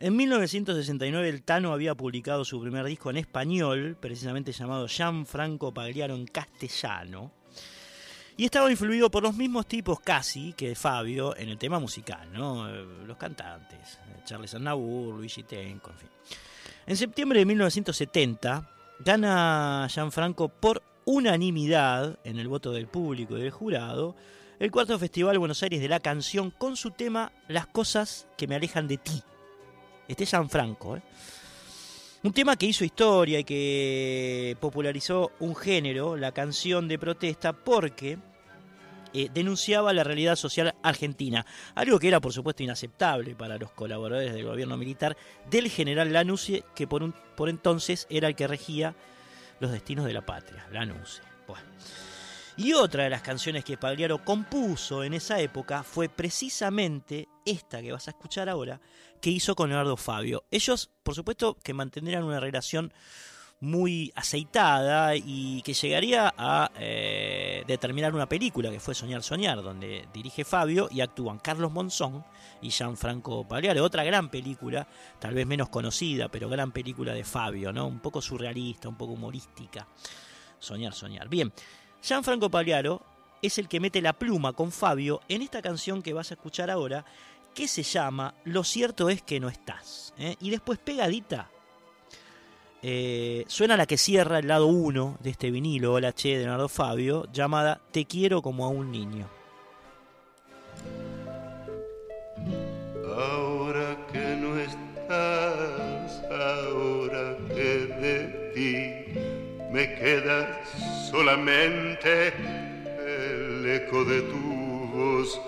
En 0.00 0.14
1969 0.14 1.28
el 1.28 1.42
Tano 1.42 1.72
había 1.72 1.96
publicado 1.96 2.44
su 2.44 2.60
primer 2.60 2.86
disco 2.86 3.10
en 3.10 3.16
español, 3.16 3.96
precisamente 3.98 4.52
llamado 4.52 4.86
Gianfranco 4.86 5.74
Pagliaro 5.74 6.14
en 6.14 6.24
castellano, 6.26 7.32
y 8.36 8.44
estaba 8.44 8.70
influido 8.70 9.10
por 9.10 9.24
los 9.24 9.34
mismos 9.34 9.66
tipos 9.66 9.98
casi 9.98 10.52
que 10.52 10.76
Fabio 10.76 11.36
en 11.36 11.48
el 11.48 11.58
tema 11.58 11.80
musical, 11.80 12.32
¿no? 12.32 12.72
Eh, 12.72 12.86
Los 13.08 13.16
cantantes, 13.16 13.98
eh, 14.06 14.20
Charles 14.24 14.54
Aznavour, 14.54 15.16
Luigi 15.16 15.42
Tenco, 15.42 15.90
en 15.90 15.98
fin. 15.98 16.08
En 16.86 16.96
septiembre 16.96 17.40
de 17.40 17.46
1970 17.46 18.70
gana 19.00 19.88
Gianfranco 19.90 20.48
por 20.48 20.80
unanimidad 21.06 22.20
en 22.22 22.38
el 22.38 22.46
voto 22.46 22.70
del 22.70 22.86
público 22.86 23.36
y 23.36 23.40
del 23.40 23.50
jurado 23.50 24.14
el 24.60 24.70
cuarto 24.70 24.96
Festival 24.96 25.40
Buenos 25.40 25.60
Aires 25.64 25.80
de 25.80 25.88
la 25.88 25.98
Canción 25.98 26.52
con 26.52 26.76
su 26.76 26.92
tema 26.92 27.32
Las 27.48 27.66
cosas 27.66 28.28
que 28.36 28.46
me 28.46 28.54
alejan 28.54 28.86
de 28.86 28.98
ti. 28.98 29.24
Este 30.08 30.24
es 30.24 30.30
Gianfranco, 30.30 30.96
¿eh? 30.96 31.02
Un 32.24 32.32
tema 32.32 32.56
que 32.56 32.66
hizo 32.66 32.84
historia 32.84 33.38
y 33.38 33.44
que 33.44 34.56
popularizó 34.58 35.30
un 35.38 35.54
género, 35.54 36.16
la 36.16 36.32
canción 36.32 36.88
de 36.88 36.98
protesta, 36.98 37.52
porque 37.52 38.18
eh, 39.14 39.28
denunciaba 39.32 39.92
la 39.92 40.02
realidad 40.02 40.34
social 40.34 40.74
argentina, 40.82 41.46
algo 41.76 41.98
que 42.00 42.08
era 42.08 42.20
por 42.20 42.32
supuesto 42.32 42.64
inaceptable 42.64 43.36
para 43.36 43.56
los 43.56 43.70
colaboradores 43.70 44.32
del 44.32 44.44
gobierno 44.44 44.76
militar 44.76 45.16
del 45.48 45.68
general 45.70 46.12
Lanusse, 46.12 46.64
que 46.74 46.88
por, 46.88 47.04
un- 47.04 47.14
por 47.36 47.48
entonces 47.48 48.06
era 48.10 48.26
el 48.26 48.34
que 48.34 48.48
regía 48.48 48.96
los 49.60 49.70
destinos 49.70 50.04
de 50.04 50.12
la 50.14 50.26
patria, 50.26 50.66
Lanusse. 50.72 51.22
Bueno. 51.46 51.62
Y 52.56 52.72
otra 52.72 53.04
de 53.04 53.10
las 53.10 53.22
canciones 53.22 53.64
que 53.64 53.76
Pagliaro 53.78 54.24
compuso 54.24 55.04
en 55.04 55.14
esa 55.14 55.40
época 55.40 55.84
fue 55.84 56.08
precisamente 56.08 57.28
esta 57.44 57.80
que 57.80 57.92
vas 57.92 58.08
a 58.08 58.10
escuchar 58.10 58.48
ahora, 58.48 58.80
que 59.20 59.30
hizo 59.30 59.54
con 59.54 59.68
Leonardo 59.68 59.96
Fabio. 59.96 60.44
Ellos, 60.50 60.90
por 61.02 61.14
supuesto, 61.14 61.56
que 61.62 61.74
mantendrían 61.74 62.24
una 62.24 62.40
relación 62.40 62.92
muy 63.60 64.12
aceitada 64.14 65.16
y 65.16 65.62
que 65.62 65.74
llegaría 65.74 66.32
a 66.36 66.70
eh, 66.78 67.64
determinar 67.66 68.14
una 68.14 68.28
película 68.28 68.70
que 68.70 68.78
fue 68.78 68.94
Soñar 68.94 69.22
Soñar, 69.22 69.62
donde 69.62 70.06
dirige 70.12 70.44
Fabio 70.44 70.88
y 70.90 71.00
actúan 71.00 71.38
Carlos 71.38 71.72
Monzón 71.72 72.24
y 72.62 72.70
Gianfranco 72.70 73.46
Pagliaro. 73.48 73.82
Otra 73.82 74.04
gran 74.04 74.30
película, 74.30 74.86
tal 75.18 75.34
vez 75.34 75.46
menos 75.46 75.68
conocida, 75.70 76.28
pero 76.28 76.48
gran 76.48 76.70
película 76.70 77.12
de 77.14 77.24
Fabio, 77.24 77.72
¿no? 77.72 77.86
Un 77.86 78.00
poco 78.00 78.22
surrealista, 78.22 78.88
un 78.88 78.96
poco 78.96 79.14
humorística. 79.14 79.88
Soñar 80.60 80.92
Soñar. 80.92 81.28
Bien, 81.28 81.52
Gianfranco 82.02 82.50
Pagliaro 82.50 83.02
es 83.42 83.58
el 83.58 83.68
que 83.68 83.80
mete 83.80 84.02
la 84.02 84.12
pluma 84.12 84.52
con 84.52 84.72
Fabio 84.72 85.20
en 85.28 85.42
esta 85.42 85.62
canción 85.62 86.02
que 86.02 86.12
vas 86.12 86.30
a 86.30 86.34
escuchar 86.34 86.70
ahora, 86.70 87.04
que 87.58 87.66
se 87.66 87.82
llama 87.82 88.34
Lo 88.44 88.62
cierto 88.62 89.08
es 89.08 89.20
que 89.20 89.40
no 89.40 89.48
estás. 89.48 90.14
¿eh? 90.16 90.36
Y 90.40 90.50
después 90.50 90.78
pegadita 90.78 91.50
eh, 92.82 93.44
suena 93.48 93.76
la 93.76 93.84
que 93.84 93.98
cierra 93.98 94.38
el 94.38 94.46
lado 94.46 94.68
1 94.68 95.18
de 95.20 95.30
este 95.30 95.50
vinilo, 95.50 95.94
Hola 95.94 96.12
Che 96.12 96.38
de 96.38 96.44
Leonardo 96.44 96.68
Fabio, 96.68 97.26
llamada 97.32 97.80
Te 97.90 98.04
quiero 98.04 98.42
como 98.42 98.64
a 98.64 98.68
un 98.68 98.92
niño. 98.92 99.28
Ahora 103.18 104.06
que 104.12 104.36
no 104.36 104.56
estás, 104.60 106.22
ahora 106.30 107.36
que 107.48 107.86
de 107.98 108.52
ti 108.54 109.18
me 109.72 109.96
queda 109.96 110.62
solamente 111.10 112.28
el 112.28 113.68
eco 113.68 114.04
de 114.04 114.22
tu 114.22 114.86
voz, 114.94 115.40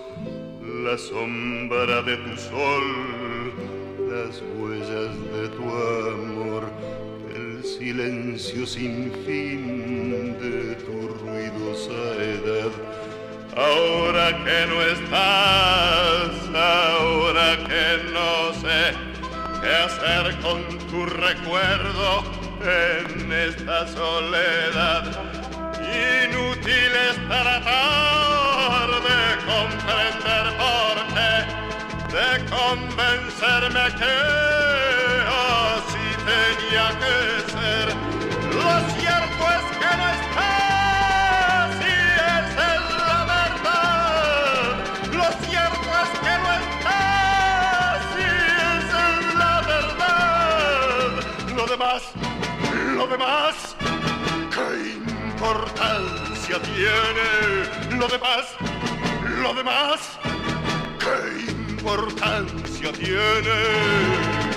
la 0.83 0.97
sombra 0.97 2.01
de 2.01 2.17
tu 2.17 2.37
sol, 2.37 3.53
las 4.09 4.41
huellas 4.57 5.13
de 5.33 5.47
tu 5.49 5.63
amor, 5.63 6.63
el 7.35 7.63
silencio 7.63 8.65
sin 8.65 9.11
fin 9.25 10.35
de 10.39 10.75
tu 10.75 11.07
ruidosa 11.19 12.01
edad. 12.23 12.71
Ahora 13.55 14.29
que 14.43 14.65
no 14.71 14.81
estás, 14.81 16.31
ahora 16.55 17.57
que 17.67 17.85
no 18.11 18.53
sé 18.61 18.81
qué 19.61 19.71
hacer 19.85 20.35
con 20.41 20.61
tu 20.89 21.05
recuerdo 21.05 22.23
en 22.63 23.31
esta 23.31 23.87
soledad. 23.87 25.03
Inútil 26.23 26.91
es 27.09 27.15
tratar 27.27 28.89
de 28.89 29.21
comprender 29.45 30.40
de 32.11 32.45
convencerme 32.49 33.85
que 33.95 34.15
así 35.31 36.07
tenía 36.27 36.87
que 36.99 37.15
ser. 37.51 37.87
Lo 38.51 38.73
cierto 38.99 39.43
es 39.55 39.65
que 39.79 39.91
no 39.97 40.07
está, 40.17 41.69
si 41.79 41.87
esa 41.87 42.65
es 42.75 42.85
la 43.07 43.19
verdad. 43.33 44.71
Lo 45.13 45.27
cierto 45.47 45.87
es 46.03 46.11
que 46.19 46.33
no 46.43 46.49
está, 46.61 46.99
si 48.11 48.23
esa 48.77 48.99
es 49.09 49.25
la 49.35 49.55
verdad. 49.73 51.11
Lo 51.55 51.65
demás, 51.65 52.01
lo 52.97 53.05
demás, 53.07 53.55
qué 54.53 54.67
importancia 55.29 56.55
tiene. 56.61 57.29
Lo 57.97 58.07
demás, 58.09 58.45
lo 59.41 59.53
demás, 59.53 60.19
qué 60.99 61.15
importancia 61.39 61.60
tiene? 62.91 64.50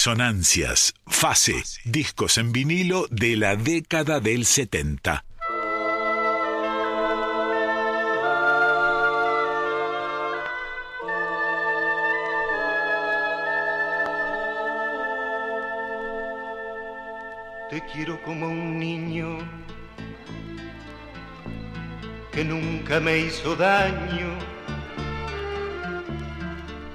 Resonancias, 0.00 0.94
fase, 1.06 1.62
discos 1.84 2.38
en 2.38 2.52
vinilo 2.52 3.06
de 3.10 3.36
la 3.36 3.54
década 3.54 4.18
del 4.18 4.46
70. 4.46 5.26
Te 17.68 17.84
quiero 17.92 18.22
como 18.22 18.48
un 18.48 18.78
niño 18.78 19.36
que 22.32 22.42
nunca 22.42 23.00
me 23.00 23.18
hizo 23.18 23.54
daño 23.54 24.30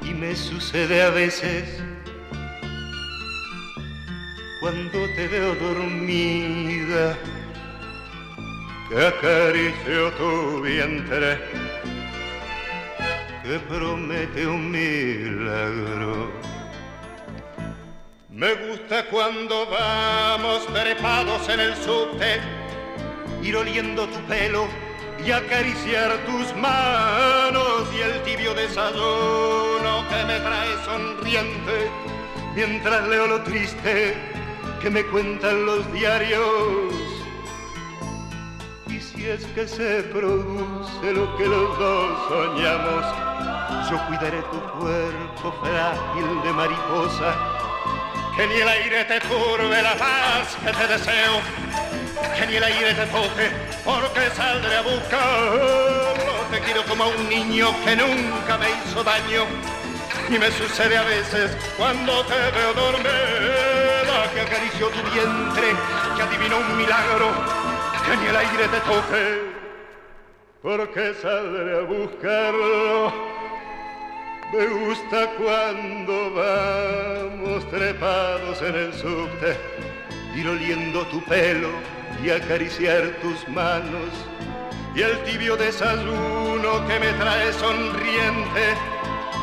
y 0.01 0.11
me 0.11 0.35
sucede 0.35 1.03
a 1.03 1.11
veces 1.11 1.84
cuando 4.65 5.07
te 5.13 5.27
veo 5.27 5.53
dormida 5.53 7.15
que 8.89 9.07
acaricio 9.07 10.11
tu 10.13 10.61
vientre 10.61 11.37
que 13.43 13.59
promete 13.69 14.47
un 14.47 14.71
milagro. 14.71 16.31
Me 18.31 18.55
gusta 18.55 19.05
cuando 19.11 19.67
vamos 19.67 20.65
trepados 20.73 21.47
en 21.47 21.59
el 21.59 21.75
subte, 21.75 22.41
ir 23.43 23.55
oliendo 23.55 24.07
tu 24.07 24.19
pelo 24.21 24.67
y 25.23 25.29
acariciar 25.29 26.11
tus 26.25 26.55
manos 26.55 27.87
y 27.95 28.01
el 28.01 28.19
tibio 28.23 28.55
desayuno 28.55 30.09
que 30.09 30.25
me 30.25 30.39
trae 30.39 30.73
sonriente 30.85 31.91
mientras 32.55 33.07
leo 33.07 33.27
lo 33.27 33.43
triste 33.43 34.34
que 34.81 34.89
me 34.89 35.03
cuentan 35.05 35.65
los 35.65 35.91
diarios. 35.91 36.93
Y 38.87 38.99
si 38.99 39.25
es 39.27 39.45
que 39.47 39.67
se 39.67 40.03
produce 40.03 41.13
lo 41.13 41.35
que 41.37 41.45
los 41.45 41.79
dos 41.79 42.29
soñamos, 42.29 43.05
yo 43.89 44.07
cuidaré 44.07 44.41
tu 44.43 44.59
cuerpo 44.79 45.53
frágil 45.61 46.41
de 46.43 46.53
mariposa 46.53 47.55
que 48.35 48.47
ni 48.47 48.55
el 48.55 48.67
aire 48.67 49.05
te 49.05 49.19
turbe 49.21 49.81
la 49.81 49.95
paz 49.95 50.57
que 50.63 50.71
te 50.71 50.87
deseo, 50.87 51.39
que 52.37 52.47
ni 52.47 52.55
el 52.55 52.63
aire 52.63 52.93
te 52.93 53.05
toque, 53.05 53.49
porque 53.83 54.29
saldré 54.35 54.75
a 54.75 54.81
buscarlo. 54.81 56.33
Te 56.51 56.59
quiero 56.59 56.83
como 56.83 57.05
a 57.05 57.07
un 57.07 57.29
niño 57.29 57.73
que 57.85 57.95
nunca 57.95 58.57
me 58.57 58.67
hizo 58.71 59.03
daño, 59.03 59.45
y 60.29 60.37
me 60.37 60.51
sucede 60.51 60.97
a 60.97 61.03
veces 61.03 61.55
cuando 61.77 62.25
te 62.25 62.33
veo 62.33 62.73
que 64.33 64.41
acaricio 64.41 64.87
tu 64.89 65.01
vientre, 65.11 65.75
que 66.15 66.21
adivino 66.21 66.57
un 66.57 66.77
milagro, 66.77 67.27
que 68.05 68.17
ni 68.17 68.25
el 68.27 68.35
aire 68.35 68.67
te 68.67 68.79
toque, 68.81 69.41
porque 70.61 71.13
saldré 71.21 71.77
a 71.77 71.81
buscarlo. 71.81 73.13
Me 74.53 74.67
gusta 74.67 75.29
cuando 75.31 76.31
vamos 76.33 77.69
trepados 77.69 78.61
en 78.61 78.75
el 78.75 78.93
subte, 78.93 79.57
ir 80.35 80.47
oliendo 80.47 81.05
tu 81.07 81.21
pelo 81.25 81.69
y 82.23 82.29
acariciar 82.29 83.17
tus 83.21 83.47
manos, 83.49 84.09
y 84.95 85.01
el 85.01 85.21
tibio 85.23 85.57
desayuno 85.57 86.87
que 86.87 86.99
me 86.99 87.11
trae 87.13 87.51
sonriente, 87.53 88.75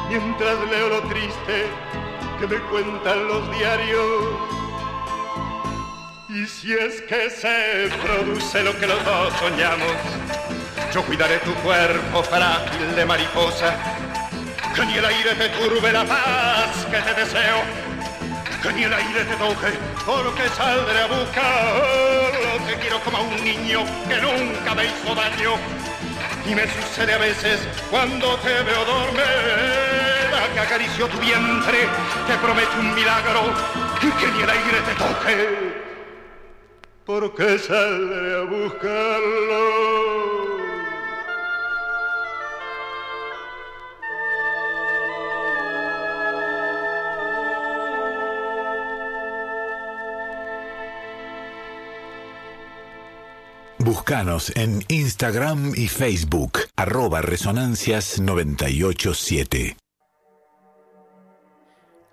mientras 0.09 0.59
leo 0.71 0.89
lo 0.89 1.01
triste 1.03 1.67
que 2.41 2.47
me 2.47 2.59
cuentan 2.71 3.29
los 3.29 3.59
diarios. 3.59 4.62
Y 6.35 6.47
si 6.47 6.73
es 6.73 7.03
que 7.03 7.29
se 7.29 7.91
produce 8.03 8.63
lo 8.63 8.79
que 8.79 8.87
los 8.87 9.05
dos 9.05 9.35
soñamos, 9.39 9.93
yo 10.95 11.03
cuidaré 11.03 11.37
tu 11.39 11.53
cuerpo 11.57 12.23
frágil 12.23 12.97
de 12.97 13.05
mariposa 13.05 13.75
que 14.75 14.87
ni 14.87 14.95
el 14.95 15.05
aire 15.05 15.35
te 15.35 15.51
turbe 15.51 15.93
la 15.93 16.05
paz 16.07 16.87
que 16.91 16.97
te 16.97 17.21
deseo, 17.21 17.59
que 18.63 18.73
ni 18.73 18.85
el 18.85 18.95
aire 18.95 19.25
te 19.25 19.37
toque, 19.37 19.77
porque 20.07 20.49
saldré 20.57 21.03
a 21.03 21.07
buscarlo. 21.07 22.67
Te 22.67 22.79
quiero 22.81 22.99
como 23.01 23.19
a 23.19 23.21
un 23.21 23.45
niño 23.45 23.85
que 24.09 24.17
nunca 24.17 24.75
me 24.75 24.87
hizo 24.87 25.15
daño, 25.15 25.57
y 26.47 26.55
me 26.55 26.67
sucede 26.67 27.13
a 27.13 27.19
veces 27.19 27.61
cuando 27.91 28.37
te 28.37 28.63
veo 28.63 28.85
dormir, 28.87 29.23
que 30.55 30.61
acaricio 30.61 31.07
tu 31.09 31.19
vientre, 31.19 31.89
te 32.27 32.37
prometo 32.39 32.73
un 32.81 32.95
milagro, 32.95 33.53
que 34.01 34.27
ni 34.29 34.43
el 34.43 34.51
aire 34.51 34.81
te 34.87 34.95
toque, 34.95 35.62
porque 37.13 37.59
saldré 37.59 38.37
a 38.37 38.45
buscarlo. 38.45 39.63
Búscanos 53.79 54.51
en 54.57 54.83
Instagram 54.89 55.75
y 55.77 55.89
Facebook, 55.89 56.61
arroba 56.77 57.21
Resonancias 57.21 58.21
987. 58.21 59.77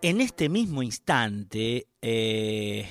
En 0.02 0.20
este 0.20 0.50
mismo 0.50 0.84
instante, 0.84 1.88
eh, 2.02 2.86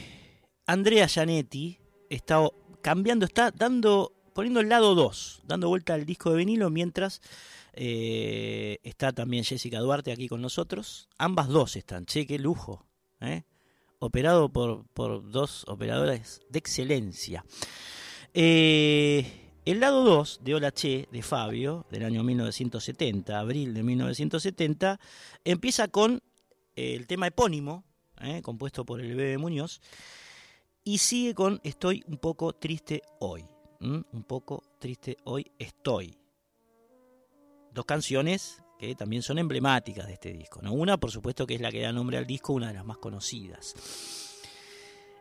Andrea 0.66 1.06
Gianetti 1.06 1.78
está 2.10 2.40
cambiando, 2.82 3.26
está 3.26 3.50
dando, 3.50 4.12
poniendo 4.34 4.60
el 4.60 4.68
lado 4.68 4.94
2, 4.94 5.42
dando 5.44 5.68
vuelta 5.68 5.94
al 5.94 6.04
disco 6.04 6.30
de 6.30 6.36
vinilo, 6.38 6.70
mientras 6.70 7.20
eh, 7.72 8.78
está 8.82 9.12
también 9.12 9.44
Jessica 9.44 9.78
Duarte 9.78 10.10
aquí 10.12 10.28
con 10.28 10.42
nosotros. 10.42 11.08
Ambas 11.18 11.48
dos 11.48 11.76
están, 11.76 12.06
che, 12.06 12.26
qué 12.26 12.38
lujo. 12.38 12.86
¿eh? 13.20 13.44
Operado 14.00 14.48
por, 14.48 14.86
por 14.88 15.30
dos 15.30 15.64
operadoras 15.68 16.40
de 16.48 16.58
excelencia. 16.58 17.44
Eh, 18.34 19.48
el 19.64 19.80
lado 19.80 20.02
2 20.02 20.40
de 20.42 20.54
Hola 20.54 20.72
Che, 20.72 21.08
de 21.12 21.22
Fabio, 21.22 21.86
del 21.90 22.04
año 22.04 22.24
1970, 22.24 23.38
abril 23.38 23.74
de 23.74 23.82
1970, 23.82 24.98
empieza 25.44 25.88
con 25.88 26.22
el 26.74 27.06
tema 27.06 27.26
epónimo, 27.26 27.84
compuesto 28.42 28.84
por 28.84 29.00
el 29.00 29.14
Bebe 29.14 29.36
Muñoz, 29.38 29.80
Y 30.88 30.96
sigue 30.96 31.34
con 31.34 31.60
Estoy 31.64 32.02
un 32.06 32.16
poco 32.16 32.54
triste 32.54 33.02
hoy. 33.18 33.44
Un 33.78 34.24
poco 34.26 34.62
triste 34.78 35.18
hoy 35.24 35.52
estoy. 35.58 36.16
Dos 37.74 37.84
canciones 37.84 38.62
que 38.78 38.94
también 38.94 39.20
son 39.20 39.38
emblemáticas 39.38 40.06
de 40.06 40.14
este 40.14 40.32
disco. 40.32 40.60
Una, 40.60 40.96
por 40.96 41.10
supuesto, 41.10 41.46
que 41.46 41.56
es 41.56 41.60
la 41.60 41.70
que 41.70 41.82
da 41.82 41.92
nombre 41.92 42.16
al 42.16 42.26
disco, 42.26 42.54
una 42.54 42.68
de 42.68 42.74
las 42.74 42.86
más 42.86 42.96
conocidas. 42.96 43.74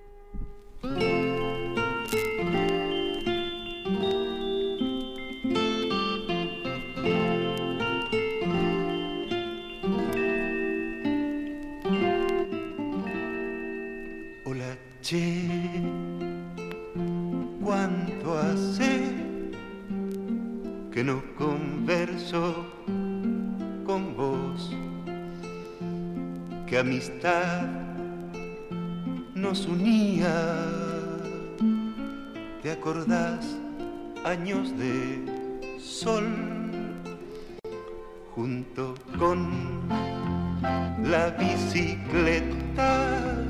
Che, 15.03 15.49
¿cuánto 17.61 18.39
hace 18.39 19.11
que 20.93 21.03
no 21.03 21.21
converso 21.37 22.65
con 23.85 24.15
vos? 24.15 24.71
¿Qué 26.67 26.79
amistad 26.79 27.67
nos 29.35 29.67
unía? 29.67 30.31
¿Te 32.61 32.71
acordás 32.71 33.57
años 34.23 34.71
de 34.77 35.19
sol 35.79 36.23
junto 38.33 38.95
con 39.19 39.81
la 41.03 41.29
bicicleta? 41.31 43.42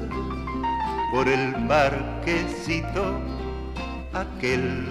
Por 1.14 1.30
el 1.30 1.54
parquecito 1.68 3.22
aquel. 4.14 4.88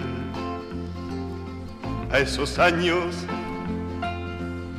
A 2.13 2.19
esos 2.19 2.57
años 2.59 3.25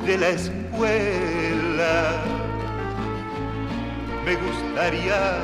de 0.07 0.17
la 0.17 0.29
escuela 0.29 2.15
me 4.25 4.35
gustaría 4.37 5.37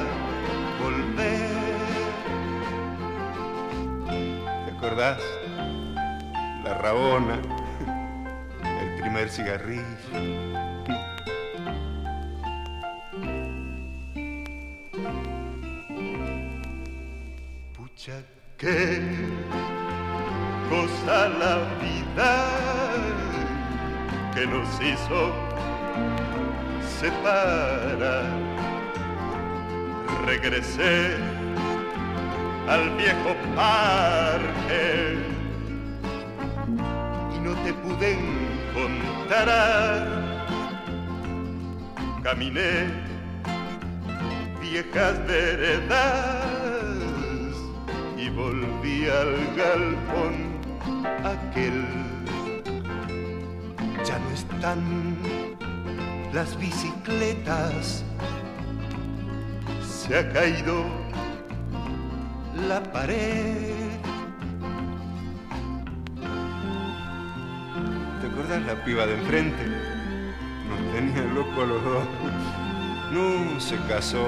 volver. 0.82 1.52
¿Te 4.66 4.72
acordás? 4.72 5.22
La 6.64 6.80
rabona, 6.80 7.40
el 8.82 9.02
primer 9.02 9.30
cigarrillo. 9.30 10.61
Pucha, 18.02 18.24
qué 18.58 19.00
cosa 20.70 21.30
la 21.30 21.58
vida 21.80 22.34
que 24.34 24.48
nos 24.48 24.68
hizo 24.82 25.32
separar. 27.00 28.26
Regresé 30.26 31.16
al 32.68 32.90
viejo 32.98 33.36
parque 33.56 35.20
y 37.36 37.40
no 37.40 37.54
te 37.64 37.74
pude 37.74 38.18
encontrar. 38.74 40.08
Caminé 42.24 42.88
viejas 44.60 45.24
veredas 45.28 46.41
volví 48.82 49.08
al 49.08 49.56
galpón 49.56 50.34
aquel. 51.24 51.86
Ya 54.04 54.18
no 54.18 54.30
están 54.32 55.18
las 56.34 56.58
bicicletas, 56.58 58.04
se 59.84 60.18
ha 60.18 60.30
caído 60.30 60.86
la 62.68 62.82
pared. 62.82 64.00
¿Te 68.22 68.28
acuerdas 68.28 68.62
la 68.64 68.84
piba 68.84 69.06
de 69.06 69.14
enfrente? 69.14 69.64
Nos 70.70 70.94
tenía 70.94 71.24
locos 71.34 71.68
los 71.68 71.84
dos. 71.84 72.08
No, 73.12 73.60
se 73.60 73.78
casó, 73.88 74.26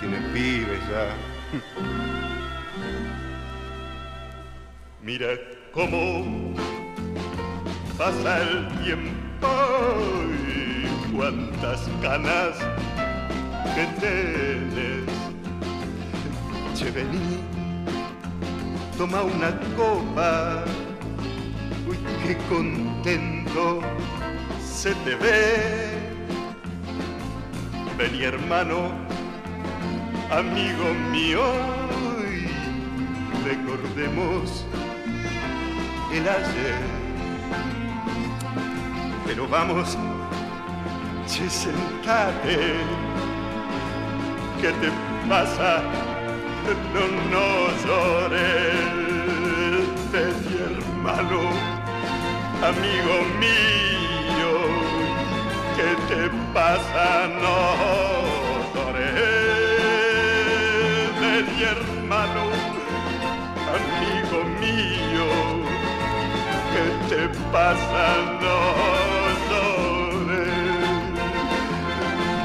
tiene 0.00 0.18
pibes 0.32 0.80
ya. 0.88 1.97
Mira 5.08 5.38
cómo 5.72 6.54
pasa 7.96 8.42
el 8.42 8.68
tiempo 8.84 9.48
y 10.28 11.16
cuántas 11.16 11.88
ganas 12.02 12.58
que 13.74 13.86
tienes. 13.98 15.08
Che, 16.74 16.90
vení, 16.90 17.38
toma 18.98 19.22
una 19.22 19.58
copa. 19.78 20.64
Uy, 21.88 21.96
qué 22.22 22.36
contento 22.50 23.80
se 24.62 24.94
te 25.06 25.14
ve. 25.14 25.88
Vení, 27.96 28.24
hermano, 28.24 28.90
amigo 30.30 30.92
mío, 31.10 31.40
y 32.30 33.48
recordemos 33.48 34.66
el 36.12 36.28
ayer. 36.28 36.80
Pero 39.26 39.46
vamos, 39.48 39.96
che, 41.26 41.48
sentate. 41.50 42.76
¿Qué 44.60 44.72
te 44.72 44.90
pasa? 45.28 45.82
No, 46.92 47.02
no 47.32 47.48
llores, 47.84 48.74
mi 50.44 50.56
hermano, 50.68 51.40
amigo 52.70 53.14
mío. 53.38 54.52
¿Qué 55.76 55.90
te 56.08 56.22
pasa? 56.52 57.06
No 57.40 57.58
llores, 58.74 59.22
mi 61.56 61.62
hermano, 61.62 61.97
¿Qué 67.18 67.26
te 67.26 67.40
pasa? 67.50 68.04
No 68.40 68.58
llores. 69.50 70.48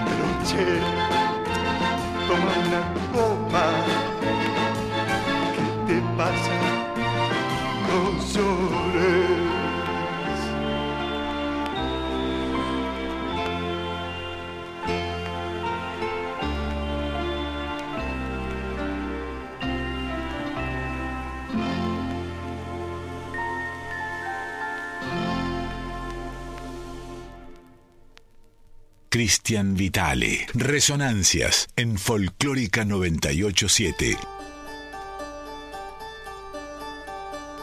Pero 0.08 0.28
che, 0.48 0.66
toma 2.28 2.52
una 2.66 2.82
copa. 3.14 3.66
¿Qué 5.54 5.66
te 5.88 5.98
pasa? 6.18 6.56
No 7.88 8.00
llores. 8.34 9.23
Cristian 29.14 29.76
Vitale. 29.76 30.48
Resonancias 30.56 31.68
en 31.76 32.00
Folclórica 32.00 32.84
987. 32.84 34.18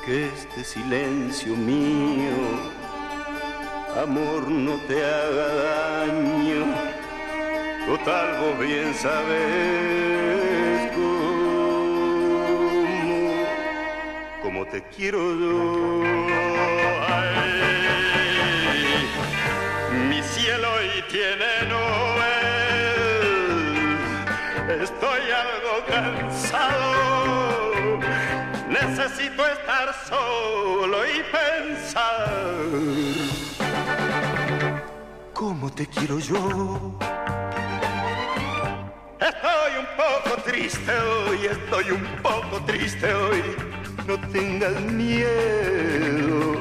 Que 0.06 0.26
este 0.26 0.62
silencio 0.62 1.56
mío, 1.56 2.30
amor, 4.00 4.48
no 4.48 4.76
te 4.86 5.04
haga 5.04 6.06
daño. 6.06 6.72
Total, 7.84 8.40
vos 8.42 8.56
bien 8.60 8.94
sabes 8.94 10.92
cómo, 10.94 12.44
cómo 14.40 14.66
te 14.66 14.84
quiero 14.96 15.18
yo. 15.18 16.59
Tiene 21.10 21.66
nubes. 21.68 22.30
Estoy 24.82 25.22
algo 25.44 25.74
cansado. 25.88 26.90
Necesito 28.68 29.46
estar 29.46 29.92
solo 30.08 30.98
y 31.06 31.22
pensar. 31.32 32.58
¿Cómo 35.34 35.72
te 35.72 35.86
quiero 35.86 36.18
yo? 36.20 36.98
Estoy 39.20 39.72
un 39.78 39.86
poco 39.96 40.42
triste 40.42 40.92
hoy, 40.92 41.46
estoy 41.46 41.90
un 41.90 42.04
poco 42.22 42.60
triste 42.66 43.12
hoy. 43.12 43.42
No 44.06 44.16
tengas 44.30 44.80
miedo, 44.80 46.56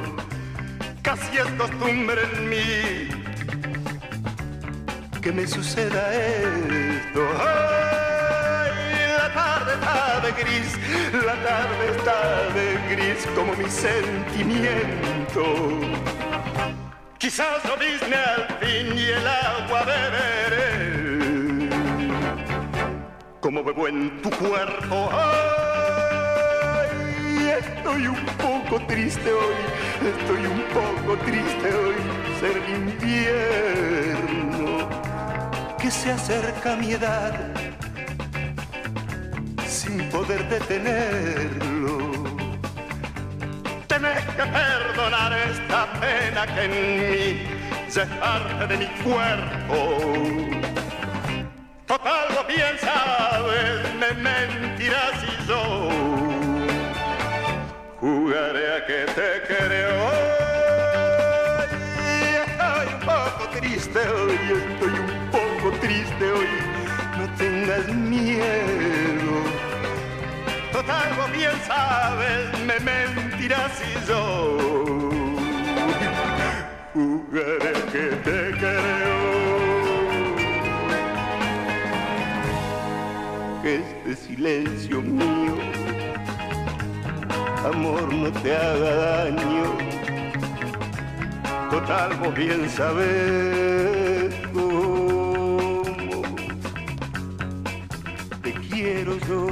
casi 1.01 1.37
es 1.37 1.47
costumbre 1.57 2.21
en 2.33 2.49
mí 2.49 3.19
que 5.29 5.35
me 5.35 5.47
suceda 5.47 6.11
esto. 6.15 7.21
Ay, 7.37 8.71
la 9.15 9.29
tarde 9.31 9.73
está 9.73 10.19
de 10.25 10.31
gris, 10.41 10.71
la 11.25 11.35
tarde 11.49 11.83
está 11.95 12.19
de 12.57 12.67
gris 12.95 13.27
como 13.35 13.53
mi 13.53 13.69
sentimiento. 13.69 15.43
Quizás 17.19 17.63
lo 17.65 17.75
disne 17.77 18.15
al 18.15 18.47
fin 18.59 18.97
y 18.97 19.05
el 19.17 19.27
agua 19.27 19.83
beberé. 19.91 21.69
Como 23.39 23.63
bebo 23.63 23.87
en 23.87 24.21
tu 24.23 24.31
cuerpo. 24.31 25.09
Ay, 25.11 26.89
estoy 27.61 28.07
un 28.07 28.25
poco 28.45 28.81
triste 28.87 29.31
hoy, 29.31 29.55
estoy 30.11 30.45
un 30.47 30.63
poco 30.73 31.17
triste 31.23 31.67
hoy. 31.75 31.95
Ser 32.39 32.57
invierno 32.69 34.48
se 35.91 36.11
acerca 36.11 36.75
mi 36.75 36.91
edad 36.91 37.33
sin 39.67 40.07
poder 40.09 40.47
detenerlo. 40.47 42.13
Tenés 43.87 44.23
que 44.25 44.43
perdonar 44.43 45.33
esta 45.33 45.87
pena 45.99 46.45
que 46.45 46.63
en 46.65 46.71
mí 46.71 47.59
es 47.87 47.97
parte 48.19 48.67
de 48.67 48.77
mi 48.77 48.87
cuerpo. 49.03 49.77
Total, 51.87 52.35
lo 52.35 52.43
bien 52.45 52.77
sabes, 52.79 53.93
me 53.95 54.11
mentirás 54.21 55.23
y 55.23 55.47
yo 55.47 55.89
jugaré 57.99 58.75
a 58.75 58.85
que 58.85 59.05
te 59.17 59.29
creo. 59.47 60.11
Estoy 62.45 62.93
un 62.93 62.99
poco 62.99 63.49
triste 63.59 63.99
hoy, 63.99 64.78
Miedo. 67.69 69.43
Total, 70.71 71.13
vos 71.15 71.31
bien 71.31 71.51
sabes, 71.67 72.59
me 72.65 72.79
mentirás 72.79 73.79
y 73.79 74.07
yo 74.07 74.57
jugaré 76.93 77.73
que 77.91 78.07
te 78.25 78.51
creo. 78.57 79.19
que 83.61 83.75
este 83.75 84.15
silencio 84.15 85.01
mío, 85.01 85.53
amor, 87.71 88.11
no 88.11 88.31
te 88.31 88.55
haga 88.55 88.95
daño. 88.95 89.77
Total, 91.69 92.15
vos 92.15 92.33
bien 92.33 92.67
sabes 92.67 94.08
quiero 98.81 99.17
yo. 99.27 99.47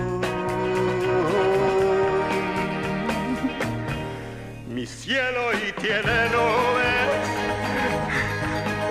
Mi 4.70 4.86
cielo 4.86 5.42
y 5.54 5.72
tiene 5.82 6.18
nubes, 6.34 7.10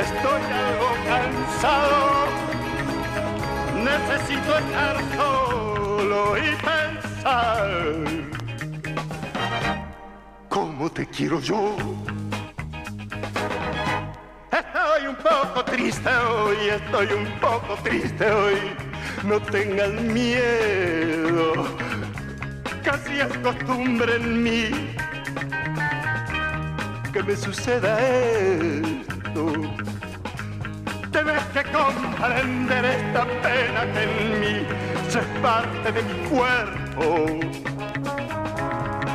estoy 0.06 0.42
algo 0.66 0.88
cansado 1.08 2.26
necesito 3.90 4.58
estar 4.58 4.96
solo 5.16 6.36
y 6.36 6.48
pensar 6.70 7.76
cómo 10.50 10.90
te 10.90 11.06
quiero 11.06 11.40
yo. 11.40 11.76
Estoy 14.52 15.06
un 15.08 15.16
poco 15.16 15.64
triste 15.64 16.10
hoy, 16.10 16.56
estoy 16.68 17.06
un 17.12 17.40
poco 17.40 17.74
triste 17.82 18.30
hoy. 18.30 18.95
No 19.24 19.40
tengas 19.40 19.90
miedo, 19.90 21.76
casi 22.84 23.20
es 23.20 23.38
costumbre 23.38 24.16
en 24.16 24.42
mí 24.42 24.70
que 27.12 27.22
me 27.22 27.34
suceda 27.34 27.98
esto 28.00 29.06
Tienes 31.10 31.42
que 31.54 31.62
comprender 31.72 32.84
esta 32.84 33.24
pena 33.42 33.92
que 33.92 34.02
en 34.02 34.40
mí 34.40 34.66
es 35.08 35.26
parte 35.40 35.92
de 35.92 36.02
mi 36.02 36.28
cuerpo. 36.28 37.40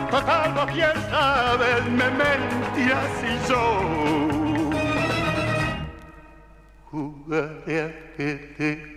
Total, 0.10 0.54
vos 0.54 0.74
bien 0.74 0.92
sabes, 1.12 1.86
me 1.86 2.10
mentirás 2.10 3.24
y 3.24 3.50
yo 3.50 3.64
jugaré 6.90 7.82
a 7.82 8.16
que 8.18 8.36
te 8.58 8.91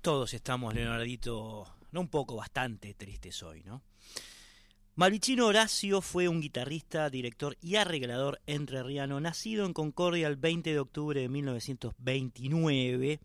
Todos 0.00 0.32
estamos, 0.32 0.74
Leonardito, 0.74 1.66
no 1.90 2.00
un 2.00 2.06
poco, 2.06 2.36
bastante 2.36 2.94
tristes 2.94 3.42
hoy, 3.42 3.64
¿no? 3.64 3.82
Malvicino 4.94 5.46
Horacio 5.46 6.00
fue 6.00 6.28
un 6.28 6.40
guitarrista, 6.40 7.10
director 7.10 7.56
y 7.60 7.74
arreglador 7.74 8.40
entrerriano, 8.46 9.18
nacido 9.18 9.66
en 9.66 9.72
Concordia 9.72 10.28
el 10.28 10.36
20 10.36 10.70
de 10.72 10.78
octubre 10.78 11.20
de 11.20 11.28
1929. 11.28 13.18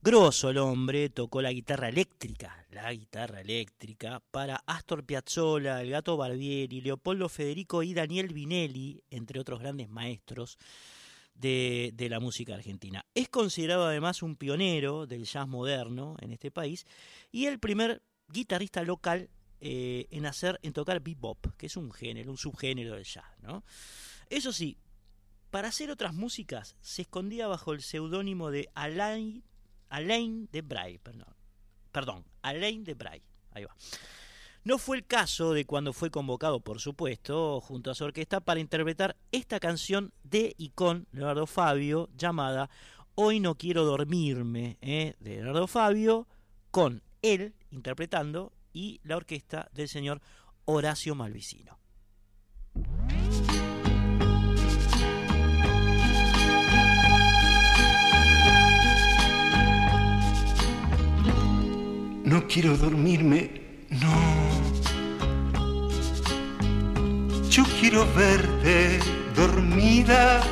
Grosso 0.00 0.50
el 0.50 0.58
hombre, 0.58 1.10
tocó 1.10 1.42
la 1.42 1.52
guitarra 1.52 1.88
eléctrica, 1.88 2.64
la 2.70 2.92
guitarra 2.92 3.40
eléctrica, 3.40 4.22
para 4.30 4.62
Astor 4.64 5.04
Piazzolla, 5.04 5.82
el 5.82 5.90
Gato 5.90 6.16
Barbieri, 6.16 6.80
Leopoldo 6.80 7.28
Federico 7.28 7.82
y 7.82 7.94
Daniel 7.94 8.32
Vinelli, 8.32 9.02
entre 9.10 9.40
otros 9.40 9.58
grandes 9.58 9.88
maestros 9.88 10.56
de, 11.34 11.92
la 12.08 12.20
música 12.20 12.54
argentina. 12.54 13.04
Es 13.12 13.28
considerado 13.28 13.86
además 13.86 14.22
un 14.22 14.36
pionero 14.36 15.08
del 15.08 15.24
jazz 15.24 15.48
moderno 15.48 16.16
en 16.20 16.32
este 16.32 16.52
país 16.52 16.86
y 17.32 17.46
el 17.46 17.58
primer 17.58 18.00
guitarrista 18.28 18.84
local 18.84 19.30
eh, 19.60 20.06
en 20.10 20.26
hacer, 20.26 20.60
en 20.62 20.72
tocar 20.72 21.00
bebop, 21.00 21.44
que 21.56 21.66
es 21.66 21.76
un 21.76 21.90
género, 21.90 22.30
un 22.30 22.38
subgénero 22.38 22.94
del 22.94 23.04
jazz, 23.04 23.26
¿no? 23.42 23.64
Eso 24.30 24.52
sí, 24.52 24.78
para 25.50 25.68
hacer 25.68 25.90
otras 25.90 26.14
músicas 26.14 26.76
se 26.80 27.02
escondía 27.02 27.48
bajo 27.48 27.72
el 27.72 27.82
seudónimo 27.82 28.52
de 28.52 28.68
Alain, 28.74 29.42
Alain 29.88 30.48
de 30.50 30.62
Bray, 30.62 30.98
perdón, 30.98 31.34
perdón, 31.92 32.24
Alain 32.42 32.84
de 32.84 32.94
Bray, 32.94 33.22
ahí 33.52 33.64
va. 33.64 33.74
No 34.64 34.76
fue 34.78 34.98
el 34.98 35.06
caso 35.06 35.54
de 35.54 35.64
cuando 35.64 35.92
fue 35.92 36.10
convocado, 36.10 36.60
por 36.60 36.80
supuesto, 36.80 37.60
junto 37.60 37.90
a 37.90 37.94
su 37.94 38.04
orquesta 38.04 38.40
para 38.40 38.60
interpretar 38.60 39.16
esta 39.32 39.60
canción 39.60 40.12
de 40.24 40.54
y 40.58 40.70
con 40.70 41.06
Leonardo 41.12 41.46
Fabio 41.46 42.10
llamada 42.16 42.68
Hoy 43.14 43.40
no 43.40 43.56
quiero 43.56 43.84
dormirme, 43.84 44.78
¿eh? 44.80 45.14
de 45.20 45.36
Leonardo 45.36 45.66
Fabio, 45.66 46.28
con 46.70 47.02
él 47.22 47.54
interpretando 47.70 48.52
y 48.72 49.00
la 49.02 49.16
orquesta 49.16 49.68
del 49.72 49.88
señor 49.88 50.20
Horacio 50.66 51.14
Malvicino. 51.14 51.78
No 62.28 62.46
quiero 62.46 62.76
dormirme, 62.76 63.50
no. 63.88 64.14
Yo 67.48 67.64
quiero 67.80 68.06
verte 68.14 68.98
dormida. 69.34 70.42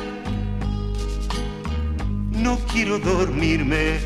No 2.31 2.57
quiero 2.73 2.97
dormirme, 2.97 3.99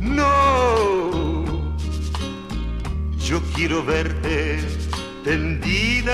no. 0.00 1.44
Yo 3.20 3.40
quiero 3.54 3.84
verte 3.84 4.58
tendida 5.22 6.12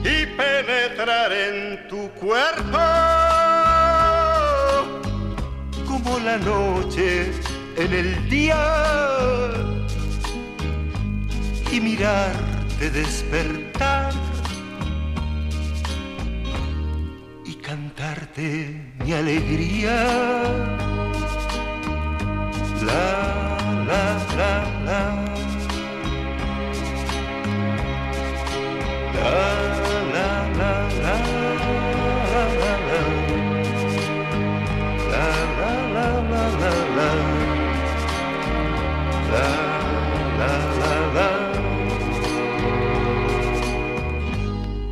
y 0.00 0.26
penetrar 0.36 1.32
en 1.32 1.86
tu 1.86 2.10
cuerpo 2.18 2.78
como 5.86 6.18
la 6.18 6.38
noche 6.38 7.51
en 7.76 7.92
el 7.92 8.28
día 8.28 9.52
y 11.70 11.80
mirarte 11.80 12.90
despertar 12.90 14.12
y 17.44 17.54
cantarte 17.54 18.80
mi 19.04 19.12
alegría. 19.12 19.94
La, 22.86 23.56
la, 23.88 24.04
la, 24.36 24.54
la. 24.84 25.02
La, 29.14 29.30
la, 30.14 30.30
la, 30.58 30.72
la, 31.02 31.31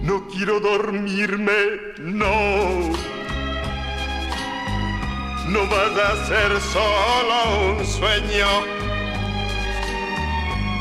No 0.03 0.27
quiero 0.27 0.59
dormirme, 0.61 1.53
no. 1.99 2.91
No 5.49 5.67
vas 5.67 5.97
a 5.99 6.27
ser 6.27 6.61
solo 6.61 7.77
un 7.77 7.87
sueño. 7.87 8.49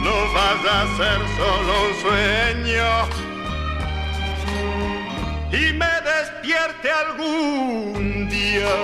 No 0.04 0.16
vas 0.34 0.66
a 0.66 0.98
ser 0.98 1.20
solo 1.38 1.72
un 1.88 1.94
sueño. 2.02 2.90
Y 5.52 5.74
me 5.74 5.94
despierte 6.12 6.92
algún 6.92 8.30
día. 8.30 8.76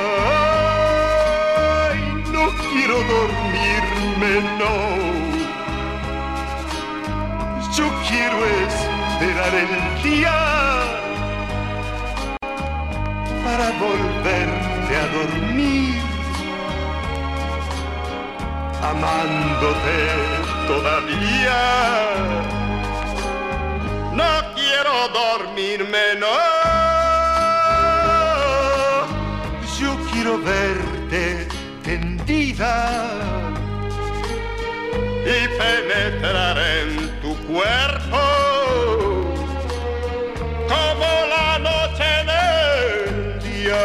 No 2.31 2.49
quiero 2.71 2.97
no. 4.17 4.75
Yo 7.75 7.89
quiero 8.07 8.45
esperar 8.45 9.53
el 9.53 10.03
día 10.03 10.37
para 13.43 13.71
volverte 13.71 14.95
a 14.95 15.07
dormir, 15.17 16.01
amándote 18.81 19.97
todavía. 20.67 21.61
No 24.13 24.53
quiero 24.55 25.09
dormirme, 25.09 26.15
no. 26.19 26.37
Yo 29.77 29.97
quiero 30.09 30.39
verte 30.39 31.47
tendida 31.83 33.44
y 35.25 35.47
penetrar 35.57 36.55
en 36.59 37.19
tu 37.19 37.35
cuerpo 37.47 38.21
como 40.69 41.07
la 41.33 41.57
noche 41.57 42.05
en 42.21 42.29
el 42.29 43.39
día. 43.41 43.81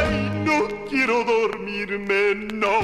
Ay, 0.00 0.14
no 0.46 0.58
quiero 0.88 1.16
dormirme, 1.24 2.22
no. 2.54 2.76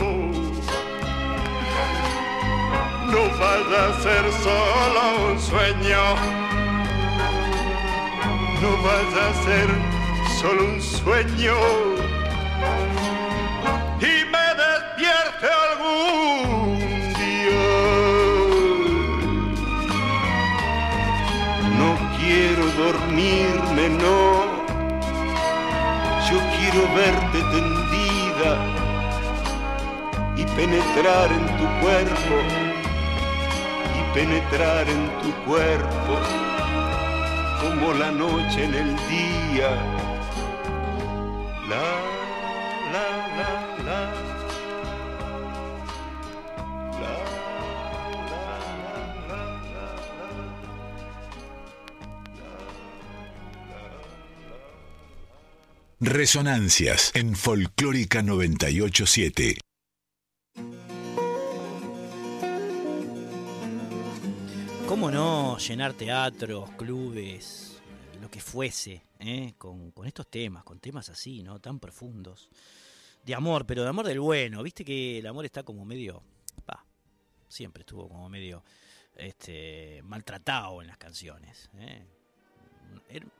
No 3.13 3.23
vas 3.39 3.69
a 3.73 3.85
ser 4.03 4.25
solo 4.45 5.01
un 5.31 5.37
sueño. 5.41 6.03
No 8.61 8.71
vas 8.83 9.13
a 9.17 9.27
ser 9.45 9.69
solo 10.39 10.61
un 10.65 10.83
sueño. 10.83 12.18
Dormirme, 22.79 23.89
no. 23.89 24.57
Yo 26.31 26.39
quiero 26.57 26.83
verte 26.95 27.39
tendida 27.55 28.51
y 30.37 30.45
penetrar 30.57 31.33
en 31.33 31.47
tu 31.59 31.67
cuerpo 31.83 32.35
y 33.99 34.15
penetrar 34.15 34.89
en 34.89 35.05
tu 35.23 35.33
cuerpo 35.45 36.15
como 37.61 37.95
la 37.95 38.11
noche 38.13 38.65
en 38.65 38.75
el 38.75 38.97
día. 39.09 39.71
La, 41.69 41.87
la, 42.93 43.07
la, 43.39 43.85
la. 43.85 44.38
Resonancias 56.09 57.13
en 57.15 57.37
Folclórica 57.37 58.23
987. 58.23 59.59
¿Cómo 64.89 65.11
no 65.11 65.59
llenar 65.59 65.93
teatros, 65.93 66.71
clubes, 66.79 67.83
lo 68.23 68.31
que 68.31 68.41
fuese, 68.41 69.03
eh? 69.19 69.53
con, 69.59 69.93
estos 70.07 70.31
temas, 70.31 70.65
con 70.65 70.81
temas 70.81 71.11
así, 71.11 71.43
¿no? 71.43 71.61
Tan 71.61 71.79
profundos. 71.79 72.49
De 73.23 73.35
amor, 73.35 73.67
pero 73.67 73.83
de 73.83 73.91
amor 73.91 74.07
del 74.07 74.21
bueno. 74.21 74.63
Viste 74.63 74.87
que 74.87 75.19
el 75.19 75.27
amor 75.27 75.45
está 75.45 75.63
como 75.63 75.85
medio. 75.85 76.23
pa, 76.65 76.87
siempre 77.49 77.83
estuvo 77.83 78.09
como 78.09 78.31
medio 78.31 78.65
este, 79.15 80.01
maltratado 80.05 80.81
en 80.81 80.89
las 80.89 80.97
canciones. 80.97 81.69
¿eh? 81.75 82.07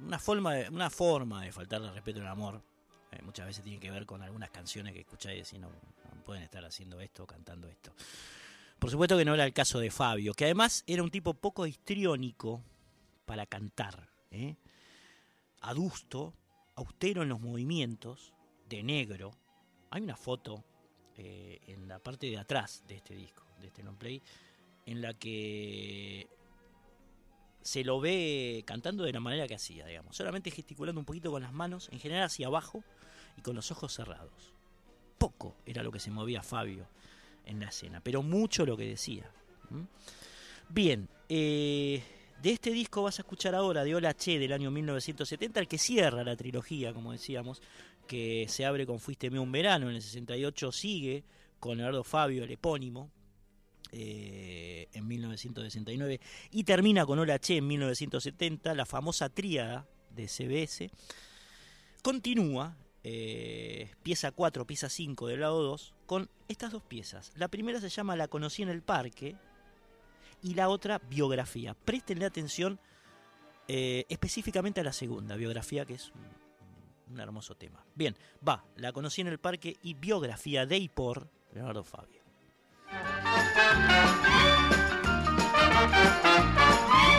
Una 0.01 0.19
forma, 0.19 0.55
de, 0.55 0.69
una 0.69 0.91
forma 0.91 1.45
de 1.45 1.53
faltarle 1.53 1.91
respeto 1.93 2.21
al 2.21 2.29
amor. 2.29 2.63
eh, 3.13 3.23
muchas 3.23 3.47
veces 3.47 3.65
tiene 3.65 3.81
que 3.81 3.91
ver 3.91 4.07
con 4.07 4.23
algunas 4.23 4.51
canciones 4.51 4.93
que 4.93 5.01
escucháis 5.01 5.53
y 5.53 5.59
no, 5.59 5.69
no 5.69 6.23
pueden 6.25 6.43
estar 6.43 6.65
haciendo 6.65 7.01
esto, 7.01 7.27
cantando 7.27 7.69
esto. 7.69 7.93
Por 8.79 8.91
supuesto 8.91 9.19
que 9.19 9.25
no 9.25 9.35
era 9.35 9.45
el 9.45 9.53
caso 9.53 9.81
de 9.81 9.91
Fabio, 9.91 10.35
que 10.35 10.45
además 10.45 10.85
era 10.87 11.03
un 11.03 11.11
tipo 11.11 11.35
poco 11.35 11.67
histriónico 11.67 12.63
para 13.27 13.45
cantar. 13.47 14.09
¿eh? 14.31 14.57
Adusto, 15.61 16.33
austero 16.77 17.23
en 17.23 17.29
los 17.29 17.41
movimientos, 17.41 18.33
de 18.69 18.83
negro. 18.83 19.33
Hay 19.91 20.03
una 20.03 20.17
foto 20.17 20.65
eh, 21.17 21.59
en 21.67 21.89
la 21.89 21.99
parte 21.99 22.29
de 22.29 22.39
atrás 22.39 22.85
de 22.87 22.97
este 22.97 23.15
disco, 23.15 23.45
de 23.61 23.67
este 23.67 23.83
long 23.83 23.97
play, 23.97 24.23
en 24.87 25.03
la 25.03 25.15
que 25.15 26.29
se 27.69 27.85
lo 27.85 28.01
ve 28.01 28.63
cantando 28.65 29.05
de 29.05 29.13
la 29.13 29.21
manera 29.21 29.47
que 29.47 29.55
hacía, 29.55 29.85
digamos, 29.85 30.17
solamente 30.17 30.51
gesticulando 30.51 30.99
un 30.99 31.05
poquito 31.05 31.31
con 31.31 31.43
las 31.43 31.53
manos, 31.53 31.91
en 31.93 32.01
general 32.01 32.25
hacia 32.25 32.47
abajo 32.47 32.83
y 33.37 33.43
con 33.43 33.55
los 33.55 33.71
ojos 33.71 33.93
cerrados. 33.93 34.55
Poco 35.19 35.55
era 35.67 35.83
lo 35.83 35.93
que 35.93 36.01
se 36.01 36.11
movía 36.11 36.43
Fabio 36.43 36.87
en 37.45 37.61
la 37.61 37.69
escena, 37.69 38.01
pero 38.03 38.23
mucho 38.23 38.65
lo 38.65 38.75
que 38.75 38.87
decía. 38.89 39.31
Bien, 40.71 41.11
eh, 41.29 42.03
de 42.41 42.51
este 42.51 42.71
disco 42.71 43.03
vas 43.03 43.19
a 43.19 43.23
escuchar 43.23 43.55
ahora 43.55 43.85
de 43.85 43.95
Hola 43.95 44.15
Che 44.15 44.39
del 44.39 44.55
año 44.55 44.71
1970, 44.71 45.61
el 45.61 45.69
que 45.69 45.77
cierra 45.77 46.25
la 46.25 46.37
trilogía, 46.37 46.95
como 46.95 47.13
decíamos, 47.13 47.61
que 48.07 48.47
se 48.49 48.65
abre 48.65 48.87
con 48.87 48.99
Fuísteme 48.99 49.39
un 49.39 49.53
verano, 49.53 49.91
en 49.91 49.97
el 49.97 50.01
68 50.01 50.73
sigue 50.73 51.23
con 51.61 51.77
Leonardo 51.77 52.03
Fabio, 52.03 52.45
el 52.45 52.51
epónimo, 52.51 53.11
eh, 53.93 54.89
en 54.93 55.07
1969, 55.07 56.21
y 56.51 56.65
termina 56.65 57.07
con 57.07 57.19
Hola 57.19 57.39
Che 57.39 57.57
en 57.57 57.67
1970, 57.67 58.75
la 58.75 58.87
famosa 58.87 59.29
tríada 59.29 59.87
de 60.11 60.29
CBS. 60.29 60.91
Continúa, 62.03 62.77
eh, 63.05 63.91
pieza 64.03 64.33
4, 64.33 64.67
pieza 64.67 64.89
5 64.89 65.27
del 65.29 65.41
lado 65.41 65.63
2, 65.63 65.95
con 66.07 66.29
estas 66.49 66.73
dos 66.73 66.83
piezas. 66.83 67.33
La 67.37 67.49
primera 67.49 67.81
se 67.81 67.89
llama 67.89 68.17
La 68.17 68.29
conocí 68.29 68.63
en 68.63 68.69
el 68.69 68.83
parque 68.83 69.37
y 70.43 70.55
la 70.55 70.69
otra 70.69 70.99
biografía. 70.99 71.75
Prestenle 71.75 72.25
atención 72.25 72.79
eh, 73.67 74.05
específicamente 74.09 74.81
a 74.81 74.85
la 74.85 74.93
segunda, 74.93 75.37
biografía, 75.37 75.85
que 75.85 75.95
es 75.95 76.11
un, 76.11 77.13
un 77.13 77.21
hermoso 77.21 77.55
tema. 77.57 77.85
Bien, 77.95 78.17
va, 78.47 78.65
La 78.77 78.93
conocí 78.93 79.21
en 79.21 79.29
el 79.29 79.39
parque 79.39 79.77
y 79.83 79.95
biografía 79.95 80.67
de 80.67 80.79
y 80.79 80.89
por 80.89 81.29
Leonardo 81.53 81.85
Fabio. 81.85 82.18
Thank 82.91 83.63
you. 87.13 87.18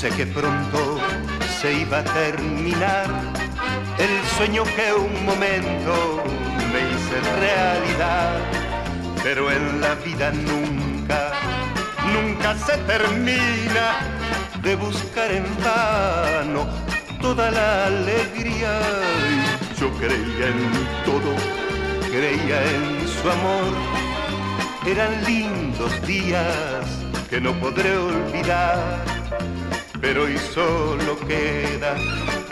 Pensé 0.00 0.16
que 0.16 0.26
pronto 0.26 1.00
se 1.60 1.72
iba 1.80 1.98
a 1.98 2.04
terminar 2.04 3.06
el 3.98 4.28
sueño 4.36 4.62
que 4.62 4.92
un 4.92 5.24
momento 5.24 6.22
me 6.72 6.80
hice 6.88 7.16
realidad. 7.40 8.38
Pero 9.24 9.50
en 9.50 9.80
la 9.80 9.96
vida 9.96 10.30
nunca, 10.30 11.32
nunca 12.14 12.54
se 12.58 12.76
termina 12.92 13.86
de 14.62 14.76
buscar 14.76 15.32
en 15.32 15.46
vano 15.64 16.68
toda 17.20 17.50
la 17.50 17.86
alegría. 17.86 18.78
Yo 19.80 19.90
creía 19.94 20.46
en 20.54 20.70
todo, 21.04 21.32
creía 22.08 22.62
en 22.62 23.08
su 23.08 23.28
amor. 23.28 23.72
Eran 24.86 25.24
lindos 25.24 25.90
días 26.06 26.84
que 27.28 27.40
no 27.40 27.52
podré 27.54 27.96
olvidar 27.96 29.07
pero 30.00 30.24
hoy 30.24 30.38
solo 30.54 31.18
queda 31.26 31.96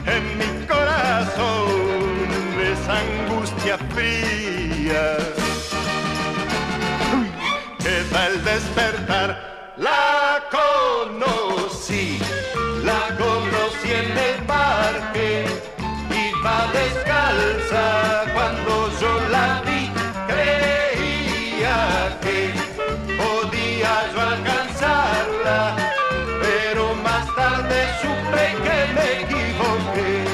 en 0.06 0.38
mi 0.38 0.66
corazón 0.66 1.68
esa 2.72 2.98
angustia 2.98 3.78
fría. 3.94 5.16
Uy, 7.16 7.28
Queda 7.78 8.26
el 8.28 8.44
despertar, 8.44 9.74
la 9.76 10.05
supe 28.00 28.44
que 28.64 28.78
me 28.96 29.06
equivoqué. 29.22 30.24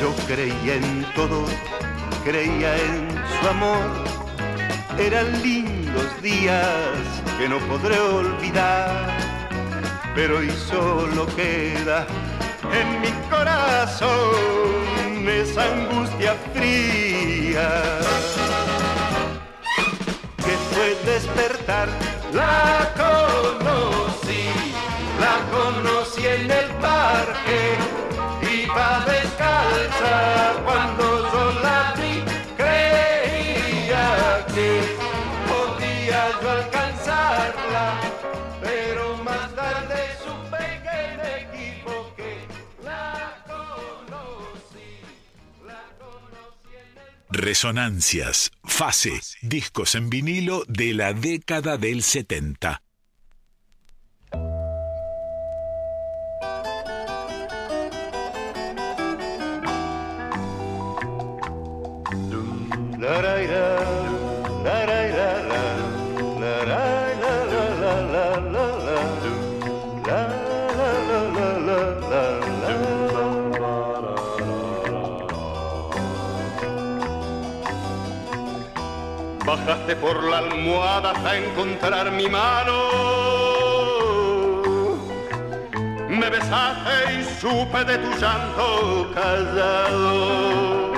Yo 0.00 0.14
creía 0.26 0.74
en 0.74 1.04
todo, 1.14 1.44
creía 2.24 2.76
en 2.76 3.08
su 3.40 3.48
amor. 3.48 4.18
Eran 4.98 5.42
lindos 5.42 6.22
días 6.22 7.04
que 7.38 7.48
no 7.48 7.58
podré 7.60 7.98
olvidar, 8.00 9.16
pero 10.14 10.38
hoy 10.38 10.50
solo 10.50 11.26
queda 11.36 12.06
en 12.72 13.00
mi 13.00 13.12
corazón 13.30 14.68
esa 15.28 15.64
angustia 15.72 16.34
fría 16.54 17.70
que 20.36 20.54
fue 20.70 20.96
despertar. 21.04 21.88
La 22.32 22.92
conocí, 22.96 24.47
la 25.20 25.34
conocí 25.50 26.26
en 26.26 26.50
el 26.50 26.68
parque, 26.80 27.60
iba 28.62 29.04
descalza 29.06 30.62
cuando 30.64 31.32
yo 31.32 31.60
la 31.60 31.94
vi, 31.98 32.22
creía 32.56 34.46
que 34.54 34.70
podía 35.48 36.40
yo 36.40 36.50
alcanzarla, 36.50 38.00
pero 38.62 39.16
más 39.18 39.54
tarde 39.54 39.98
supe 40.24 40.64
que 40.84 40.98
me 41.18 41.30
equivoqué. 41.44 42.46
La 42.84 43.44
conocí, 43.46 44.90
la 45.66 45.84
conocí 45.98 46.70
en 46.74 46.98
el 46.98 47.40
Resonancias, 47.42 48.50
fase, 48.64 49.20
discos 49.42 49.94
en 49.94 50.10
vinilo 50.10 50.64
de 50.68 50.94
la 50.94 51.12
década 51.12 51.76
del 51.76 52.02
70. 52.02 52.82
Bajaste 79.46 79.96
por 79.96 80.22
la 80.24 80.38
almohada 80.38 81.12
hasta 81.12 81.38
encontrar 81.38 82.10
mi 82.12 82.28
mano. 82.28 82.76
Me 86.10 86.28
besaste 86.28 87.14
y 87.18 87.24
supe 87.40 87.84
de 87.86 87.96
tu 87.96 88.10
llanto 88.20 89.10
callado. 89.14 90.97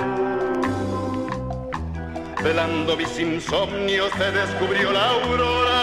Velando 2.43 2.97
mis 2.97 3.19
insomnios 3.19 4.11
se 4.17 4.31
descubrió 4.31 4.91
la 4.91 5.09
aurora. 5.11 5.81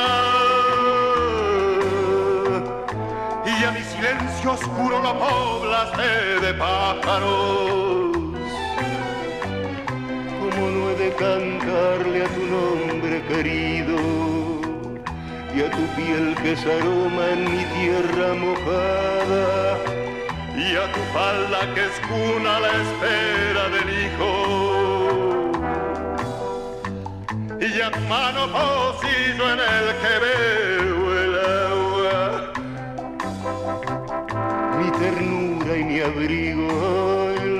Y 3.46 3.64
a 3.64 3.70
mi 3.70 3.80
silencio 3.80 4.52
oscuro 4.52 5.00
lo 5.00 5.18
poblaste 5.18 6.40
de 6.40 6.54
pájaros. 6.54 8.18
Como 10.40 10.70
no 10.70 10.90
he 10.90 10.94
de 10.96 11.14
cantarle 11.14 12.24
a 12.24 12.28
tu 12.28 12.44
nombre 12.46 13.22
querido 13.28 13.96
Y 15.54 15.62
a 15.62 15.70
tu 15.70 15.84
piel 15.94 16.34
que 16.42 16.56
se 16.56 16.72
aroma 16.72 17.28
en 17.32 17.44
mi 17.44 17.64
tierra 17.76 18.34
mojada 18.34 19.78
Y 20.56 20.76
a 20.76 20.92
tu 20.92 21.00
falda 21.12 21.74
que 21.74 21.84
es 21.84 22.00
cuna 22.08 22.60
la 22.60 22.68
espera 22.68 23.68
del 23.68 24.04
hijo 24.04 24.77
hermano 27.80 28.48
pocillo 28.50 29.44
en 29.52 29.60
el 29.60 29.86
que 30.00 30.14
veo 30.24 31.00
el 31.22 31.32
agua. 31.66 32.18
Mi 34.78 34.90
ternura 34.92 35.76
y 35.76 35.84
mi 35.84 36.00
abrigo. 36.00 36.68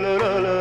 La, 0.03 0.15
la, 0.19 0.35
la, 0.41 0.59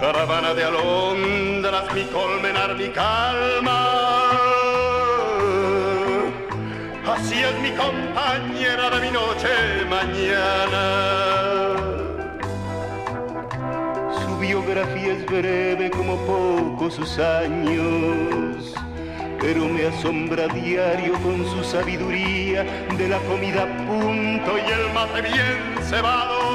Caravana 0.00 0.54
de 0.54 0.64
Alonso 0.64 1.29
mi 1.94 2.04
colmenar, 2.06 2.74
mi 2.76 2.88
calma. 2.88 3.80
Así 7.06 7.36
es 7.38 7.60
mi 7.60 7.70
compañera 7.70 8.90
de 8.90 9.00
mi 9.00 9.10
noche 9.12 9.48
mañana. 9.88 10.84
Su 14.20 14.38
biografía 14.38 15.12
es 15.12 15.26
breve 15.26 15.90
como 15.90 16.16
pocos 16.26 16.94
sus 16.94 17.18
años, 17.18 18.74
pero 19.40 19.66
me 19.66 19.86
asombra 19.86 20.48
diario 20.48 21.12
con 21.22 21.46
su 21.46 21.62
sabiduría 21.62 22.64
de 22.98 23.08
la 23.08 23.18
comida 23.18 23.66
punto 23.86 24.58
y 24.58 24.70
el 24.72 24.92
mate 24.92 25.22
bien 25.22 25.84
cebado 25.88 26.49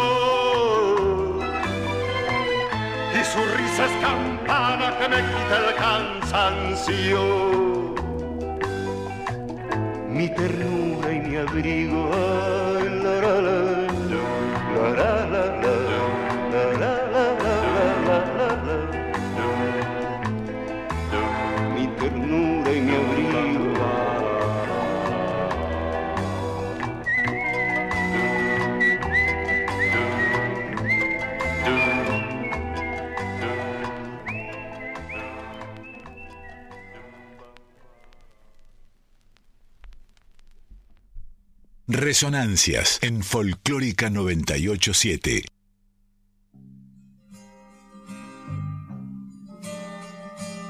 su 3.32 3.40
risa 3.58 3.86
es 3.86 3.92
campana 4.02 4.98
que 4.98 5.10
me 5.10 5.18
quita 5.18 5.56
el 5.64 5.76
cansancio. 5.76 7.24
Mi 10.10 10.30
ternura 10.30 11.12
y 11.12 11.20
mi 11.20 11.36
abrigo, 11.38 12.10
Resonancias 41.88 42.98
en 43.04 43.22
Folclórica 43.22 44.10
987. 44.10 45.44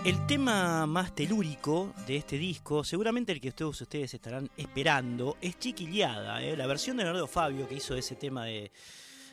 El 0.04 0.28
tema 0.28 0.86
más 0.86 1.16
telúrico 1.16 1.94
de 2.06 2.18
este 2.18 2.38
disco, 2.38 2.84
seguramente 2.84 3.32
el 3.32 3.40
que 3.40 3.54
todos 3.54 3.80
ustedes 3.80 4.14
estarán 4.14 4.50
esperando, 4.58 5.38
es 5.40 5.58
Chiquiliada. 5.58 6.44
¿eh? 6.44 6.58
La 6.58 6.68
versión 6.68 6.98
de 6.98 7.04
Leonardo 7.04 7.28
Fabio 7.28 7.66
que 7.70 7.76
hizo 7.76 7.96
ese 7.96 8.18
tema 8.18 8.44
de, 8.44 8.74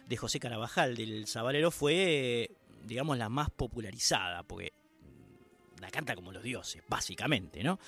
de 0.06 0.16
José 0.16 0.38
Carabajal 0.38 0.94
del 0.94 1.26
Sabalero 1.26 1.72
fue, 1.72 2.52
digamos, 2.86 3.18
la 3.18 3.28
más 3.28 3.50
popularizada, 3.50 4.44
porque 4.44 4.72
la 5.82 5.90
canta 5.90 6.14
como 6.14 6.32
los 6.32 6.42
dioses, 6.42 6.82
básicamente, 6.88 7.62
¿no? 7.62 7.78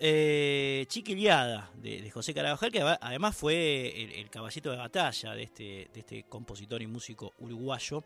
Eh, 0.00 0.84
Chiquiliada 0.88 1.70
de, 1.74 2.10
José 2.10 2.34
Carabajal, 2.34 2.70
que 2.70 2.82
además 2.82 3.36
fue 3.36 4.20
el, 4.20 4.28
caballito 4.28 4.70
de 4.70 4.76
batalla 4.76 5.34
de 5.34 5.42
este, 5.44 5.90
de 5.92 6.00
este 6.00 6.24
compositor 6.24 6.82
y 6.82 6.86
músico 6.86 7.32
uruguayo 7.38 8.04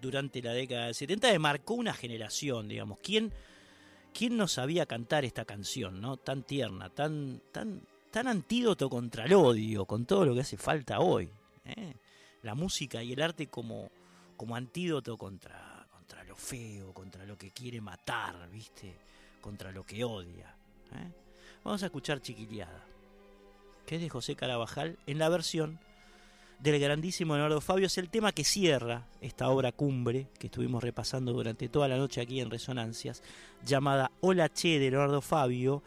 durante 0.00 0.42
la 0.42 0.52
década 0.52 0.86
del 0.86 0.94
70, 0.94 1.30
que 1.30 1.38
marcó 1.38 1.74
una 1.74 1.94
generación, 1.94 2.68
digamos. 2.68 2.98
¿Quién, 3.02 3.32
quién 4.12 4.36
no 4.36 4.48
sabía 4.48 4.86
cantar 4.86 5.24
esta 5.24 5.44
canción, 5.44 6.00
no? 6.00 6.16
Tan 6.16 6.42
tierna, 6.42 6.88
tan, 6.88 7.40
tan, 7.52 7.82
tan 8.10 8.28
antídoto 8.28 8.88
contra 8.88 9.26
el 9.26 9.34
odio, 9.34 9.84
con 9.84 10.06
todo 10.06 10.24
lo 10.24 10.34
que 10.34 10.40
hace 10.40 10.56
falta 10.56 11.00
hoy. 11.00 11.30
¿eh? 11.64 11.94
La 12.42 12.54
música 12.54 13.02
y 13.02 13.12
el 13.12 13.22
arte 13.22 13.46
como, 13.48 13.90
como 14.36 14.56
antídoto 14.56 15.16
contra, 15.16 15.69
feo, 16.40 16.92
contra 16.92 17.24
lo 17.24 17.36
que 17.36 17.50
quiere 17.50 17.80
matar, 17.80 18.48
¿viste? 18.50 18.96
Contra 19.40 19.70
lo 19.70 19.84
que 19.84 20.02
odia. 20.02 20.54
¿eh? 20.94 21.12
Vamos 21.62 21.82
a 21.82 21.86
escuchar 21.86 22.20
Chiquiliada, 22.20 22.84
que 23.86 23.96
es 23.96 24.00
de 24.00 24.08
José 24.08 24.34
Carabajal, 24.34 24.98
en 25.06 25.18
la 25.18 25.28
versión 25.28 25.78
del 26.58 26.80
grandísimo 26.80 27.34
Leonardo 27.34 27.60
Fabio. 27.60 27.86
Es 27.86 27.98
el 27.98 28.10
tema 28.10 28.32
que 28.32 28.44
cierra 28.44 29.06
esta 29.20 29.48
obra 29.50 29.72
cumbre 29.72 30.28
que 30.38 30.46
estuvimos 30.46 30.82
repasando 30.82 31.32
durante 31.32 31.68
toda 31.68 31.88
la 31.88 31.96
noche 31.96 32.20
aquí 32.20 32.40
en 32.40 32.50
Resonancias, 32.50 33.22
llamada 33.64 34.10
Hola 34.20 34.48
Che 34.48 34.78
de 34.78 34.90
Leonardo 34.90 35.20
Fabio, 35.20 35.82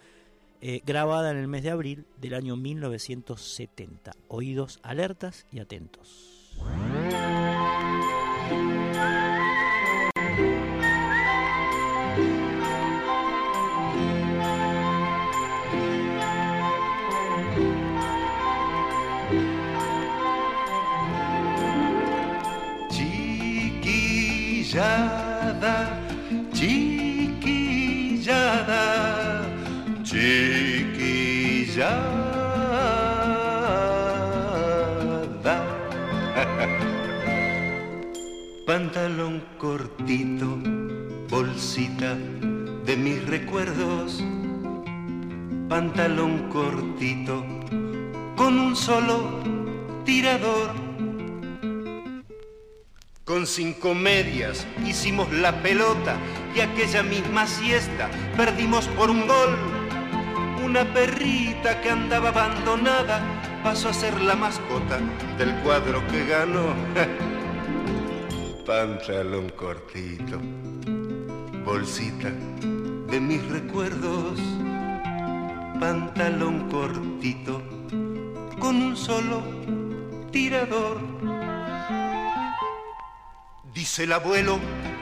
eh, 0.62 0.82
grabada 0.86 1.32
en 1.32 1.38
el 1.38 1.48
mes 1.48 1.64
de 1.64 1.72
abril 1.72 2.06
del 2.18 2.36
año 2.36 2.56
1970. 2.56 4.14
Oídos 4.30 4.80
alertas 4.84 5.46
y 5.52 5.60
atentos. 5.60 6.54
Pantalón 38.74 39.44
cortito, 39.60 40.58
bolsita 41.30 42.18
de 42.86 42.98
mis 42.98 43.24
recuerdos. 43.28 44.24
Pantalón 45.70 46.50
cortito, 46.50 47.46
con 48.36 48.58
un 48.58 48.76
solo 48.76 49.44
tirador. 50.06 50.72
Con 53.24 53.46
cinco 53.46 53.94
medias 53.94 54.66
hicimos 54.84 55.32
la 55.32 55.62
pelota 55.62 56.18
y 56.56 56.62
aquella 56.62 57.04
misma 57.04 57.46
siesta 57.46 58.10
perdimos 58.36 58.88
por 58.98 59.12
un 59.12 59.28
gol. 59.28 59.56
Una 60.66 60.84
perrita 60.92 61.80
que 61.80 61.92
andaba 61.92 62.30
abandonada 62.30 63.22
pasó 63.64 63.90
a 63.90 63.94
ser 63.94 64.20
la 64.20 64.36
mascota 64.36 64.98
del 65.38 65.54
cuadro 65.58 66.02
que 66.08 66.26
ganó. 66.26 66.74
Pantalón 68.66 69.50
cortito, 69.50 70.40
bolsita 71.66 72.32
de 73.10 73.20
mis 73.20 73.46
recuerdos. 73.50 74.40
Pantalón 75.82 76.70
cortito 76.70 77.62
con 78.60 78.78
un 78.82 78.96
solo 78.96 79.44
tirador. 80.32 80.98
Dice 83.74 84.06
el 84.06 84.14
abuelo 84.14 84.58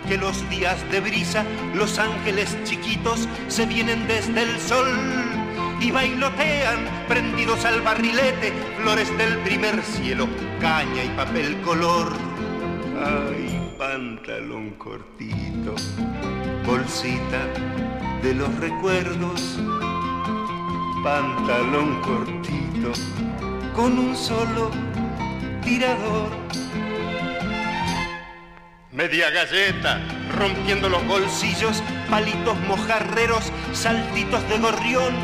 que 0.07 0.17
los 0.17 0.49
días 0.49 0.77
de 0.91 0.99
brisa, 0.99 1.45
los 1.75 1.99
ángeles 1.99 2.57
chiquitos 2.63 3.29
se 3.47 3.67
vienen 3.67 4.07
desde 4.07 4.41
el 4.41 4.59
sol 4.59 4.89
y 5.79 5.91
bailotean 5.91 7.05
prendidos 7.07 7.63
al 7.65 7.81
barrilete, 7.81 8.53
flores 8.81 9.15
del 9.19 9.37
primer 9.39 9.83
cielo, 9.83 10.27
caña 10.59 11.03
y 11.03 11.09
papel 11.09 11.61
color. 11.61 12.30
Ay, 13.03 13.73
pantalón 13.79 14.75
cortito, 14.77 15.73
bolsita 16.63 17.47
de 18.21 18.35
los 18.35 18.55
recuerdos, 18.59 19.59
pantalón 21.03 21.99
cortito 22.01 22.91
con 23.75 23.97
un 23.97 24.15
solo 24.15 24.69
tirador. 25.63 26.29
Media 28.91 29.31
galleta, 29.31 29.99
rompiendo 30.37 30.87
los 30.87 31.03
bolsillos, 31.07 31.81
palitos 32.07 32.55
mojarreros, 32.67 33.51
saltitos 33.73 34.47
de 34.47 34.59
gorrión. 34.59 35.15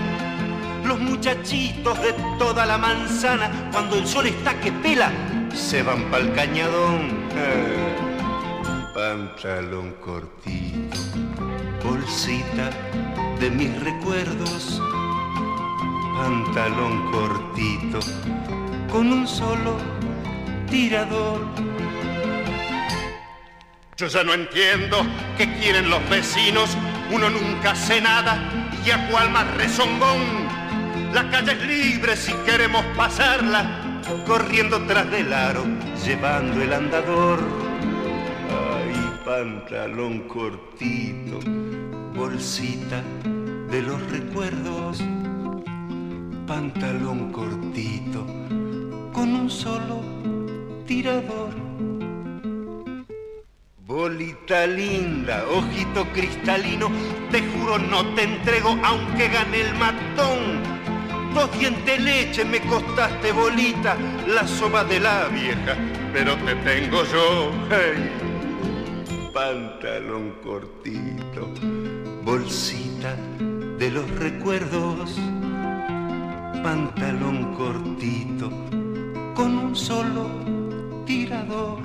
Los 0.83 0.99
muchachitos 0.99 2.01
de 2.01 2.13
toda 2.39 2.65
la 2.65 2.79
manzana, 2.79 3.69
cuando 3.71 3.97
el 3.97 4.07
sol 4.07 4.25
está 4.25 4.59
que 4.59 4.71
pela, 4.71 5.11
se 5.53 5.83
van 5.83 6.09
pa'l 6.11 6.33
cañadón. 6.33 7.29
Eh, 7.35 7.95
pantalón 8.93 9.93
cortito, 10.03 10.97
bolsita 11.83 12.69
de 13.39 13.49
mis 13.51 13.79
recuerdos. 13.81 14.81
Pantalón 16.17 17.11
cortito, 17.11 17.99
con 18.91 19.11
un 19.11 19.27
solo 19.27 19.77
tirador. 20.69 21.45
Yo 23.97 24.07
ya 24.07 24.23
no 24.23 24.33
entiendo 24.33 25.05
qué 25.37 25.51
quieren 25.59 25.89
los 25.89 26.07
vecinos, 26.09 26.77
uno 27.11 27.29
nunca 27.29 27.71
hace 27.71 27.99
nada 27.99 28.37
y 28.85 28.91
a 28.91 29.09
cual 29.09 29.31
más 29.31 29.47
rezongón. 29.55 30.47
La 31.13 31.29
calle 31.29 31.53
es 31.53 31.61
libre 31.63 32.15
si 32.15 32.31
queremos 32.45 32.85
pasarla, 32.95 33.86
corriendo 34.25 34.81
tras 34.85 35.09
del 35.11 35.33
aro, 35.33 35.63
llevando 36.05 36.61
el 36.61 36.73
andador. 36.73 37.39
Ay, 38.49 38.93
pantalón 39.25 40.27
cortito, 40.27 41.39
bolsita 42.15 43.03
de 43.69 43.81
los 43.81 44.01
recuerdos, 44.11 45.03
pantalón 46.45 47.31
cortito, 47.31 48.25
con 49.13 49.33
un 49.33 49.49
solo 49.49 50.01
tirador. 50.85 51.67
Bolita 53.85 54.67
linda, 54.67 55.45
ojito 55.49 56.05
cristalino, 56.13 56.89
te 57.31 57.41
juro 57.41 57.77
no 57.77 58.05
te 58.15 58.23
entrego 58.23 58.77
aunque 58.83 59.29
gane 59.29 59.61
el 59.61 59.73
matón. 59.75 60.76
Dos 61.37 61.51
dientes 61.59 62.01
leche 62.01 62.43
me 62.43 62.59
costaste 62.61 63.31
bolita, 63.31 63.95
la 64.25 64.47
soba 64.47 64.83
de 64.83 64.99
la 64.99 65.27
vieja, 65.27 65.77
pero 66.11 66.35
te 66.37 66.55
tengo 66.55 67.03
yo. 67.03 67.51
Hey. 67.69 68.09
Pantalón 69.31 70.33
cortito, 70.43 71.47
bolsita 72.23 73.15
de 73.77 73.91
los 73.91 74.09
recuerdos, 74.15 75.15
pantalón 76.63 77.53
cortito, 77.53 78.49
con 79.35 79.59
un 79.59 79.75
solo 79.75 80.31
tirador. 81.05 81.77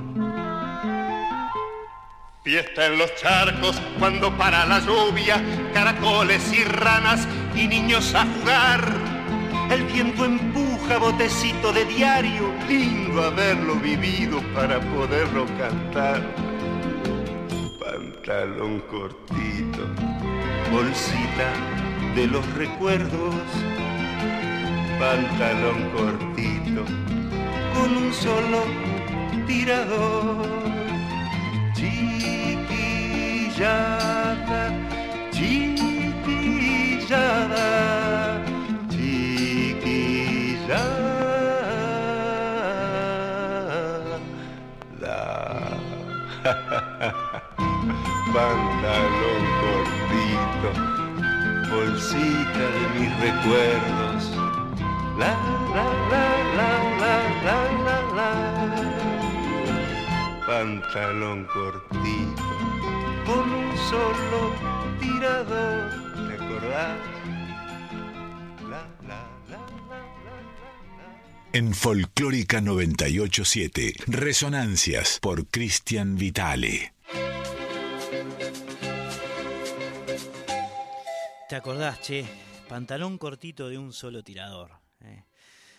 Fiesta 2.43 2.87
en 2.87 2.97
los 2.97 3.15
charcos 3.17 3.79
cuando 3.99 4.35
para 4.35 4.65
la 4.65 4.79
lluvia, 4.79 5.39
caracoles 5.75 6.41
y 6.51 6.63
ranas 6.63 7.27
y 7.55 7.67
niños 7.67 8.15
a 8.15 8.25
jugar. 8.25 9.12
El 9.73 9.83
viento 9.85 10.23
empuja 10.23 10.99
botecito 10.99 11.73
de 11.73 11.85
diario, 11.85 12.53
lindo 12.69 13.23
haberlo 13.23 13.73
vivido 13.77 14.39
para 14.53 14.79
poderlo 14.79 15.47
cantar. 15.57 16.21
Pantalón 17.79 18.81
cortito, 18.81 19.87
bolsita 20.71 21.51
de 22.13 22.27
los 22.27 22.45
recuerdos. 22.53 23.33
Pantalón 24.99 25.89
cortito, 25.89 26.85
con 27.73 27.97
un 27.97 28.13
solo 28.13 28.65
tirador. 29.47 30.45
Chiquillada, 31.73 32.61
chiquillada, 35.31 36.13
Pantalón 48.33 49.43
cortito, 49.63 50.69
bolsita 51.71 52.65
de 52.75 52.83
mis 52.99 53.11
recuerdos. 53.21 54.21
La, 55.17 55.33
la, 55.73 55.87
la, 56.11 56.27
la, 56.57 56.71
la, 56.99 57.15
la, 57.45 57.59
la, 57.85 57.97
la. 58.17 58.31
Pantalón 60.45 61.39
cortito, 61.45 62.43
con 63.25 63.45
un 63.49 63.69
solo 63.89 64.39
tirador. 64.99 65.83
¿Te 66.27 66.33
acordás? 66.43 67.12
En 71.53 71.73
Folclórica 71.75 72.61
987, 72.61 73.93
Resonancias 74.07 75.19
por 75.21 75.47
Cristian 75.47 76.15
Vitale. 76.15 76.93
¿Te 81.47 81.55
acordás, 81.55 82.01
che? 82.01 82.25
Pantalón 82.67 83.19
cortito 83.19 83.69
de 83.69 83.77
un 83.77 83.93
solo 83.93 84.23
tirador. 84.23 84.71
eh. 85.01 85.25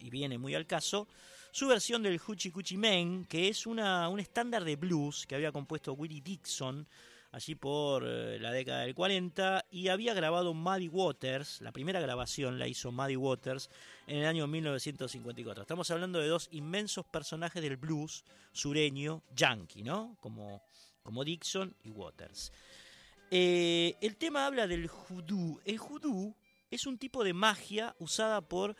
y 0.00 0.08
viene 0.08 0.38
muy 0.38 0.54
al 0.54 0.66
caso, 0.66 1.08
su 1.52 1.66
versión 1.66 2.02
del 2.02 2.18
Hoochie 2.18 2.52
Coochie 2.52 2.78
Man, 2.78 3.24
que 3.24 3.48
es 3.48 3.66
una, 3.66 4.08
un 4.08 4.20
estándar 4.20 4.64
de 4.64 4.76
blues 4.76 5.26
que 5.26 5.34
había 5.34 5.52
compuesto 5.52 5.94
Willie 5.94 6.20
Dixon 6.20 6.86
allí 7.32 7.54
por 7.54 8.04
eh, 8.06 8.38
la 8.38 8.52
década 8.52 8.80
del 8.80 8.94
40 8.94 9.66
y 9.70 9.88
había 9.88 10.14
grabado 10.14 10.54
Muddy 10.54 10.88
Waters, 10.88 11.60
la 11.60 11.72
primera 11.72 12.00
grabación 12.00 12.58
la 12.58 12.66
hizo 12.66 12.90
Muddy 12.90 13.16
Waters 13.16 13.70
en 14.06 14.18
el 14.18 14.26
año 14.26 14.46
1954. 14.46 15.62
Estamos 15.62 15.90
hablando 15.90 16.18
de 16.20 16.28
dos 16.28 16.48
inmensos 16.52 17.04
personajes 17.06 17.62
del 17.62 17.76
blues 17.76 18.24
sureño 18.52 19.22
yankee, 19.34 19.82
¿no? 19.82 20.16
Como, 20.20 20.62
como 21.02 21.24
Dixon 21.24 21.74
y 21.84 21.90
Waters. 21.90 22.52
Eh, 23.30 23.96
el 24.00 24.16
tema 24.16 24.46
habla 24.46 24.66
del 24.66 24.88
hoodoo. 24.88 25.60
El 25.64 25.78
hoodoo 25.78 26.34
es 26.70 26.86
un 26.86 26.98
tipo 26.98 27.24
de 27.24 27.34
magia 27.34 27.94
usada 27.98 28.40
por 28.40 28.74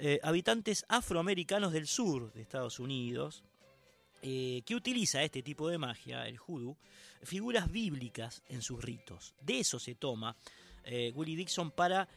eh, 0.00 0.20
habitantes 0.22 0.84
afroamericanos 0.88 1.72
del 1.72 1.88
sur 1.88 2.32
de 2.32 2.42
Estados 2.42 2.78
Unidos, 2.78 3.42
eh, 4.22 4.62
que 4.64 4.76
utiliza 4.76 5.24
este 5.24 5.42
tipo 5.42 5.68
de 5.68 5.78
magia, 5.78 6.28
el 6.28 6.38
hoodoo, 6.38 6.76
figuras 7.24 7.70
bíblicas 7.70 8.44
en 8.48 8.62
sus 8.62 8.80
ritos. 8.80 9.34
De 9.40 9.58
eso 9.58 9.80
se 9.80 9.96
toma 9.96 10.36
eh, 10.84 11.12
Willie 11.16 11.36
Dixon 11.36 11.72
para 11.72 12.08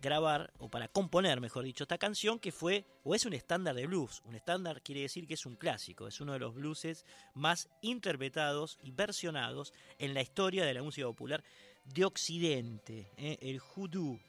grabar, 0.00 0.52
o 0.58 0.70
para 0.70 0.88
componer, 0.88 1.40
mejor 1.40 1.64
dicho, 1.64 1.84
esta 1.84 1.98
canción 1.98 2.38
que 2.38 2.52
fue, 2.52 2.86
o 3.02 3.14
es 3.14 3.26
un 3.26 3.34
estándar 3.34 3.74
de 3.74 3.86
blues. 3.86 4.22
Un 4.24 4.36
estándar 4.36 4.80
quiere 4.80 5.02
decir 5.02 5.26
que 5.26 5.34
es 5.34 5.44
un 5.44 5.56
clásico, 5.56 6.06
es 6.06 6.20
uno 6.20 6.32
de 6.32 6.38
los 6.38 6.54
blueses 6.54 7.04
más 7.34 7.68
interpretados 7.82 8.78
y 8.82 8.92
versionados 8.92 9.74
en 9.98 10.14
la 10.14 10.22
historia 10.22 10.64
de 10.64 10.72
la 10.72 10.82
música 10.82 11.06
popular 11.08 11.44
de 11.84 12.04
Occidente. 12.04 13.10
El 13.18 13.60
hoodoo, 13.60 14.20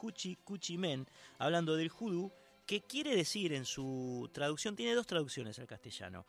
Hoochie 0.00 0.38
Coochie 0.44 0.78
Men, 0.78 1.06
hablando 1.38 1.76
del 1.76 1.90
hoodoo, 1.90 2.32
que 2.66 2.82
quiere 2.82 3.16
decir 3.16 3.52
en 3.52 3.64
su 3.64 4.28
traducción, 4.32 4.76
tiene 4.76 4.94
dos 4.94 5.06
traducciones 5.06 5.58
al 5.58 5.66
castellano 5.66 6.26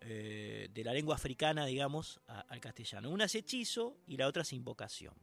eh, 0.00 0.68
de 0.72 0.84
la 0.84 0.92
lengua 0.92 1.14
africana, 1.14 1.66
digamos, 1.66 2.20
al 2.26 2.60
castellano. 2.60 3.10
Una 3.10 3.26
es 3.26 3.34
hechizo 3.34 3.96
y 4.06 4.16
la 4.16 4.26
otra 4.26 4.42
es 4.42 4.52
invocación. 4.52 5.14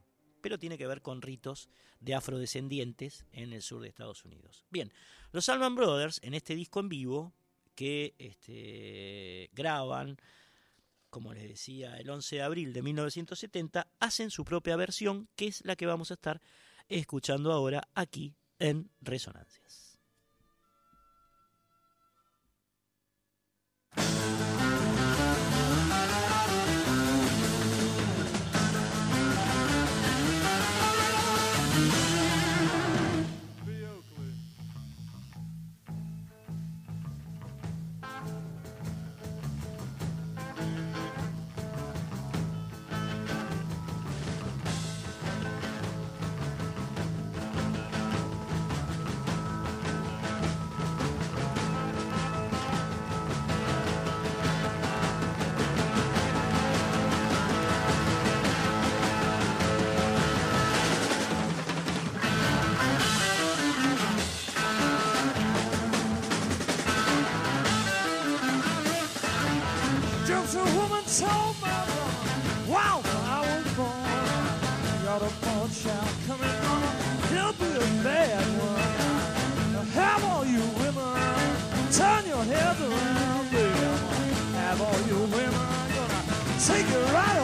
Pero 0.41 0.57
tiene 0.57 0.77
que 0.77 0.87
ver 0.87 1.01
con 1.01 1.21
ritos 1.21 1.69
de 1.99 2.15
afrodescendientes 2.15 3.25
en 3.31 3.53
el 3.53 3.61
sur 3.61 3.81
de 3.81 3.89
Estados 3.89 4.23
Unidos. 4.23 4.65
Bien, 4.69 4.93
los 5.31 5.49
Allman 5.49 5.75
Brothers, 5.75 6.19
en 6.23 6.33
este 6.33 6.55
disco 6.55 6.79
en 6.79 6.89
vivo, 6.89 7.33
que 7.75 8.15
este, 8.17 9.49
graban 9.53 10.17
como 11.09 11.33
les 11.33 11.47
decía, 11.47 11.97
el 11.97 12.09
11 12.09 12.35
de 12.35 12.41
abril 12.41 12.73
de 12.73 12.81
1970, 12.81 13.87
hacen 13.99 14.29
su 14.29 14.45
propia 14.45 14.75
versión, 14.75 15.27
que 15.35 15.47
es 15.47 15.65
la 15.65 15.75
que 15.75 15.85
vamos 15.85 16.11
a 16.11 16.15
estar 16.15 16.41
escuchando 16.89 17.51
ahora 17.51 17.87
aquí 17.93 18.35
en 18.59 18.89
Resonancias. 19.01 19.86
take 86.67 86.89
a 86.89 86.99
ride. 87.13 87.36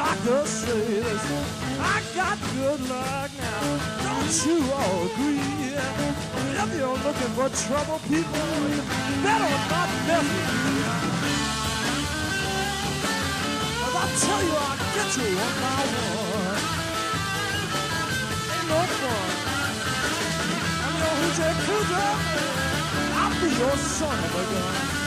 Doctors 0.00 0.48
say 0.48 0.80
this. 1.04 1.24
I 1.78 2.00
got 2.16 2.38
good 2.56 2.80
luck 2.88 3.30
now, 3.46 3.64
don't 4.06 4.36
you 4.46 4.58
all 4.72 4.98
agree? 5.08 5.44
If 6.62 6.70
you're 6.78 7.00
looking 7.06 7.32
for 7.36 7.48
trouble, 7.64 8.00
people, 8.08 8.48
better 9.24 9.52
not 9.72 9.90
mess 10.08 10.28
with. 10.64 11.00
Cause 13.80 13.96
I 14.02 14.06
tell 14.24 14.42
you, 14.48 14.56
I'll 14.66 14.80
get 14.96 15.10
you 15.20 15.28
one 15.44 15.56
by 15.64 15.82
one. 16.00 16.60
Ain't 18.54 18.66
no 18.72 18.80
fun. 19.00 19.30
I'm 20.84 20.94
your 21.00 21.14
hoochie 21.20 21.52
coocher. 21.66 22.10
I'll 23.20 23.34
be 23.40 23.48
your 23.60 23.76
son 23.76 24.18
of 24.26 24.32
a 24.40 24.44
gun. 24.52 24.99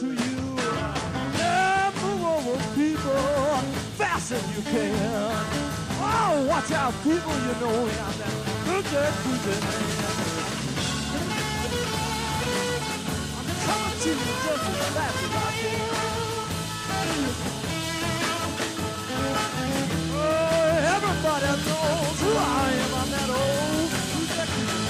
To 0.00 0.06
you. 0.06 0.40
Move 2.00 2.24
over, 2.24 2.56
people, 2.74 3.60
fast 4.00 4.32
as 4.32 4.56
you 4.56 4.62
can. 4.62 5.36
Oh, 6.00 6.46
watch 6.48 6.72
out, 6.72 6.94
people, 7.04 7.34
you 7.44 7.54
know 7.60 7.84
got 7.84 8.14
that 8.16 8.34
good, 8.64 8.84
good. 9.44 9.62
I'm 13.36 13.46
coming 13.66 13.98
to 14.00 14.08
you 14.08 14.14
just 14.44 14.64
as 14.70 14.88
fast 14.96 15.24
as 15.24 15.34
I. 15.36 15.52
Oh, 20.12 20.94
everybody 20.94 21.46
knows 21.68 22.20
who 22.22 22.30
I 22.38 22.72
am. 22.80 22.94
I'm 23.00 23.10
that 23.10 23.30
old 23.30 23.90
Just 23.90 24.89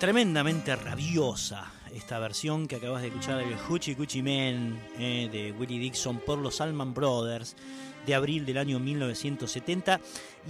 Tremendamente 0.00 0.74
rabiosa 0.76 1.70
esta 1.94 2.18
versión 2.18 2.66
que 2.66 2.76
acabas 2.76 3.02
de 3.02 3.08
escuchar 3.08 3.36
del 3.36 3.54
Hoochie 3.54 3.94
Coochie 3.94 4.22
Man 4.22 4.80
eh, 4.98 5.28
de 5.30 5.52
Willie 5.52 5.78
Dixon 5.78 6.20
por 6.20 6.38
los 6.38 6.62
Allman 6.62 6.94
Brothers 6.94 7.54
de 8.06 8.14
abril 8.14 8.46
del 8.46 8.56
año 8.56 8.78
1970 8.78 10.00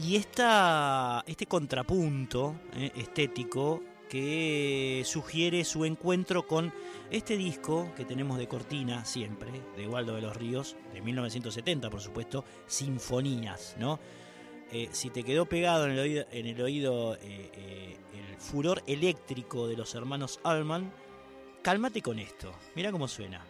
y 0.05 0.15
esta, 0.15 1.25
este 1.27 1.47
contrapunto 1.47 2.61
eh, 2.77 2.93
estético 2.95 3.83
que 4.09 5.03
sugiere 5.05 5.65
su 5.65 5.85
encuentro 5.85 6.47
con 6.47 6.73
este 7.11 7.37
disco 7.37 7.93
que 7.97 8.05
tenemos 8.05 8.39
de 8.39 8.47
cortina 8.47 9.05
siempre, 9.05 9.51
de 9.77 9.89
Waldo 9.89 10.15
de 10.15 10.23
los 10.23 10.37
Ríos, 10.37 10.77
de 10.93 11.03
1970 11.03 11.91
por 11.91 12.01
supuesto, 12.01 12.45
Sinfonías, 12.69 13.75
¿no? 13.81 13.99
Eh, 14.71 14.89
si 14.93 15.11
te 15.11 15.25
quedó 15.25 15.47
pegado 15.47 15.87
en 15.87 16.47
el 16.47 16.63
oído, 16.63 17.17
furor 18.41 18.83
eléctrico 18.87 19.69
de 19.69 19.77
los 19.77 19.95
hermanos 19.95 20.41
Allman, 20.43 20.93
cálmate 21.63 22.03
con 22.03 22.19
esto. 22.19 22.53
Mira 22.75 22.91
cómo 22.91 23.07
suena. 23.07 23.45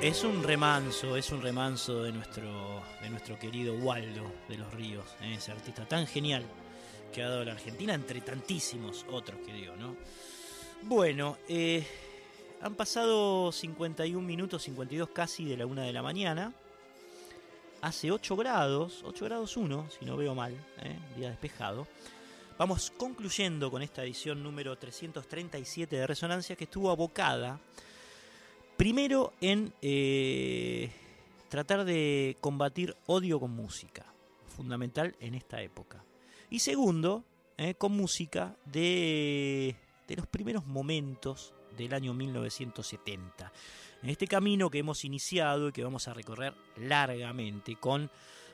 Es 0.00 0.22
un 0.22 0.42
remanso, 0.42 1.16
es 1.16 1.30
un 1.30 1.40
remanso 1.40 2.02
de 2.02 2.12
nuestro, 2.12 2.82
de 3.00 3.08
nuestro 3.08 3.38
querido 3.38 3.74
Waldo 3.74 4.30
de 4.50 4.58
los 4.58 4.70
Ríos, 4.74 5.06
¿eh? 5.22 5.36
ese 5.36 5.50
artista 5.50 5.88
tan 5.88 6.06
genial 6.06 6.44
que 7.10 7.22
ha 7.22 7.28
dado 7.30 7.42
la 7.42 7.52
Argentina, 7.52 7.94
entre 7.94 8.20
tantísimos 8.20 9.06
otros 9.10 9.40
que 9.46 9.54
dio, 9.54 9.74
¿no? 9.76 9.96
Bueno, 10.86 11.38
eh, 11.48 11.82
han 12.60 12.74
pasado 12.74 13.50
51 13.50 14.20
minutos, 14.20 14.64
52 14.64 15.08
casi 15.08 15.46
de 15.46 15.56
la 15.56 15.64
una 15.64 15.82
de 15.82 15.94
la 15.94 16.02
mañana. 16.02 16.52
Hace 17.80 18.12
8 18.12 18.36
grados, 18.36 19.00
8 19.02 19.24
grados 19.24 19.56
1, 19.56 19.88
si 19.98 20.04
no 20.04 20.18
veo 20.18 20.34
mal, 20.34 20.52
¿eh? 20.82 20.98
día 21.16 21.30
despejado. 21.30 21.86
Vamos 22.58 22.92
concluyendo 22.98 23.70
con 23.70 23.80
esta 23.80 24.04
edición 24.04 24.42
número 24.42 24.76
337 24.76 25.96
de 25.96 26.06
Resonancia 26.06 26.54
que 26.54 26.64
estuvo 26.64 26.90
abocada 26.90 27.58
primero 28.76 29.32
en 29.40 29.72
eh, 29.80 30.92
tratar 31.48 31.86
de 31.86 32.36
combatir 32.42 32.94
odio 33.06 33.40
con 33.40 33.52
música, 33.52 34.04
fundamental 34.54 35.16
en 35.18 35.34
esta 35.34 35.62
época. 35.62 36.04
Y 36.50 36.58
segundo, 36.58 37.24
con 37.78 37.92
música 37.92 38.54
de, 38.66 39.76
de 40.06 40.16
los 40.16 40.26
primeros 40.26 40.66
momentos 40.66 41.54
del 41.76 41.94
año 41.94 42.14
1970. 42.14 43.52
En 44.02 44.10
este 44.10 44.26
camino 44.26 44.70
que 44.70 44.78
hemos 44.78 45.04
iniciado 45.04 45.68
y 45.68 45.72
que 45.72 45.84
vamos 45.84 46.08
a 46.08 46.14
recorrer 46.14 46.54
largamente 46.76 47.76
con, 47.76 48.10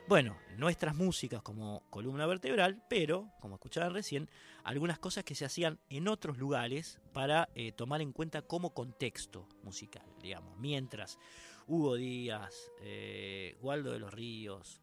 bueno, 0.08 0.36
nuestras 0.56 0.94
músicas 0.94 1.42
como 1.42 1.82
columna 1.90 2.26
vertebral, 2.26 2.82
pero, 2.88 3.30
como 3.40 3.56
escuchaban 3.56 3.92
recién, 3.92 4.28
algunas 4.64 4.98
cosas 4.98 5.24
que 5.24 5.34
se 5.34 5.44
hacían 5.44 5.78
en 5.88 6.08
otros 6.08 6.38
lugares 6.38 7.00
para 7.12 7.48
eh, 7.54 7.72
tomar 7.72 8.00
en 8.00 8.12
cuenta 8.12 8.42
como 8.42 8.72
contexto 8.74 9.48
musical, 9.62 10.04
digamos. 10.22 10.56
Mientras 10.58 11.18
Hugo 11.66 11.96
Díaz, 11.96 12.70
eh, 12.82 13.56
Waldo 13.60 13.92
de 13.92 13.98
los 13.98 14.12
Ríos, 14.12 14.80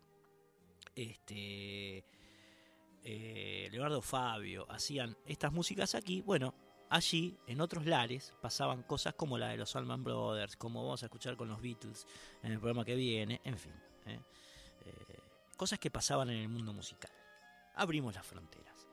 este, 0.96 2.04
eh, 3.04 3.68
Leonardo 3.72 4.02
Fabio 4.02 4.66
hacían 4.70 5.18
estas 5.26 5.52
músicas 5.52 5.96
aquí, 5.96 6.22
bueno, 6.22 6.54
allí 6.90 7.38
en 7.48 7.62
otros 7.62 7.86
lares 7.86 8.34
pasaban 8.42 8.84
cosas 8.84 9.14
como 9.14 9.38
la 9.38 9.50
de 9.50 9.58
los 9.58 9.76
Allman 9.76 10.04
Brothers, 10.04 10.56
como 10.56 10.84
vamos 10.84 11.04
a 11.04 11.08
escuchar 11.08 11.36
con 11.36 11.48
los 11.48 11.62
Beatles 11.62 12.06
en 12.44 12.52
el 12.52 12.60
programa 12.60 12.86
que 12.86 12.96
viene, 12.96 13.42
en 13.44 13.58
fin, 13.58 13.74
¿eh? 14.06 14.20
Eh, 14.86 15.20
cosas 15.56 15.80
que 15.80 15.92
pasaban 15.92 16.30
en 16.30 16.38
el 16.38 16.50
mundo 16.50 16.74
musical. 16.74 17.12
Abrimos 17.76 18.16
las 18.16 18.26
fronteras. 18.26 18.88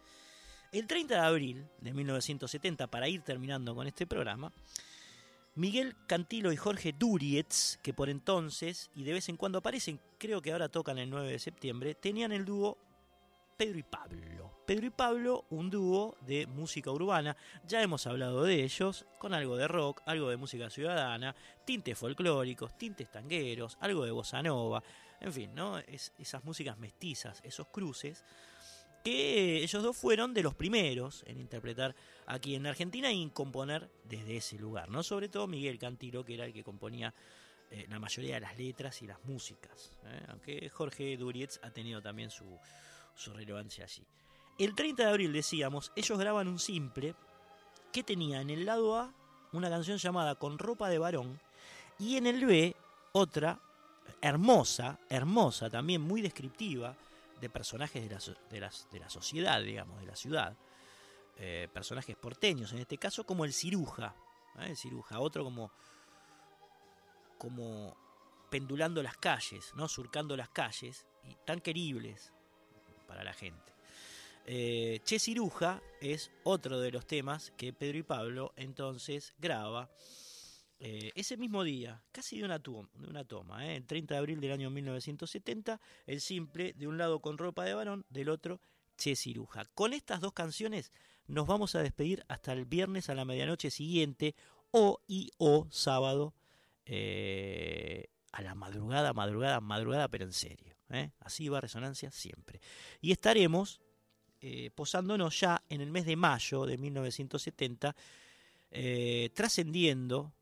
El 0.72 0.86
30 0.86 1.14
de 1.14 1.20
abril 1.20 1.66
de 1.80 1.92
1970, 1.92 2.88
para 2.88 3.08
ir 3.08 3.22
terminando 3.22 3.74
con 3.74 3.86
este 3.86 4.06
programa, 4.06 4.52
Miguel 5.56 5.94
Cantilo 6.08 6.52
y 6.52 6.56
Jorge 6.56 6.92
Durietz, 6.92 7.78
que 7.80 7.94
por 7.94 8.10
entonces 8.10 8.90
y 8.94 9.04
de 9.04 9.12
vez 9.12 9.28
en 9.28 9.36
cuando 9.36 9.58
aparecen, 9.58 10.00
creo 10.18 10.42
que 10.42 10.50
ahora 10.50 10.68
tocan 10.68 10.98
el 10.98 11.10
9 11.10 11.30
de 11.30 11.38
septiembre, 11.38 11.94
tenían 11.94 12.32
el 12.32 12.44
dúo 12.44 12.76
Pedro 13.56 13.78
y 13.78 13.82
Pablo. 13.82 14.52
Pedro 14.66 14.86
y 14.86 14.90
Pablo, 14.90 15.44
un 15.50 15.70
dúo 15.70 16.16
de 16.22 16.46
música 16.46 16.90
urbana. 16.90 17.36
Ya 17.66 17.82
hemos 17.82 18.06
hablado 18.06 18.44
de 18.44 18.64
ellos, 18.64 19.06
con 19.18 19.34
algo 19.34 19.56
de 19.56 19.68
rock, 19.68 20.02
algo 20.06 20.30
de 20.30 20.36
música 20.36 20.70
ciudadana, 20.70 21.34
tintes 21.64 21.98
folclóricos, 21.98 22.76
tintes 22.76 23.10
tangueros, 23.10 23.76
algo 23.80 24.04
de 24.04 24.10
bossa 24.10 24.42
nova, 24.42 24.82
en 25.20 25.32
fin, 25.32 25.54
¿no? 25.54 25.78
Es, 25.78 26.12
esas 26.18 26.44
músicas 26.44 26.78
mestizas, 26.78 27.40
esos 27.44 27.68
cruces, 27.68 28.24
que 29.04 29.62
ellos 29.62 29.82
dos 29.82 29.96
fueron 29.96 30.32
de 30.32 30.42
los 30.42 30.54
primeros 30.54 31.22
en 31.26 31.38
interpretar 31.38 31.94
aquí 32.26 32.54
en 32.54 32.66
Argentina 32.66 33.12
y 33.12 33.22
en 33.22 33.30
componer 33.30 33.90
desde 34.04 34.38
ese 34.38 34.58
lugar, 34.58 34.88
¿no? 34.88 35.02
Sobre 35.02 35.28
todo 35.28 35.46
Miguel 35.46 35.78
Cantilo, 35.78 36.24
que 36.24 36.34
era 36.34 36.46
el 36.46 36.54
que 36.54 36.64
componía 36.64 37.14
eh, 37.70 37.86
la 37.90 37.98
mayoría 37.98 38.34
de 38.36 38.40
las 38.40 38.56
letras 38.56 39.02
y 39.02 39.06
las 39.06 39.22
músicas, 39.24 39.92
¿eh? 40.06 40.24
aunque 40.28 40.68
Jorge 40.70 41.16
Durietz 41.18 41.60
ha 41.62 41.70
tenido 41.70 42.00
también 42.00 42.30
su, 42.30 42.58
su 43.14 43.32
relevancia 43.32 43.84
allí. 43.84 44.04
El 44.58 44.74
30 44.74 45.04
de 45.04 45.10
abril, 45.10 45.32
decíamos, 45.32 45.92
ellos 45.96 46.18
graban 46.18 46.48
un 46.48 46.58
simple 46.58 47.14
que 47.92 48.02
tenía 48.02 48.40
en 48.40 48.50
el 48.50 48.64
lado 48.64 48.96
A 48.96 49.12
una 49.52 49.68
canción 49.70 49.98
llamada 49.98 50.34
Con 50.36 50.58
ropa 50.58 50.88
de 50.88 50.98
varón 50.98 51.40
y 51.98 52.16
en 52.16 52.26
el 52.26 52.44
B 52.44 52.74
otra 53.12 53.60
hermosa, 54.20 54.98
hermosa, 55.08 55.70
también 55.70 56.00
muy 56.00 56.20
descriptiva 56.22 56.96
de 57.40 57.48
personajes 57.50 58.02
de 58.02 58.14
la, 58.14 58.20
de 58.50 58.60
las- 58.60 58.88
de 58.90 58.98
la 59.00 59.08
sociedad, 59.10 59.60
digamos, 59.62 60.00
de 60.00 60.06
la 60.06 60.16
ciudad. 60.16 60.56
Eh, 61.36 61.68
personajes 61.72 62.16
porteños, 62.16 62.72
en 62.72 62.78
este 62.78 62.96
caso 62.98 63.24
como 63.24 63.44
el 63.44 63.52
ciruja, 63.52 64.14
¿eh? 64.60 64.66
el 64.70 64.76
ciruja, 64.76 65.18
otro 65.20 65.42
como, 65.44 65.70
como 67.38 67.96
pendulando 68.50 69.02
las 69.02 69.16
calles, 69.16 69.72
¿no? 69.74 69.88
surcando 69.88 70.36
las 70.36 70.48
calles, 70.50 71.06
y 71.24 71.34
tan 71.46 71.60
queribles 71.60 72.32
para 73.06 73.24
la 73.24 73.32
gente. 73.32 73.74
Eh, 74.46 75.00
che 75.04 75.18
Ciruja 75.18 75.82
es 76.00 76.30
otro 76.42 76.78
de 76.78 76.92
los 76.92 77.06
temas 77.06 77.50
que 77.56 77.72
Pedro 77.72 77.96
y 77.96 78.02
Pablo 78.02 78.52
entonces 78.56 79.32
graba 79.38 79.90
eh, 80.80 81.12
ese 81.14 81.38
mismo 81.38 81.64
día, 81.64 82.02
casi 82.12 82.38
de 82.38 82.44
una, 82.44 82.58
de 82.58 83.08
una 83.08 83.24
toma, 83.24 83.66
¿eh? 83.66 83.76
el 83.76 83.86
30 83.86 84.14
de 84.14 84.18
abril 84.18 84.40
del 84.40 84.52
año 84.52 84.68
1970, 84.68 85.80
el 86.06 86.20
simple, 86.20 86.74
de 86.74 86.86
un 86.86 86.98
lado 86.98 87.20
con 87.20 87.38
ropa 87.38 87.64
de 87.64 87.72
varón, 87.72 88.04
del 88.10 88.28
otro 88.28 88.60
Che 88.98 89.16
Ciruja. 89.16 89.64
Con 89.74 89.94
estas 89.94 90.20
dos 90.20 90.34
canciones 90.34 90.92
nos 91.26 91.46
vamos 91.46 91.74
a 91.74 91.82
despedir 91.82 92.22
hasta 92.28 92.52
el 92.52 92.66
viernes 92.66 93.08
a 93.08 93.14
la 93.14 93.24
medianoche 93.24 93.70
siguiente 93.70 94.34
o 94.72 95.00
y 95.08 95.30
o 95.38 95.66
sábado 95.70 96.34
a 96.86 98.42
la 98.42 98.54
madrugada, 98.54 99.14
madrugada, 99.14 99.60
madrugada, 99.60 100.08
pero 100.08 100.24
en 100.24 100.32
serio. 100.34 100.73
¿Eh? 100.90 101.10
Así 101.20 101.48
va 101.48 101.60
Resonancia 101.60 102.10
siempre. 102.10 102.60
Y 103.00 103.12
estaremos 103.12 103.80
eh, 104.46 104.70
posándonos 104.74 105.40
ya 105.40 105.62
en 105.70 105.80
el 105.80 105.90
mes 105.90 106.04
de 106.04 106.16
mayo 106.16 106.66
de 106.66 106.76
1970, 106.76 107.96
eh, 108.70 109.30
trascendiendo, 109.34 110.34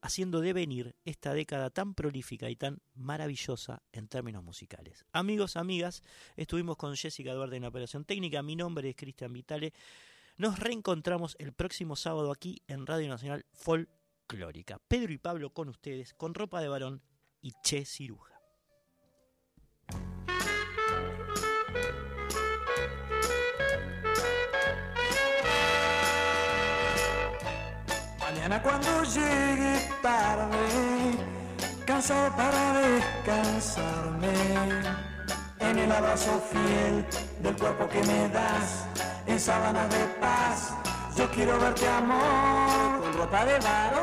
haciendo 0.00 0.40
devenir 0.40 0.96
esta 1.04 1.34
década 1.34 1.68
tan 1.68 1.92
prolífica 1.92 2.48
y 2.48 2.56
tan 2.56 2.80
maravillosa 2.94 3.82
en 3.92 4.08
términos 4.08 4.42
musicales. 4.42 5.04
Amigos, 5.12 5.56
amigas, 5.56 6.02
estuvimos 6.34 6.78
con 6.78 6.96
Jessica 6.96 7.34
Duarte 7.34 7.56
en 7.56 7.64
operación 7.64 8.06
técnica. 8.06 8.42
Mi 8.42 8.56
nombre 8.56 8.88
es 8.88 8.96
Cristian 8.96 9.34
Vitale. 9.34 9.74
Nos 10.38 10.58
reencontramos 10.58 11.36
el 11.40 11.52
próximo 11.52 11.94
sábado 11.94 12.30
aquí 12.30 12.62
en 12.68 12.86
Radio 12.86 13.08
Nacional 13.08 13.44
Folclórica. 13.52 14.80
Pedro 14.88 15.12
y 15.12 15.18
Pablo 15.18 15.50
con 15.50 15.68
ustedes, 15.68 16.14
con 16.14 16.32
ropa 16.32 16.62
de 16.62 16.68
varón 16.68 17.02
y 17.42 17.52
Che 17.62 17.84
Ciruja. 17.84 18.37
Mañana 28.48 28.62
cuando 28.62 29.04
llegue 29.04 29.90
tarde, 30.00 30.56
cansado 31.84 32.34
para 32.34 32.72
descansarme, 32.80 34.32
en 35.58 35.78
el 35.78 35.92
abrazo 35.92 36.42
fiel 36.50 37.04
del 37.42 37.54
cuerpo 37.58 37.86
que 37.90 38.02
me 38.04 38.26
das, 38.30 38.86
en 39.26 39.38
sábanas 39.38 39.90
de 39.90 40.02
paz, 40.18 40.72
yo 41.14 41.30
quiero 41.30 41.58
verte 41.60 41.86
amor, 41.88 43.02
con 43.02 43.12
ropa 43.18 43.44
de 43.44 43.58
varón, 43.58 44.00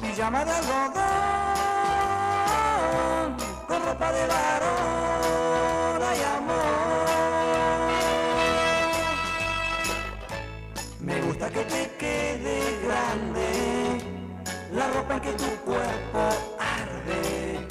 pijama 0.00 0.46
de 0.46 0.52
algodón, 0.52 0.96
con 3.68 3.84
ropa 3.84 4.12
de 4.12 4.26
varón, 4.28 5.25
que 11.56 11.64
te 11.64 11.90
quede 11.96 12.58
grande 12.84 13.48
la 14.74 14.88
ropa 14.88 15.14
en 15.14 15.20
que 15.20 15.32
tu 15.32 15.48
cuerpo 15.64 16.28
arde. 16.58 17.66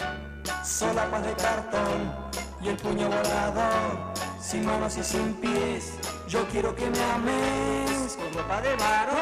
Solapas 0.64 1.24
de 1.24 1.34
cartón 1.34 2.16
y 2.62 2.70
el 2.70 2.78
puño 2.78 3.08
volador, 3.08 4.14
sin 4.42 4.66
manos 4.66 4.98
y 4.98 5.04
sin 5.04 5.34
pies. 5.36 5.94
Yo 6.28 6.48
quiero 6.48 6.76
que 6.76 6.90
me 6.90 7.04
ames 7.14 8.18
con 8.18 8.34
ropa 8.34 8.60
de 8.62 8.76
varón 8.76 9.16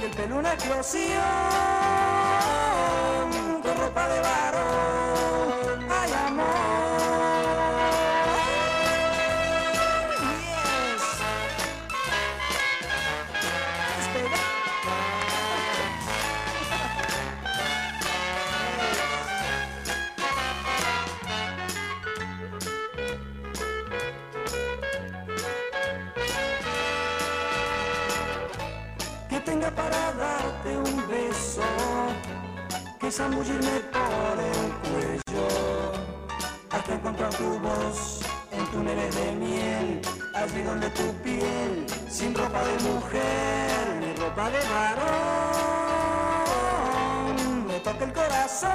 y 0.00 0.04
el 0.04 0.10
pelo 0.10 0.38
una 0.38 0.54
explosión 0.54 1.73
zambullirme 33.14 33.78
por 33.92 34.36
el 34.40 34.72
cuello, 34.82 35.46
hasta 36.68 36.94
encontrar 36.94 37.32
tu 37.34 37.60
voz 37.60 38.22
en 38.50 38.66
túneles 38.72 39.14
de 39.14 39.32
miel, 39.36 40.00
allí 40.34 40.62
donde 40.62 40.90
tu 40.90 41.14
piel, 41.22 41.86
sin 42.08 42.34
ropa 42.34 42.64
de 42.64 42.76
mujer, 42.90 44.00
ni 44.00 44.12
ropa 44.20 44.50
de 44.50 44.58
varón, 44.74 45.06
me 47.68 47.78
toca 47.78 48.04
el 48.04 48.12
corazón, 48.12 48.70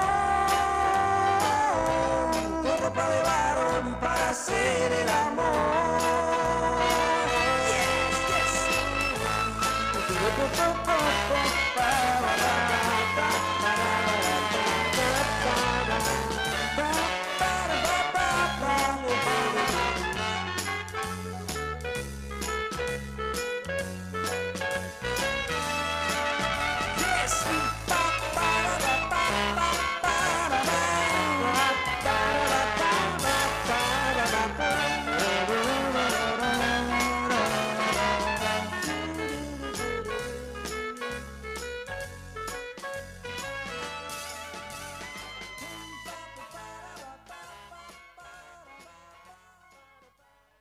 con 2.64 2.78
ropa 2.82 3.10
de 3.10 3.22
varón 3.22 3.98
para 4.00 4.30
hacer 4.30 4.94
el 5.02 5.10
amor. 5.10 5.79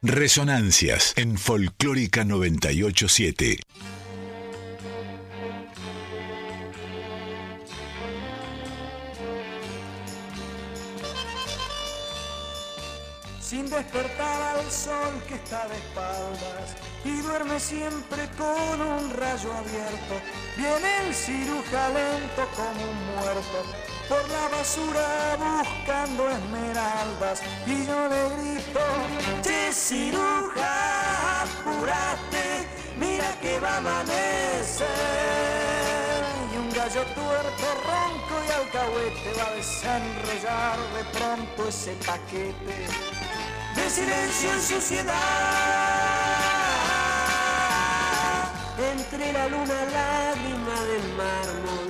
Resonancias 0.08 1.12
en 1.16 1.36
Folclórica 1.36 2.24
987. 2.24 3.60
sin 13.38 13.68
despertar 13.68 14.56
al 14.56 14.70
sol 14.70 15.22
que 15.26 15.34
está 15.34 15.68
de 15.68 15.76
espaldas 15.76 16.76
y 17.04 17.20
duerme 17.20 17.60
siempre 17.60 18.28
con 18.38 18.80
un 18.80 19.10
rayo 19.10 19.52
abierto. 19.52 20.20
Viene 20.56 21.06
el 21.06 21.14
ciruja 21.14 21.88
lento 21.90 22.48
como 22.56 22.90
un 22.90 23.06
muerto 23.14 23.97
por 24.08 24.28
la 24.30 24.48
basura 24.48 25.36
buscando 25.36 26.30
esmeraldas 26.30 27.42
y 27.66 27.86
yo 27.86 28.08
le 28.08 28.28
grito, 28.36 28.80
che 29.42 29.70
ciruja, 29.72 31.42
apurate, 31.42 32.66
mira 32.96 33.30
que 33.40 33.60
va 33.60 33.74
a 33.74 33.76
amanecer. 33.78 34.86
Y 36.52 36.56
un 36.56 36.70
gallo 36.70 37.02
tuerto, 37.14 37.64
ronco 37.88 38.34
y 38.46 38.50
alcahuete 38.50 39.32
va 39.38 39.46
a 39.46 39.54
desenrollar 39.54 40.78
de 40.96 41.04
pronto 41.18 41.68
ese 41.68 41.92
paquete 42.06 42.76
de 43.76 43.90
silencio 43.90 44.52
en 44.52 44.62
suciedad. 44.62 45.14
Entre 48.78 49.32
la 49.32 49.48
luna 49.48 49.84
lágrima 49.92 50.76
del 50.84 51.04
mármol 51.16 51.87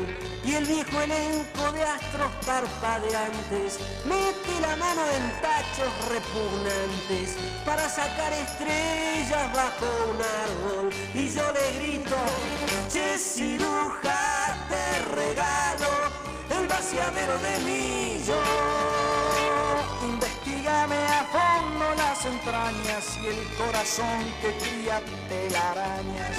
y 0.48 0.54
el 0.54 0.64
viejo 0.64 1.00
elenco 1.02 1.72
de 1.72 1.82
astros 1.82 2.32
parpadeantes, 2.46 3.78
mete 4.06 4.60
la 4.62 4.76
mano 4.76 5.02
en 5.16 5.30
tachos 5.42 5.92
repugnantes 6.08 7.36
para 7.66 7.86
sacar 7.86 8.32
estrellas 8.32 9.52
bajo 9.52 9.86
un 10.08 10.16
árbol. 10.16 10.90
Y 11.12 11.28
yo 11.28 11.42
le 11.52 11.78
grito, 11.78 12.16
che 12.90 13.18
ciruja, 13.18 14.56
te 14.70 15.14
regalo 15.16 15.90
el 16.58 16.66
vaciadero 16.66 17.38
de 17.40 17.58
millo. 17.68 18.40
Investígame 20.02 20.96
a 20.96 21.24
fondo 21.30 21.94
las 21.94 22.24
entrañas 22.24 23.18
y 23.22 23.26
el 23.26 23.56
corazón 23.58 24.24
que 24.40 24.56
cría 24.56 25.02
telarañas. 25.28 26.38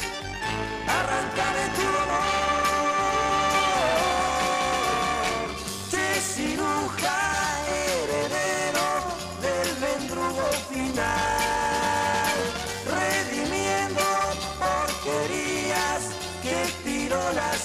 Arráncame 0.87 1.63
tu 1.75 1.83
dolor. 1.83 2.68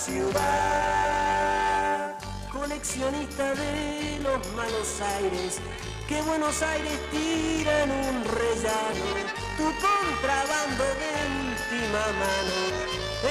Ciudad. 0.04 1.74
Coleccionista 2.52 3.54
de 3.54 4.20
los 4.22 4.46
malos 4.52 5.00
aires, 5.16 5.60
que 6.08 6.20
Buenos 6.22 6.62
Aires 6.62 6.98
tira 7.10 7.84
en 7.84 7.90
un 7.90 8.24
rellano, 8.24 9.06
tu 9.56 9.64
contrabando 9.64 10.84
de 11.02 11.12
última 11.48 12.04
mano, 12.22 12.56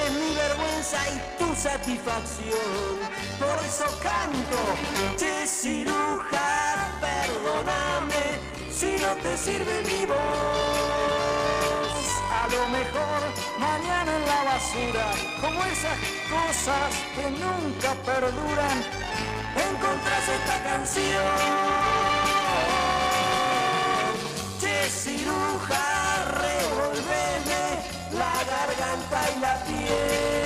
es 0.01 0.09
mi 0.19 0.29
vergüenza 0.35 0.97
y 1.09 1.15
tu 1.37 1.47
satisfacción, 1.55 2.97
por 3.39 3.57
eso 3.65 3.85
canto, 4.01 4.59
che 5.17 5.45
ciruja, 5.45 6.51
perdóname 6.99 8.23
si 8.71 8.91
no 9.01 9.11
te 9.21 9.37
sirve 9.37 9.83
mi 9.85 10.05
voz 10.05 11.22
a 12.43 12.47
lo 12.47 12.67
mejor 12.67 13.21
mañana 13.57 14.11
en 14.17 14.25
la 14.25 14.43
basura, 14.43 15.05
como 15.39 15.63
esas 15.63 15.97
cosas 16.29 16.89
que 17.15 17.29
nunca 17.31 17.93
perduran, 18.03 18.77
encontrás 19.69 20.23
esta 20.37 20.63
canción. 20.69 21.35
Che 24.59 24.89
ciruja, 24.89 25.85
revolveme 26.43 27.63
la 28.11 28.35
garganta 28.51 29.19
y 29.35 29.39
la 29.39 29.55
piel. 29.63 30.42